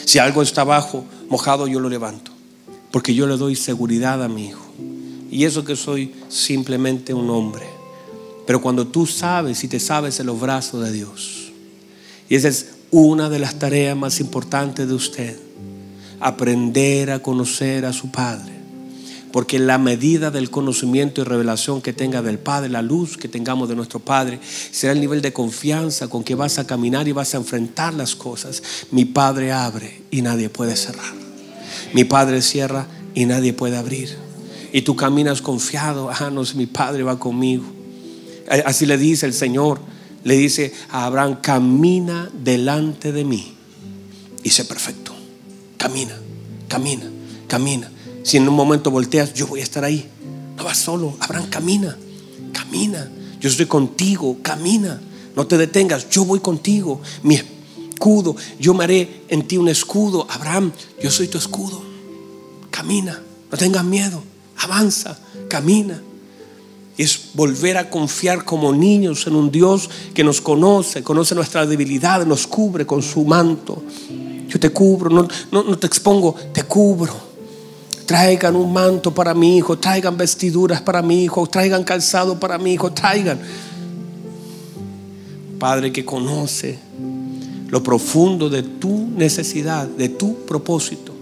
Si 0.05 0.19
algo 0.19 0.41
está 0.41 0.61
abajo, 0.61 1.05
mojado, 1.29 1.67
yo 1.67 1.79
lo 1.79 1.89
levanto. 1.89 2.31
Porque 2.91 3.15
yo 3.15 3.25
le 3.25 3.37
doy 3.37 3.55
seguridad 3.55 4.21
a 4.23 4.27
mi 4.27 4.47
hijo. 4.47 4.65
Y 5.31 5.45
eso 5.45 5.63
que 5.63 5.75
soy 5.75 6.13
simplemente 6.29 7.13
un 7.13 7.29
hombre. 7.29 7.65
Pero 8.45 8.61
cuando 8.61 8.87
tú 8.87 9.07
sabes 9.07 9.63
y 9.63 9.67
te 9.67 9.79
sabes 9.79 10.19
en 10.19 10.25
los 10.27 10.39
brazos 10.39 10.83
de 10.83 10.91
Dios. 10.91 11.51
Y 12.27 12.35
esa 12.35 12.49
es 12.49 12.71
una 12.91 13.29
de 13.29 13.39
las 13.39 13.57
tareas 13.57 13.95
más 13.95 14.19
importantes 14.19 14.87
de 14.87 14.93
usted. 14.93 15.39
Aprender 16.19 17.11
a 17.11 17.19
conocer 17.19 17.85
a 17.85 17.93
su 17.93 18.11
Padre 18.11 18.60
porque 19.31 19.59
la 19.59 19.77
medida 19.77 20.31
del 20.31 20.49
conocimiento 20.49 21.21
y 21.21 21.23
revelación 21.23 21.81
que 21.81 21.93
tenga 21.93 22.21
del 22.21 22.39
Padre, 22.39 22.69
la 22.69 22.81
luz 22.81 23.17
que 23.17 23.27
tengamos 23.27 23.69
de 23.69 23.75
nuestro 23.75 23.99
Padre, 23.99 24.39
será 24.71 24.93
el 24.93 24.99
nivel 24.99 25.21
de 25.21 25.33
confianza 25.33 26.07
con 26.07 26.23
que 26.23 26.35
vas 26.35 26.59
a 26.59 26.67
caminar 26.67 27.07
y 27.07 27.11
vas 27.11 27.33
a 27.33 27.37
enfrentar 27.37 27.93
las 27.93 28.15
cosas. 28.15 28.61
Mi 28.91 29.05
Padre 29.05 29.51
abre 29.51 30.01
y 30.11 30.21
nadie 30.21 30.49
puede 30.49 30.75
cerrar. 30.75 31.13
Mi 31.93 32.03
Padre 32.03 32.41
cierra 32.41 32.87
y 33.13 33.25
nadie 33.25 33.53
puede 33.53 33.77
abrir. 33.77 34.15
Y 34.73 34.81
tú 34.83 34.95
caminas 34.95 35.41
confiado, 35.41 36.09
ah, 36.09 36.29
no 36.31 36.43
mi 36.55 36.65
Padre 36.65 37.03
va 37.03 37.19
conmigo. 37.19 37.65
Así 38.65 38.85
le 38.85 38.97
dice 38.97 39.25
el 39.25 39.33
Señor, 39.33 39.79
le 40.23 40.37
dice 40.37 40.73
a 40.89 41.05
Abraham, 41.05 41.39
camina 41.41 42.29
delante 42.33 43.11
de 43.11 43.25
mí 43.25 43.53
y 44.43 44.49
sé 44.49 44.65
perfecto. 44.65 45.13
Camina, 45.77 46.17
camina, 46.67 47.09
camina. 47.47 47.90
Si 48.23 48.37
en 48.37 48.47
un 48.47 48.55
momento 48.55 48.91
volteas, 48.91 49.33
yo 49.33 49.47
voy 49.47 49.61
a 49.61 49.63
estar 49.63 49.83
ahí. 49.83 50.07
No 50.55 50.63
vas 50.63 50.77
solo. 50.77 51.15
Abraham, 51.19 51.47
camina. 51.49 51.97
Camina. 52.53 53.09
Yo 53.39 53.49
estoy 53.49 53.65
contigo. 53.65 54.37
Camina. 54.41 55.01
No 55.35 55.47
te 55.47 55.57
detengas. 55.57 56.09
Yo 56.09 56.25
voy 56.25 56.39
contigo. 56.39 57.01
Mi 57.23 57.35
escudo. 57.35 58.35
Yo 58.59 58.73
me 58.73 58.83
haré 58.83 59.23
en 59.27 59.47
ti 59.47 59.57
un 59.57 59.69
escudo. 59.69 60.27
Abraham, 60.29 60.71
yo 61.01 61.09
soy 61.09 61.27
tu 61.27 61.37
escudo. 61.37 61.81
Camina. 62.69 63.21
No 63.51 63.57
tengas 63.57 63.83
miedo. 63.83 64.21
Avanza. 64.57 65.17
Camina. 65.49 66.01
Es 66.97 67.31
volver 67.33 67.77
a 67.77 67.89
confiar 67.89 68.45
como 68.45 68.71
niños 68.73 69.25
en 69.25 69.35
un 69.35 69.49
Dios 69.49 69.89
que 70.13 70.23
nos 70.23 70.41
conoce, 70.41 71.01
conoce 71.01 71.33
nuestra 71.33 71.65
debilidad, 71.65 72.25
nos 72.27 72.45
cubre 72.45 72.85
con 72.85 73.01
su 73.01 73.23
manto. 73.23 73.81
Yo 74.47 74.59
te 74.59 74.69
cubro, 74.69 75.09
no, 75.09 75.27
no, 75.51 75.63
no 75.63 75.79
te 75.79 75.87
expongo, 75.87 76.35
te 76.53 76.63
cubro. 76.63 77.30
Traigan 78.11 78.57
un 78.57 78.73
manto 78.73 79.13
para 79.13 79.33
mi 79.33 79.55
hijo, 79.55 79.79
traigan 79.79 80.17
vestiduras 80.17 80.81
para 80.81 81.01
mi 81.01 81.23
hijo, 81.23 81.47
traigan 81.47 81.85
calzado 81.85 82.37
para 82.37 82.57
mi 82.57 82.73
hijo, 82.73 82.91
traigan. 82.91 83.39
Padre 85.57 85.93
que 85.93 86.03
conoce 86.03 86.77
lo 87.69 87.81
profundo 87.81 88.49
de 88.49 88.63
tu 88.63 89.07
necesidad, 89.15 89.87
de 89.87 90.09
tu 90.09 90.45
propósito. 90.45 91.13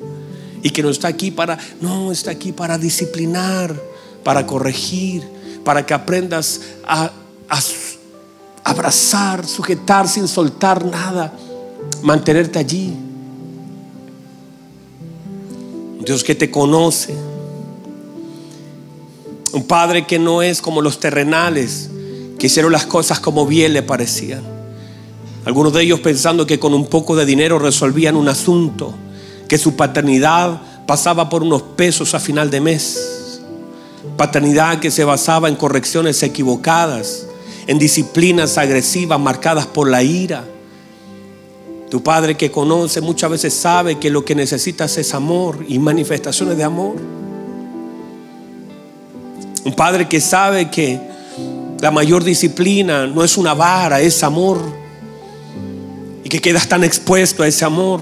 Y 0.63 0.71
que 0.71 0.81
no 0.81 0.89
está 0.89 1.09
aquí 1.09 1.29
para, 1.29 1.59
no, 1.79 2.11
está 2.11 2.31
aquí 2.31 2.53
para 2.53 2.79
disciplinar, 2.79 3.79
para 4.23 4.47
corregir, 4.47 5.21
para 5.63 5.85
que 5.85 5.93
aprendas 5.93 6.59
a, 6.87 7.11
a 7.49 7.59
abrazar, 8.63 9.45
sujetar 9.45 10.07
sin 10.07 10.27
soltar 10.27 10.83
nada, 10.83 11.31
mantenerte 12.01 12.57
allí. 12.57 13.09
Dios 15.99 16.23
que 16.23 16.33
te 16.33 16.49
conoce. 16.49 17.13
Un 19.51 19.63
padre 19.63 20.05
que 20.05 20.17
no 20.17 20.41
es 20.41 20.61
como 20.61 20.81
los 20.81 20.99
terrenales, 20.99 21.89
que 22.37 22.47
hicieron 22.47 22.71
las 22.71 22.85
cosas 22.85 23.19
como 23.19 23.45
bien 23.45 23.73
le 23.73 23.83
parecían. 23.83 24.43
Algunos 25.45 25.73
de 25.73 25.83
ellos 25.83 25.99
pensando 25.99 26.45
que 26.45 26.59
con 26.59 26.73
un 26.73 26.87
poco 26.87 27.15
de 27.15 27.25
dinero 27.25 27.59
resolvían 27.59 28.15
un 28.15 28.29
asunto, 28.29 28.93
que 29.47 29.57
su 29.57 29.75
paternidad 29.75 30.61
pasaba 30.85 31.29
por 31.29 31.43
unos 31.43 31.63
pesos 31.63 32.13
a 32.13 32.19
final 32.19 32.49
de 32.49 32.61
mes. 32.61 33.41
Paternidad 34.15 34.79
que 34.79 34.91
se 34.91 35.03
basaba 35.03 35.49
en 35.49 35.55
correcciones 35.55 36.23
equivocadas, 36.23 37.25
en 37.67 37.77
disciplinas 37.77 38.57
agresivas 38.57 39.19
marcadas 39.19 39.67
por 39.67 39.89
la 39.89 40.01
ira. 40.01 40.45
Tu 41.89 42.03
padre 42.03 42.37
que 42.37 42.51
conoce 42.51 43.01
muchas 43.01 43.31
veces 43.31 43.53
sabe 43.53 43.97
que 43.97 44.11
lo 44.11 44.23
que 44.23 44.35
necesitas 44.35 44.97
es 44.97 45.13
amor 45.15 45.65
y 45.67 45.79
manifestaciones 45.79 46.55
de 46.55 46.63
amor. 46.63 46.97
Un 49.65 49.73
padre 49.73 50.07
que 50.07 50.21
sabe 50.21 50.69
que 50.69 50.99
la 51.81 51.89
mayor 51.89 52.23
disciplina 52.23 53.07
no 53.07 53.23
es 53.23 53.37
una 53.37 53.55
vara, 53.55 54.01
es 54.01 54.23
amor. 54.23 54.59
Y 56.23 56.29
que 56.29 56.39
quedas 56.39 56.67
tan 56.67 56.83
expuesto 56.83 57.41
a 57.41 57.47
ese 57.47 57.65
amor. 57.65 58.01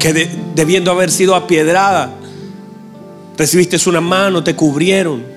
Que 0.00 0.28
debiendo 0.56 0.90
haber 0.90 1.10
sido 1.12 1.36
apiedrada, 1.36 2.12
recibiste 3.38 3.76
una 3.88 4.00
mano, 4.00 4.42
te 4.42 4.56
cubrieron. 4.56 5.35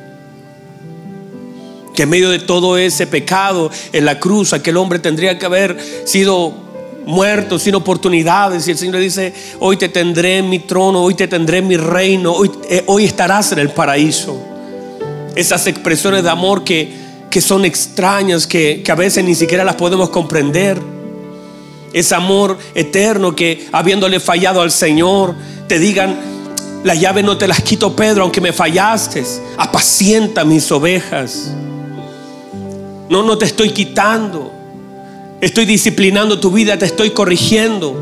Que 2.00 2.04
en 2.04 2.10
medio 2.12 2.30
de 2.30 2.40
todo 2.40 2.78
ese 2.78 3.08
pecado 3.08 3.70
en 3.92 4.06
la 4.06 4.22
cruz, 4.22 4.54
aquel 4.54 4.78
hombre 4.78 5.00
tendría 5.00 5.38
que 5.38 5.46
haber 5.46 5.78
sido 6.06 6.54
muerto 7.06 7.60
sin 7.60 7.76
oportunidades. 7.76 8.66
Y 8.66 8.72
el 8.72 8.78
Señor 8.78 9.02
dice, 9.02 9.34
hoy 9.60 9.76
te 9.76 9.90
tendré 9.90 10.38
en 10.38 10.48
mi 10.48 10.60
trono, 10.60 11.02
hoy 11.02 11.14
te 11.14 11.28
tendré 11.28 11.58
en 11.58 11.68
mi 11.68 11.76
reino, 11.76 12.32
hoy, 12.32 12.52
eh, 12.70 12.84
hoy 12.86 13.04
estarás 13.04 13.52
en 13.52 13.60
el 13.60 13.72
paraíso 13.72 14.42
esas 15.36 15.68
expresiones 15.68 16.24
de 16.24 16.30
amor 16.30 16.64
que, 16.64 16.90
son 17.42 17.66
extrañas, 17.66 18.48
que, 18.48 18.82
que 18.82 18.92
a 18.94 18.96
veces 18.96 19.26
ni 19.26 19.36
siquiera 19.36 19.66
las 19.66 19.76
podemos 19.76 20.10
comprender. 20.10 20.80
Ese 21.92 22.16
amor 22.16 22.58
eterno 22.76 23.36
que 23.36 23.68
habiéndole 23.74 24.22
fallado 24.22 24.62
al 24.62 24.72
Señor, 24.72 25.36
te 25.68 25.78
digan, 25.80 26.18
la 26.86 26.96
llave 26.96 27.24
no 27.24 27.38
te 27.38 27.46
las 27.46 27.62
quito 27.62 27.94
Pedro, 27.94 28.24
aunque 28.24 28.40
me 28.40 28.54
fallaste, 28.54 29.22
apacienta 29.58 30.46
mis 30.46 30.72
ovejas. 30.72 31.52
No, 33.10 33.24
no 33.24 33.38
te 33.38 33.46
estoy 33.46 33.72
quitando. 33.72 34.54
Estoy 35.42 35.66
disciplinando 35.66 36.40
tu 36.40 36.52
vida, 36.52 36.78
te 36.78 36.86
estoy 36.86 37.10
corrigiendo. 37.10 37.96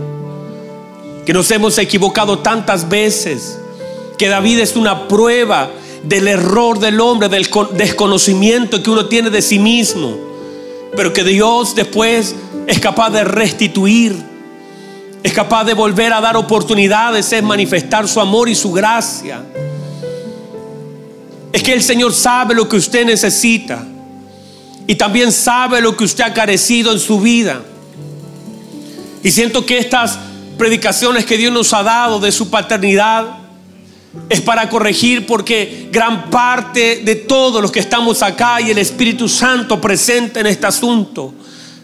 Que 1.25 1.33
nos 1.33 1.49
hemos 1.51 1.77
equivocado 1.77 2.39
tantas 2.39 2.89
veces. 2.89 3.57
Que 4.17 4.27
David 4.27 4.59
es 4.59 4.75
una 4.75 5.07
prueba 5.07 5.69
del 6.03 6.27
error 6.27 6.79
del 6.79 6.99
hombre, 6.99 7.29
del 7.29 7.47
desconocimiento 7.73 8.83
que 8.83 8.89
uno 8.89 9.05
tiene 9.05 9.29
de 9.29 9.41
sí 9.41 9.59
mismo, 9.59 10.15
pero 10.95 11.11
que 11.11 11.23
Dios 11.23 11.75
después 11.75 12.35
es 12.65 12.79
capaz 12.79 13.09
de 13.09 13.23
restituir, 13.23 14.15
es 15.23 15.33
capaz 15.33 15.65
de 15.65 15.73
volver 15.73 16.13
a 16.13 16.21
dar 16.21 16.37
oportunidades, 16.37 17.31
es 17.33 17.43
manifestar 17.43 18.07
su 18.07 18.19
amor 18.19 18.47
y 18.47 18.55
su 18.55 18.71
gracia. 18.71 19.43
Es 21.51 21.63
que 21.63 21.73
el 21.73 21.81
Señor 21.81 22.13
sabe 22.13 22.55
lo 22.55 22.69
que 22.69 22.77
usted 22.77 23.05
necesita 23.05 23.83
y 24.87 24.95
también 24.95 25.31
sabe 25.31 25.81
lo 25.81 25.95
que 25.95 26.05
usted 26.05 26.23
ha 26.23 26.33
carecido 26.33 26.93
en 26.93 26.99
su 26.99 27.19
vida. 27.19 27.61
Y 29.21 29.31
siento 29.31 29.65
que 29.65 29.77
estas 29.77 30.17
predicaciones 30.57 31.25
que 31.25 31.37
Dios 31.37 31.53
nos 31.53 31.73
ha 31.73 31.83
dado 31.83 32.19
de 32.19 32.31
su 32.31 32.49
paternidad, 32.49 33.37
es 34.29 34.41
para 34.41 34.67
corregir 34.69 35.25
porque 35.25 35.89
gran 35.91 36.29
parte 36.29 37.01
de 37.03 37.15
todos 37.15 37.61
los 37.61 37.71
que 37.71 37.79
estamos 37.79 38.23
acá 38.23 38.59
y 38.61 38.71
el 38.71 38.77
Espíritu 38.77 39.29
Santo 39.29 39.79
presente 39.79 40.39
en 40.39 40.47
este 40.47 40.65
asunto 40.65 41.33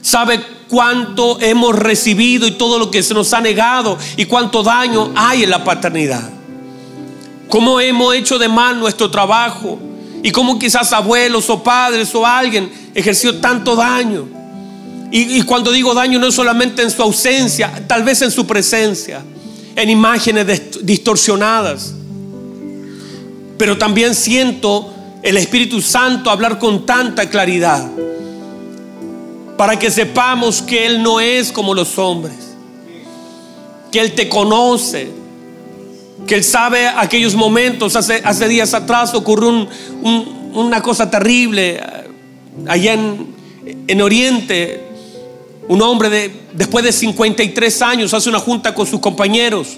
sabe 0.01 0.43
cuánto 0.67 1.39
hemos 1.39 1.75
recibido 1.77 2.47
y 2.47 2.51
todo 2.51 2.79
lo 2.79 2.91
que 2.91 3.03
se 3.03 3.13
nos 3.13 3.33
ha 3.33 3.39
negado 3.39 3.97
y 4.17 4.25
cuánto 4.25 4.63
daño 4.63 5.11
hay 5.15 5.43
en 5.43 5.49
la 5.49 5.63
paternidad. 5.63 6.29
Cómo 7.47 7.79
hemos 7.79 8.15
hecho 8.15 8.37
de 8.39 8.49
mal 8.49 8.79
nuestro 8.79 9.09
trabajo 9.11 9.79
y 10.23 10.31
cómo 10.31 10.57
quizás 10.57 10.91
abuelos 10.93 11.47
o 11.51 11.61
padres 11.61 12.15
o 12.15 12.25
alguien 12.25 12.71
ejerció 12.95 13.39
tanto 13.39 13.75
daño. 13.75 14.27
Y, 15.11 15.37
y 15.37 15.41
cuando 15.43 15.71
digo 15.71 15.93
daño 15.93 16.17
no 16.17 16.27
es 16.27 16.33
solamente 16.33 16.81
en 16.81 16.89
su 16.89 17.03
ausencia, 17.03 17.85
tal 17.87 18.03
vez 18.03 18.23
en 18.23 18.31
su 18.31 18.47
presencia, 18.47 19.21
en 19.75 19.89
imágenes 19.89 20.83
distorsionadas 20.83 21.93
pero 23.57 23.77
también 23.77 24.15
siento 24.15 24.93
el 25.21 25.37
Espíritu 25.37 25.81
Santo 25.81 26.29
hablar 26.29 26.59
con 26.59 26.85
tanta 26.85 27.29
claridad 27.29 27.89
para 29.57 29.79
que 29.79 29.89
sepamos 29.89 30.61
que 30.61 30.85
Él 30.85 31.01
no 31.01 31.19
es 31.21 31.51
como 31.51 31.73
los 31.73 31.97
hombres, 31.97 32.35
que 33.89 34.01
Él 34.01 34.13
te 34.15 34.27
conoce, 34.27 35.07
que 36.27 36.35
Él 36.35 36.43
sabe 36.43 36.87
aquellos 36.87 37.35
momentos. 37.35 37.95
Hace, 37.95 38.47
días 38.47 38.73
atrás 38.73 39.13
ocurrió 39.13 39.67
una 40.53 40.81
cosa 40.81 41.09
terrible 41.09 41.77
eh, 41.77 41.81
allá 42.67 42.93
en, 42.93 43.27
en 43.87 44.01
Oriente. 44.01 44.89
Un 45.67 45.81
hombre 45.81 46.09
de, 46.09 46.31
después 46.53 46.83
de 46.83 46.91
53 46.91 47.81
años 47.81 48.13
hace 48.13 48.29
una 48.29 48.39
junta 48.39 48.75
con 48.75 48.85
sus 48.85 48.99
compañeros 48.99 49.77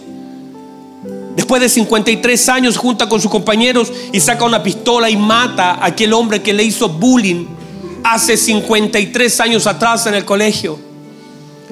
Después 1.36 1.62
de 1.62 1.68
53 1.68 2.50
años 2.50 2.78
junta 2.78 3.10
con 3.10 3.20
sus 3.20 3.30
compañeros 3.30 3.92
y 4.14 4.22
saca 4.22 4.46
una 4.46 4.64
pistola 4.64 5.10
y 5.10 5.18
mata 5.18 5.72
a 5.74 5.88
aquel 5.88 6.14
hombre 6.14 6.42
que 6.42 6.54
le 6.54 6.64
hizo 6.64 6.88
bullying 6.88 7.46
hace 8.04 8.38
53 8.38 9.40
años 9.42 9.68
atrás 9.68 10.08
en 10.08 10.14
el 10.14 10.24
colegio. 10.24 10.80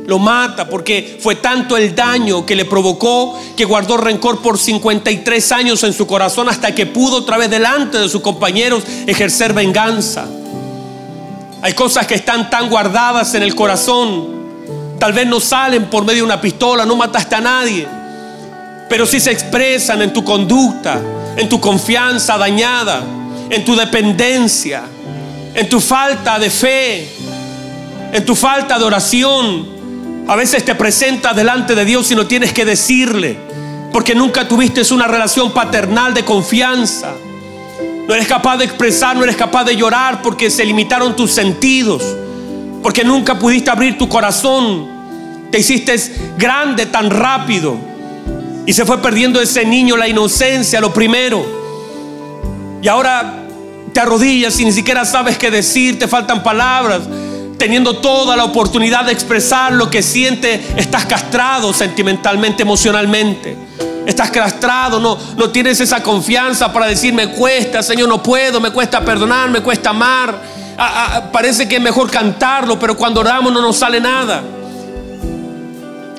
Lo 0.06 0.20
mata 0.20 0.68
porque 0.68 1.18
fue 1.22 1.36
tanto 1.36 1.78
el 1.78 1.96
daño 1.96 2.46
que 2.46 2.56
le 2.56 2.66
provocó 2.66 3.40
que 3.56 3.66
guardó 3.66 3.98
rencor 3.98 4.42
por 4.42 4.58
53 4.58 5.52
años 5.52 5.84
en 5.84 5.94
su 5.94 6.08
corazón 6.08 6.50
hasta 6.50 6.76
que 6.76 6.86
pudo 6.86 7.18
otra 7.18 7.38
vez 7.38 7.50
delante 7.50 7.98
de 7.98 8.10
sus 8.10 8.22
compañeros 8.22 8.84
ejercer 9.08 9.54
venganza. 9.54 10.26
Hay 11.62 11.74
cosas 11.74 12.06
que 12.08 12.16
están 12.16 12.50
tan 12.50 12.70
guardadas 12.70 13.34
en 13.36 13.44
el 13.44 13.56
corazón. 13.56 14.28
Tal 15.00 15.14
vez 15.14 15.28
no 15.28 15.40
salen 15.40 15.86
por 15.86 16.04
medio 16.04 16.20
de 16.20 16.24
una 16.24 16.42
pistola, 16.42 16.86
no 16.86 16.96
mataste 16.96 17.36
a 17.36 17.42
nadie 17.42 17.88
pero 18.94 19.08
si 19.08 19.20
se 19.20 19.32
expresan 19.32 20.04
en 20.04 20.14
tu 20.14 20.24
conducta, 20.24 21.02
en 21.36 21.50
tu 21.50 21.60
confianza 21.60 22.38
dañada, 22.38 23.02
en 23.50 23.66
tu 23.66 23.76
dependencia, 23.76 24.84
en 25.56 25.68
tu 25.68 25.80
falta 25.80 26.38
de 26.38 26.52
fe, 26.52 27.10
en 28.12 28.24
tu 28.24 28.36
falta 28.36 28.78
de 28.78 28.86
oración. 28.86 29.68
A 30.28 30.36
veces 30.36 30.64
te 30.64 30.74
presentas 30.76 31.36
delante 31.36 31.76
de 31.76 31.84
Dios 31.84 32.10
y 32.12 32.16
no 32.16 32.26
tienes 32.26 32.54
que 32.54 32.64
decirle, 32.64 33.38
porque 33.92 34.16
nunca 34.16 34.48
tuviste 34.48 34.82
una 34.94 35.06
relación 35.06 35.52
paternal 35.52 36.14
de 36.14 36.24
confianza. 36.24 37.14
No 38.08 38.14
eres 38.14 38.28
capaz 38.28 38.58
de 38.58 38.66
expresar, 38.66 39.18
no 39.18 39.24
eres 39.24 39.36
capaz 39.36 39.66
de 39.66 39.76
llorar 39.76 40.22
porque 40.22 40.50
se 40.50 40.66
limitaron 40.66 41.16
tus 41.16 41.32
sentidos, 41.32 42.04
porque 42.82 43.04
nunca 43.04 43.38
pudiste 43.38 43.70
abrir 43.70 43.98
tu 43.98 44.08
corazón. 44.08 44.88
Te 45.52 45.60
hiciste 45.60 45.96
grande 46.38 46.86
tan 46.86 47.10
rápido 47.10 47.78
y 48.66 48.72
se 48.72 48.86
fue 48.86 49.02
perdiendo 49.02 49.42
ese 49.42 49.66
niño 49.66 49.98
la 49.98 50.08
inocencia, 50.08 50.80
lo 50.80 50.94
primero. 50.94 51.46
Y 52.82 52.88
ahora 52.88 53.46
te 53.94 54.00
arrodillas 54.00 54.58
y 54.60 54.66
ni 54.66 54.72
siquiera 54.72 55.04
sabes 55.04 55.38
qué 55.38 55.52
decir, 55.52 56.00
te 56.00 56.08
faltan 56.08 56.42
palabras. 56.44 57.02
Teniendo 57.58 57.98
toda 57.98 58.36
la 58.36 58.44
oportunidad 58.44 59.06
de 59.06 59.12
expresar 59.12 59.74
lo 59.74 59.90
que 59.90 60.02
siente, 60.02 60.62
estás 60.76 61.06
castrado 61.06 61.72
sentimentalmente, 61.74 62.64
emocionalmente. 62.64 63.56
Estás 64.06 64.32
castrado, 64.32 65.00
no, 65.00 65.18
no 65.38 65.50
tienes 65.50 65.80
esa 65.80 66.04
confianza 66.04 66.74
para 66.74 66.88
decir, 66.88 67.14
me 67.14 67.30
cuesta, 67.30 67.82
Señor, 67.82 68.10
no 68.10 68.22
puedo, 68.22 68.60
me 68.60 68.72
cuesta 68.72 69.04
perdonar, 69.04 69.50
me 69.50 69.62
cuesta 69.62 69.92
amar. 69.92 70.42
Ah, 70.78 71.16
ah, 71.16 71.32
parece 71.32 71.68
que 71.68 71.78
es 71.78 71.82
mejor 71.82 72.10
cantarlo, 72.10 72.78
pero 72.78 72.98
cuando 72.98 73.22
oramos 73.22 73.54
no 73.54 73.62
nos 73.62 73.78
sale 73.78 74.02
nada. 74.02 74.44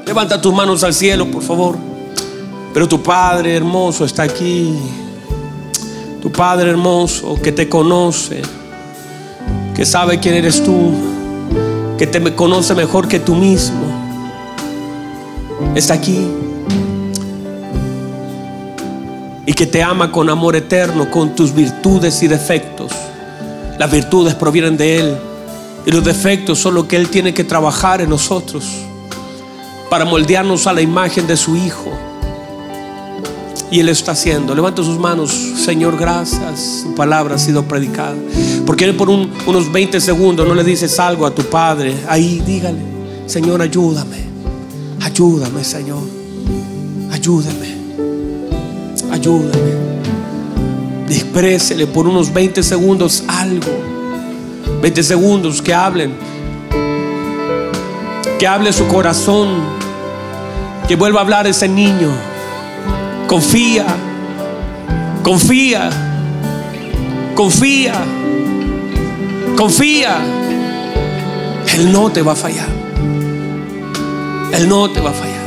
Levanta 0.07 0.41
tus 0.41 0.55
manos 0.55 0.82
al 0.85 0.95
cielo, 0.95 1.26
por 1.30 1.43
favor. 1.43 1.76
Pero 2.72 2.89
tu 2.89 3.03
Padre 3.03 3.57
hermoso 3.57 4.05
está 4.05 4.22
aquí. 4.22 4.74
Tu 6.22 6.32
Padre 6.32 6.70
hermoso 6.70 7.41
que 7.43 7.53
te 7.53 7.68
conoce, 7.68 8.41
que 9.74 9.85
sabe 9.85 10.18
quién 10.18 10.37
eres 10.37 10.64
tú. 10.64 11.14
Que 11.99 12.07
te 12.07 12.34
conoce 12.34 12.74
mejor 12.74 13.09
que 13.09 13.20
tú 13.20 13.34
mismo, 13.34 13.84
está 15.74 15.95
aquí. 15.95 16.28
Y 19.47 19.53
que 19.53 19.66
te 19.66 19.82
ama 19.82 20.11
con 20.11 20.30
amor 20.30 20.57
eterno, 20.57 21.11
con 21.11 21.34
tus 21.34 21.55
virtudes 21.55 22.22
y 22.22 22.28
defectos. 22.28 22.92
Las 23.78 23.90
virtudes 23.90 24.34
provienen 24.34 24.76
de 24.76 24.99
Él 24.99 25.16
y 25.86 25.90
los 25.90 26.05
defectos 26.05 26.59
son 26.59 26.74
lo 26.74 26.88
que 26.88 26.97
Él 26.97 27.11
tiene 27.11 27.34
que 27.34 27.45
trabajar 27.45 28.01
en 28.01 28.09
nosotros 28.09 28.64
para 29.90 30.05
moldearnos 30.05 30.66
a 30.66 30.72
la 30.72 30.80
imagen 30.80 31.26
de 31.26 31.36
su 31.36 31.57
Hijo. 31.57 31.92
Y 33.70 33.80
Él 33.80 33.88
está 33.88 34.12
haciendo. 34.12 34.55
Levanta 34.55 34.82
sus 34.82 34.99
manos, 34.99 35.30
Señor, 35.30 35.99
gracias. 35.99 36.82
Su 36.82 36.95
palabra 36.95 37.34
ha 37.34 37.38
sido 37.38 37.64
predicada. 37.64 38.16
Porque 38.67 38.93
por 38.95 39.11
unos 39.11 39.71
20 39.71 40.01
segundos 40.01 40.47
no 40.47 40.55
le 40.55 40.65
dices 40.65 40.99
algo 40.99 41.27
a 41.27 41.35
tu 41.35 41.43
Padre. 41.43 41.95
Ahí 42.09 42.43
dígale, 42.45 42.79
Señor, 43.27 43.61
ayúdame. 43.61 44.25
Ayúdame, 45.03 45.62
Señor. 45.62 46.03
Ayúdame. 47.12 47.75
Ayúdame. 49.12 49.75
Exprésele 51.09 51.87
por 51.87 52.07
unos 52.07 52.33
20 52.33 52.62
segundos 52.62 53.23
algo. 53.29 53.71
20 54.81 55.03
segundos 55.03 55.61
que 55.61 55.75
hablen. 55.75 56.15
Que 58.39 58.47
hable 58.47 58.73
su 58.73 58.87
corazón. 58.87 59.49
Que 60.89 60.97
vuelva 60.97 61.21
a 61.21 61.23
hablar 61.23 61.47
ese 61.47 61.69
niño. 61.69 62.11
Confía. 63.29 63.87
Confía. 65.23 65.91
Confía. 67.35 67.95
Confía. 69.57 70.18
Él 71.74 71.92
no 71.92 72.11
te 72.11 72.22
va 72.22 72.32
a 72.32 72.36
fallar. 72.36 72.68
Él 74.52 74.68
no 74.68 74.90
te 74.90 75.00
va 75.00 75.11
a 75.11 75.12
fallar. 75.12 75.44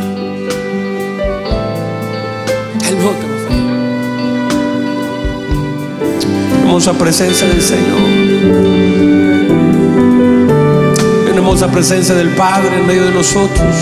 Él 2.87 2.97
no 2.99 3.09
te 3.11 3.27
va 3.27 3.35
a 3.35 3.47
fallar. 3.47 3.67
Hermosa 6.61 6.93
presencia 6.93 7.47
del 7.47 7.61
Señor. 7.61 7.99
Hermosa 11.27 11.67
presencia 11.69 12.15
del 12.15 12.29
Padre 12.29 12.79
en 12.79 12.87
medio 12.87 13.05
de 13.05 13.11
nosotros. 13.11 13.75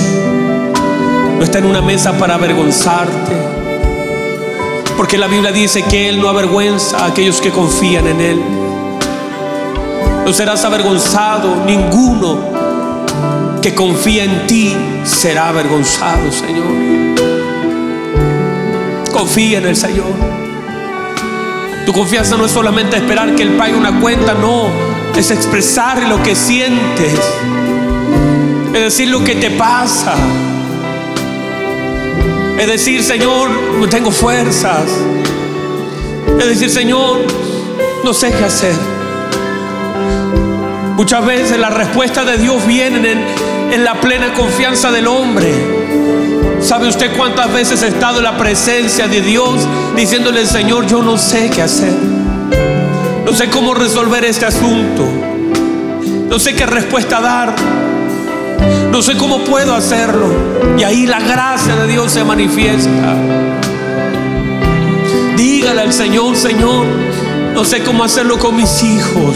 No 1.38 1.44
está 1.44 1.60
en 1.60 1.66
una 1.66 1.82
mesa 1.82 2.18
para 2.18 2.36
avergonzarte. 2.36 3.34
Porque 4.98 5.18
la 5.18 5.28
Biblia 5.28 5.52
dice 5.52 5.84
que 5.84 6.10
Él 6.10 6.20
no 6.20 6.30
avergüenza 6.30 6.98
a 7.00 7.08
aquellos 7.08 7.42
que 7.42 7.52
confían 7.52 8.08
en 8.08 8.22
Él. 8.22 8.65
No 10.26 10.34
serás 10.34 10.66
avergonzado, 10.66 11.64
ninguno 11.66 12.40
que 13.62 13.76
confía 13.76 14.24
en 14.24 14.48
ti 14.48 14.76
será 15.04 15.50
avergonzado, 15.50 16.32
Señor. 16.32 16.66
Confía 19.14 19.60
en 19.60 19.68
el 19.68 19.76
Señor. 19.76 20.14
Tu 21.86 21.94
confianza 21.94 22.38
no 22.38 22.46
es 22.46 22.52
solamente 22.52 22.98
esperar 22.98 23.36
que 23.36 23.44
Él 23.44 23.52
pague 23.52 23.76
una 23.76 24.02
cuenta, 24.02 24.34
no, 24.34 24.68
es 25.16 25.30
expresar 25.30 26.02
lo 26.10 26.22
que 26.24 26.36
sientes, 26.36 27.14
es 28.74 28.82
decir 28.82 29.10
lo 29.10 29.24
que 29.24 29.36
te 29.36 29.52
pasa. 29.52 30.16
Es 32.58 32.68
decir, 32.68 33.04
Señor, 33.04 33.50
no 33.80 33.88
tengo 33.88 34.10
fuerzas. 34.10 34.86
Es 36.40 36.46
decir, 36.48 36.72
Señor, 36.72 37.20
no 38.04 38.14
sé 38.14 38.32
qué 38.32 38.44
hacer. 38.44 38.95
Muchas 40.96 41.26
veces 41.26 41.60
la 41.60 41.70
respuesta 41.70 42.24
de 42.24 42.38
Dios 42.38 42.66
viene 42.66 43.12
en, 43.12 43.74
en, 43.74 43.84
la 43.84 44.00
plena 44.00 44.34
confianza 44.34 44.92
del 44.92 45.08
hombre. 45.08 45.54
¿Sabe 46.62 46.88
usted 46.88 47.16
cuántas 47.18 47.52
veces 47.52 47.84
he 47.84 47.90
estado 47.90 48.20
en 48.20 48.24
la 48.24 48.38
presencia 48.38 49.10
de 49.10 49.20
Dios 49.20 49.68
diciéndole, 49.98 50.46
Señor, 50.46 50.88
yo 50.88 51.04
no 51.04 51.18
sé 51.18 51.50
qué 51.50 51.64
hacer? 51.64 51.94
No 53.26 53.34
sé 53.34 53.50
cómo 53.50 53.74
resolver 53.74 54.24
este 54.24 54.46
asunto. 54.46 55.06
No 56.30 56.40
sé 56.40 56.56
qué 56.56 56.66
respuesta 56.66 57.20
dar. 57.20 57.54
No 58.90 59.02
sé 59.02 59.18
cómo 59.18 59.40
puedo 59.40 59.76
hacerlo. 59.76 60.28
Y 60.78 60.84
ahí 60.84 61.06
la 61.06 61.20
gracia 61.20 61.76
de 61.76 61.88
Dios 61.88 62.14
se 62.14 62.24
manifiesta. 62.24 63.14
Dígale 65.36 65.82
al 65.82 65.92
Señor, 65.92 66.38
Señor, 66.38 66.86
no 67.54 67.66
sé 67.66 67.84
cómo 67.84 68.06
hacerlo 68.06 68.40
con 68.40 68.56
mis 68.56 68.82
hijos. 68.82 69.36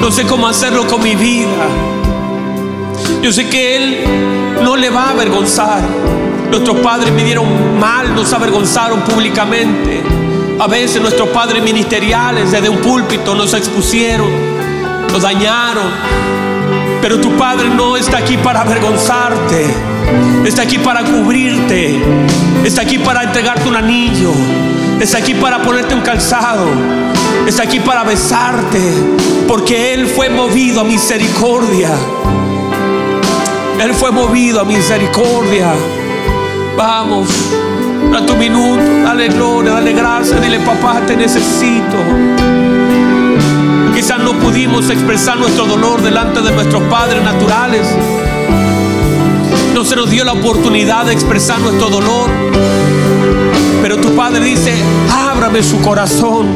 No 0.00 0.10
sé 0.10 0.24
cómo 0.24 0.46
hacerlo 0.46 0.86
con 0.86 1.02
mi 1.02 1.14
vida. 1.14 1.66
Yo 3.22 3.32
sé 3.32 3.48
que 3.48 3.76
Él 3.76 4.04
no 4.62 4.76
le 4.76 4.90
va 4.90 5.04
a 5.04 5.10
avergonzar. 5.10 5.80
Nuestros 6.50 6.78
padres 6.78 7.14
dieron 7.16 7.78
mal, 7.78 8.14
nos 8.14 8.32
avergonzaron 8.32 9.00
públicamente. 9.00 10.02
A 10.58 10.66
veces 10.66 11.00
nuestros 11.00 11.28
padres 11.30 11.62
ministeriales 11.62 12.52
desde 12.52 12.68
un 12.68 12.78
púlpito 12.78 13.34
nos 13.34 13.54
expusieron, 13.54 14.28
nos 15.12 15.22
dañaron. 15.22 15.84
Pero 17.00 17.20
tu 17.20 17.32
Padre 17.32 17.68
no 17.68 17.96
está 17.96 18.18
aquí 18.18 18.36
para 18.36 18.60
avergonzarte. 18.60 19.66
Está 20.44 20.62
aquí 20.62 20.78
para 20.78 21.02
cubrirte. 21.02 22.00
Está 22.64 22.82
aquí 22.82 22.98
para 22.98 23.24
entregarte 23.24 23.68
un 23.68 23.74
anillo. 23.74 24.30
Está 25.00 25.18
aquí 25.18 25.34
para 25.34 25.60
ponerte 25.62 25.96
un 25.96 26.02
calzado. 26.02 26.64
Está 27.46 27.64
aquí 27.64 27.80
para 27.80 28.04
besarte. 28.04 28.80
Porque 29.48 29.94
Él 29.94 30.06
fue 30.06 30.30
movido 30.30 30.80
a 30.80 30.84
misericordia. 30.84 31.90
Él 33.82 33.94
fue 33.94 34.10
movido 34.12 34.60
a 34.60 34.64
misericordia. 34.64 35.72
Vamos, 36.76 37.28
a 38.16 38.24
tu 38.24 38.36
minuto, 38.36 38.82
dale 39.04 39.28
gloria, 39.28 39.72
dale 39.72 39.92
gracias, 39.92 40.40
dile 40.40 40.60
papá, 40.60 41.00
te 41.06 41.16
necesito. 41.16 41.96
Quizás 43.94 44.20
no 44.20 44.32
pudimos 44.38 44.88
expresar 44.88 45.36
nuestro 45.36 45.66
dolor 45.66 46.00
delante 46.00 46.40
de 46.40 46.50
nuestros 46.52 46.82
padres 46.84 47.22
naturales. 47.22 47.86
No 49.74 49.84
se 49.84 49.96
nos 49.96 50.10
dio 50.10 50.24
la 50.24 50.32
oportunidad 50.32 51.06
de 51.06 51.12
expresar 51.12 51.58
nuestro 51.60 51.88
dolor. 51.88 52.30
Pero 53.82 53.96
tu 53.98 54.14
padre 54.14 54.44
dice, 54.44 54.72
ábrame 55.10 55.62
su 55.62 55.80
corazón. 55.80 56.54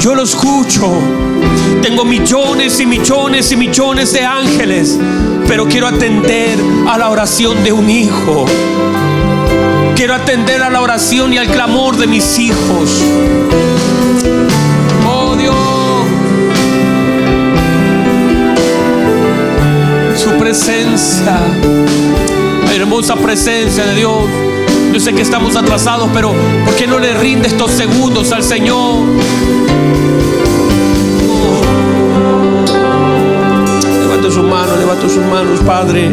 Yo 0.00 0.14
lo 0.14 0.22
escucho. 0.22 0.92
Tengo 1.82 2.04
millones 2.04 2.80
y 2.80 2.86
millones 2.86 3.52
y 3.52 3.56
millones 3.56 4.12
de 4.12 4.24
ángeles. 4.24 4.98
Pero 5.46 5.66
quiero 5.66 5.86
atender 5.86 6.58
a 6.88 6.98
la 6.98 7.10
oración 7.10 7.62
de 7.62 7.72
un 7.72 7.88
hijo. 7.88 8.46
Quiero 9.94 10.14
atender 10.14 10.62
a 10.62 10.70
la 10.70 10.80
oración 10.80 11.32
y 11.32 11.38
al 11.38 11.46
clamor 11.46 11.96
de 11.96 12.06
mis 12.06 12.38
hijos. 12.38 13.02
Oh 15.06 15.36
Dios. 15.36 15.54
Su 20.16 20.30
presencia. 20.38 21.38
Hermosa 22.74 23.16
presencia 23.16 23.84
de 23.86 23.94
Dios. 23.94 24.24
Yo 24.94 25.00
sé 25.00 25.12
que 25.12 25.22
estamos 25.22 25.56
atrasados, 25.56 26.08
pero 26.14 26.32
¿por 26.64 26.76
qué 26.76 26.86
no 26.86 27.00
le 27.00 27.14
rinde 27.14 27.48
estos 27.48 27.72
segundos 27.72 28.30
al 28.30 28.44
Señor? 28.44 29.00
Levante 34.00 34.30
sus 34.30 34.44
manos, 34.44 34.78
levante 34.78 35.08
sus 35.08 35.24
manos, 35.24 35.58
Padre. 35.66 36.12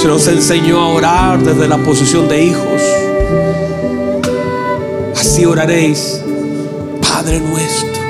Se 0.00 0.06
nos 0.06 0.24
enseñó 0.28 0.78
a 0.82 0.86
orar 0.86 1.42
desde 1.42 1.66
la 1.66 1.78
posición 1.78 2.28
de 2.28 2.44
hijos. 2.44 2.80
Así 5.16 5.44
oraréis, 5.44 6.22
Padre 7.10 7.40
nuestro. 7.40 8.02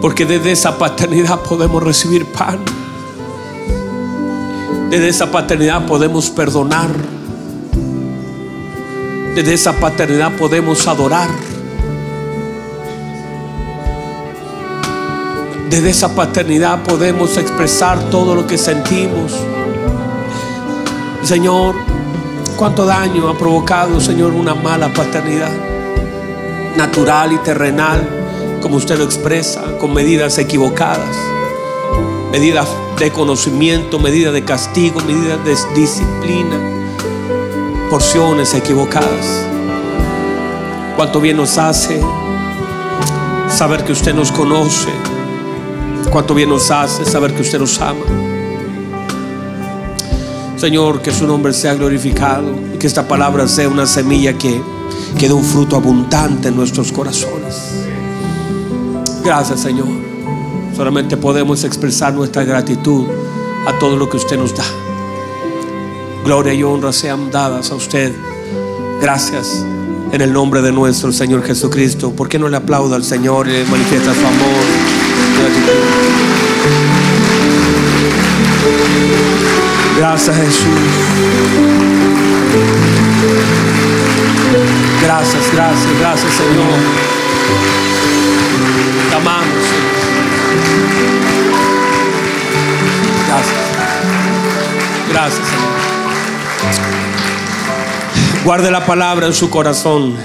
Porque 0.00 0.24
desde 0.24 0.52
esa 0.52 0.78
paternidad 0.78 1.40
podemos 1.40 1.82
recibir 1.82 2.24
pan. 2.24 2.60
Desde 4.92 5.08
esa 5.08 5.30
paternidad 5.30 5.86
podemos 5.86 6.28
perdonar. 6.28 6.90
Desde 9.34 9.54
esa 9.54 9.72
paternidad 9.72 10.32
podemos 10.32 10.86
adorar. 10.86 11.30
Desde 15.70 15.88
esa 15.88 16.14
paternidad 16.14 16.82
podemos 16.82 17.38
expresar 17.38 18.10
todo 18.10 18.34
lo 18.34 18.46
que 18.46 18.58
sentimos. 18.58 19.32
Señor, 21.22 21.74
cuánto 22.58 22.84
daño 22.84 23.30
ha 23.30 23.38
provocado, 23.38 23.98
Señor, 23.98 24.34
una 24.34 24.54
mala 24.54 24.92
paternidad 24.92 25.52
natural 26.76 27.32
y 27.32 27.38
terrenal, 27.38 28.06
como 28.60 28.76
usted 28.76 28.98
lo 28.98 29.04
expresa, 29.04 29.62
con 29.78 29.94
medidas 29.94 30.36
equivocadas, 30.36 31.16
medidas 32.32 32.68
de 32.98 33.12
conocimiento, 33.12 34.00
medidas 34.00 34.32
de 34.32 34.42
castigo, 34.42 35.00
medidas 35.02 35.44
de 35.44 35.56
disciplina, 35.80 36.58
porciones 37.90 38.54
equivocadas. 38.54 39.46
Cuánto 40.96 41.20
bien 41.20 41.36
nos 41.36 41.58
hace 41.58 42.00
saber 43.48 43.84
que 43.84 43.92
usted 43.92 44.14
nos 44.14 44.32
conoce 44.32 44.88
Cuánto 46.12 46.34
bien 46.34 46.50
nos 46.50 46.70
hace 46.70 47.06
saber 47.06 47.32
que 47.34 47.40
usted 47.40 47.58
nos 47.58 47.80
ama. 47.80 48.04
Señor, 50.58 51.00
que 51.00 51.10
su 51.10 51.26
nombre 51.26 51.54
sea 51.54 51.74
glorificado 51.74 52.54
que 52.78 52.86
esta 52.86 53.08
palabra 53.08 53.48
sea 53.48 53.66
una 53.68 53.86
semilla 53.86 54.36
que, 54.36 54.60
que 55.18 55.28
dé 55.28 55.32
un 55.32 55.42
fruto 55.42 55.74
abundante 55.74 56.48
en 56.48 56.56
nuestros 56.56 56.92
corazones. 56.92 57.86
Gracias, 59.24 59.60
Señor. 59.60 60.11
Solamente 60.76 61.16
podemos 61.16 61.64
expresar 61.64 62.14
nuestra 62.14 62.44
gratitud 62.44 63.06
a 63.66 63.78
todo 63.78 63.96
lo 63.96 64.08
que 64.08 64.16
usted 64.16 64.38
nos 64.38 64.54
da. 64.54 64.64
Gloria 66.24 66.54
y 66.54 66.62
honra 66.62 66.92
sean 66.92 67.30
dadas 67.30 67.70
a 67.70 67.74
usted. 67.74 68.12
Gracias 69.00 69.64
en 70.12 70.20
el 70.20 70.32
nombre 70.32 70.62
de 70.62 70.72
nuestro 70.72 71.12
Señor 71.12 71.42
Jesucristo. 71.44 72.12
¿Por 72.12 72.28
qué 72.28 72.38
no 72.38 72.48
le 72.48 72.56
aplauda 72.56 72.96
al 72.96 73.04
Señor 73.04 73.48
y 73.48 73.52
le 73.52 73.64
manifiesta 73.64 74.14
su 74.14 74.20
amor? 74.20 74.64
Gratitud. 75.38 76.22
Gracias 79.98 80.36
Jesús. 80.36 80.66
Gracias, 85.02 85.42
gracias, 85.52 85.98
gracias 85.98 86.32
Señor. 86.32 86.78
Te 89.10 89.16
amamos. 89.16 89.64
Señor. 89.64 90.01
Gracias. 93.28 93.60
Gracias. 95.10 95.48
Guarde 98.44 98.70
la 98.70 98.84
palabra 98.84 99.26
en 99.26 99.34
su 99.34 99.50
corazón. 99.50 100.16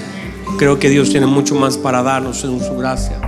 Creo 0.57 0.79
que 0.79 0.89
Dios 0.89 1.09
tiene 1.09 1.27
mucho 1.27 1.55
más 1.55 1.77
para 1.77 2.01
darnos 2.01 2.43
en 2.43 2.59
su 2.59 2.75
gracia. 2.77 3.26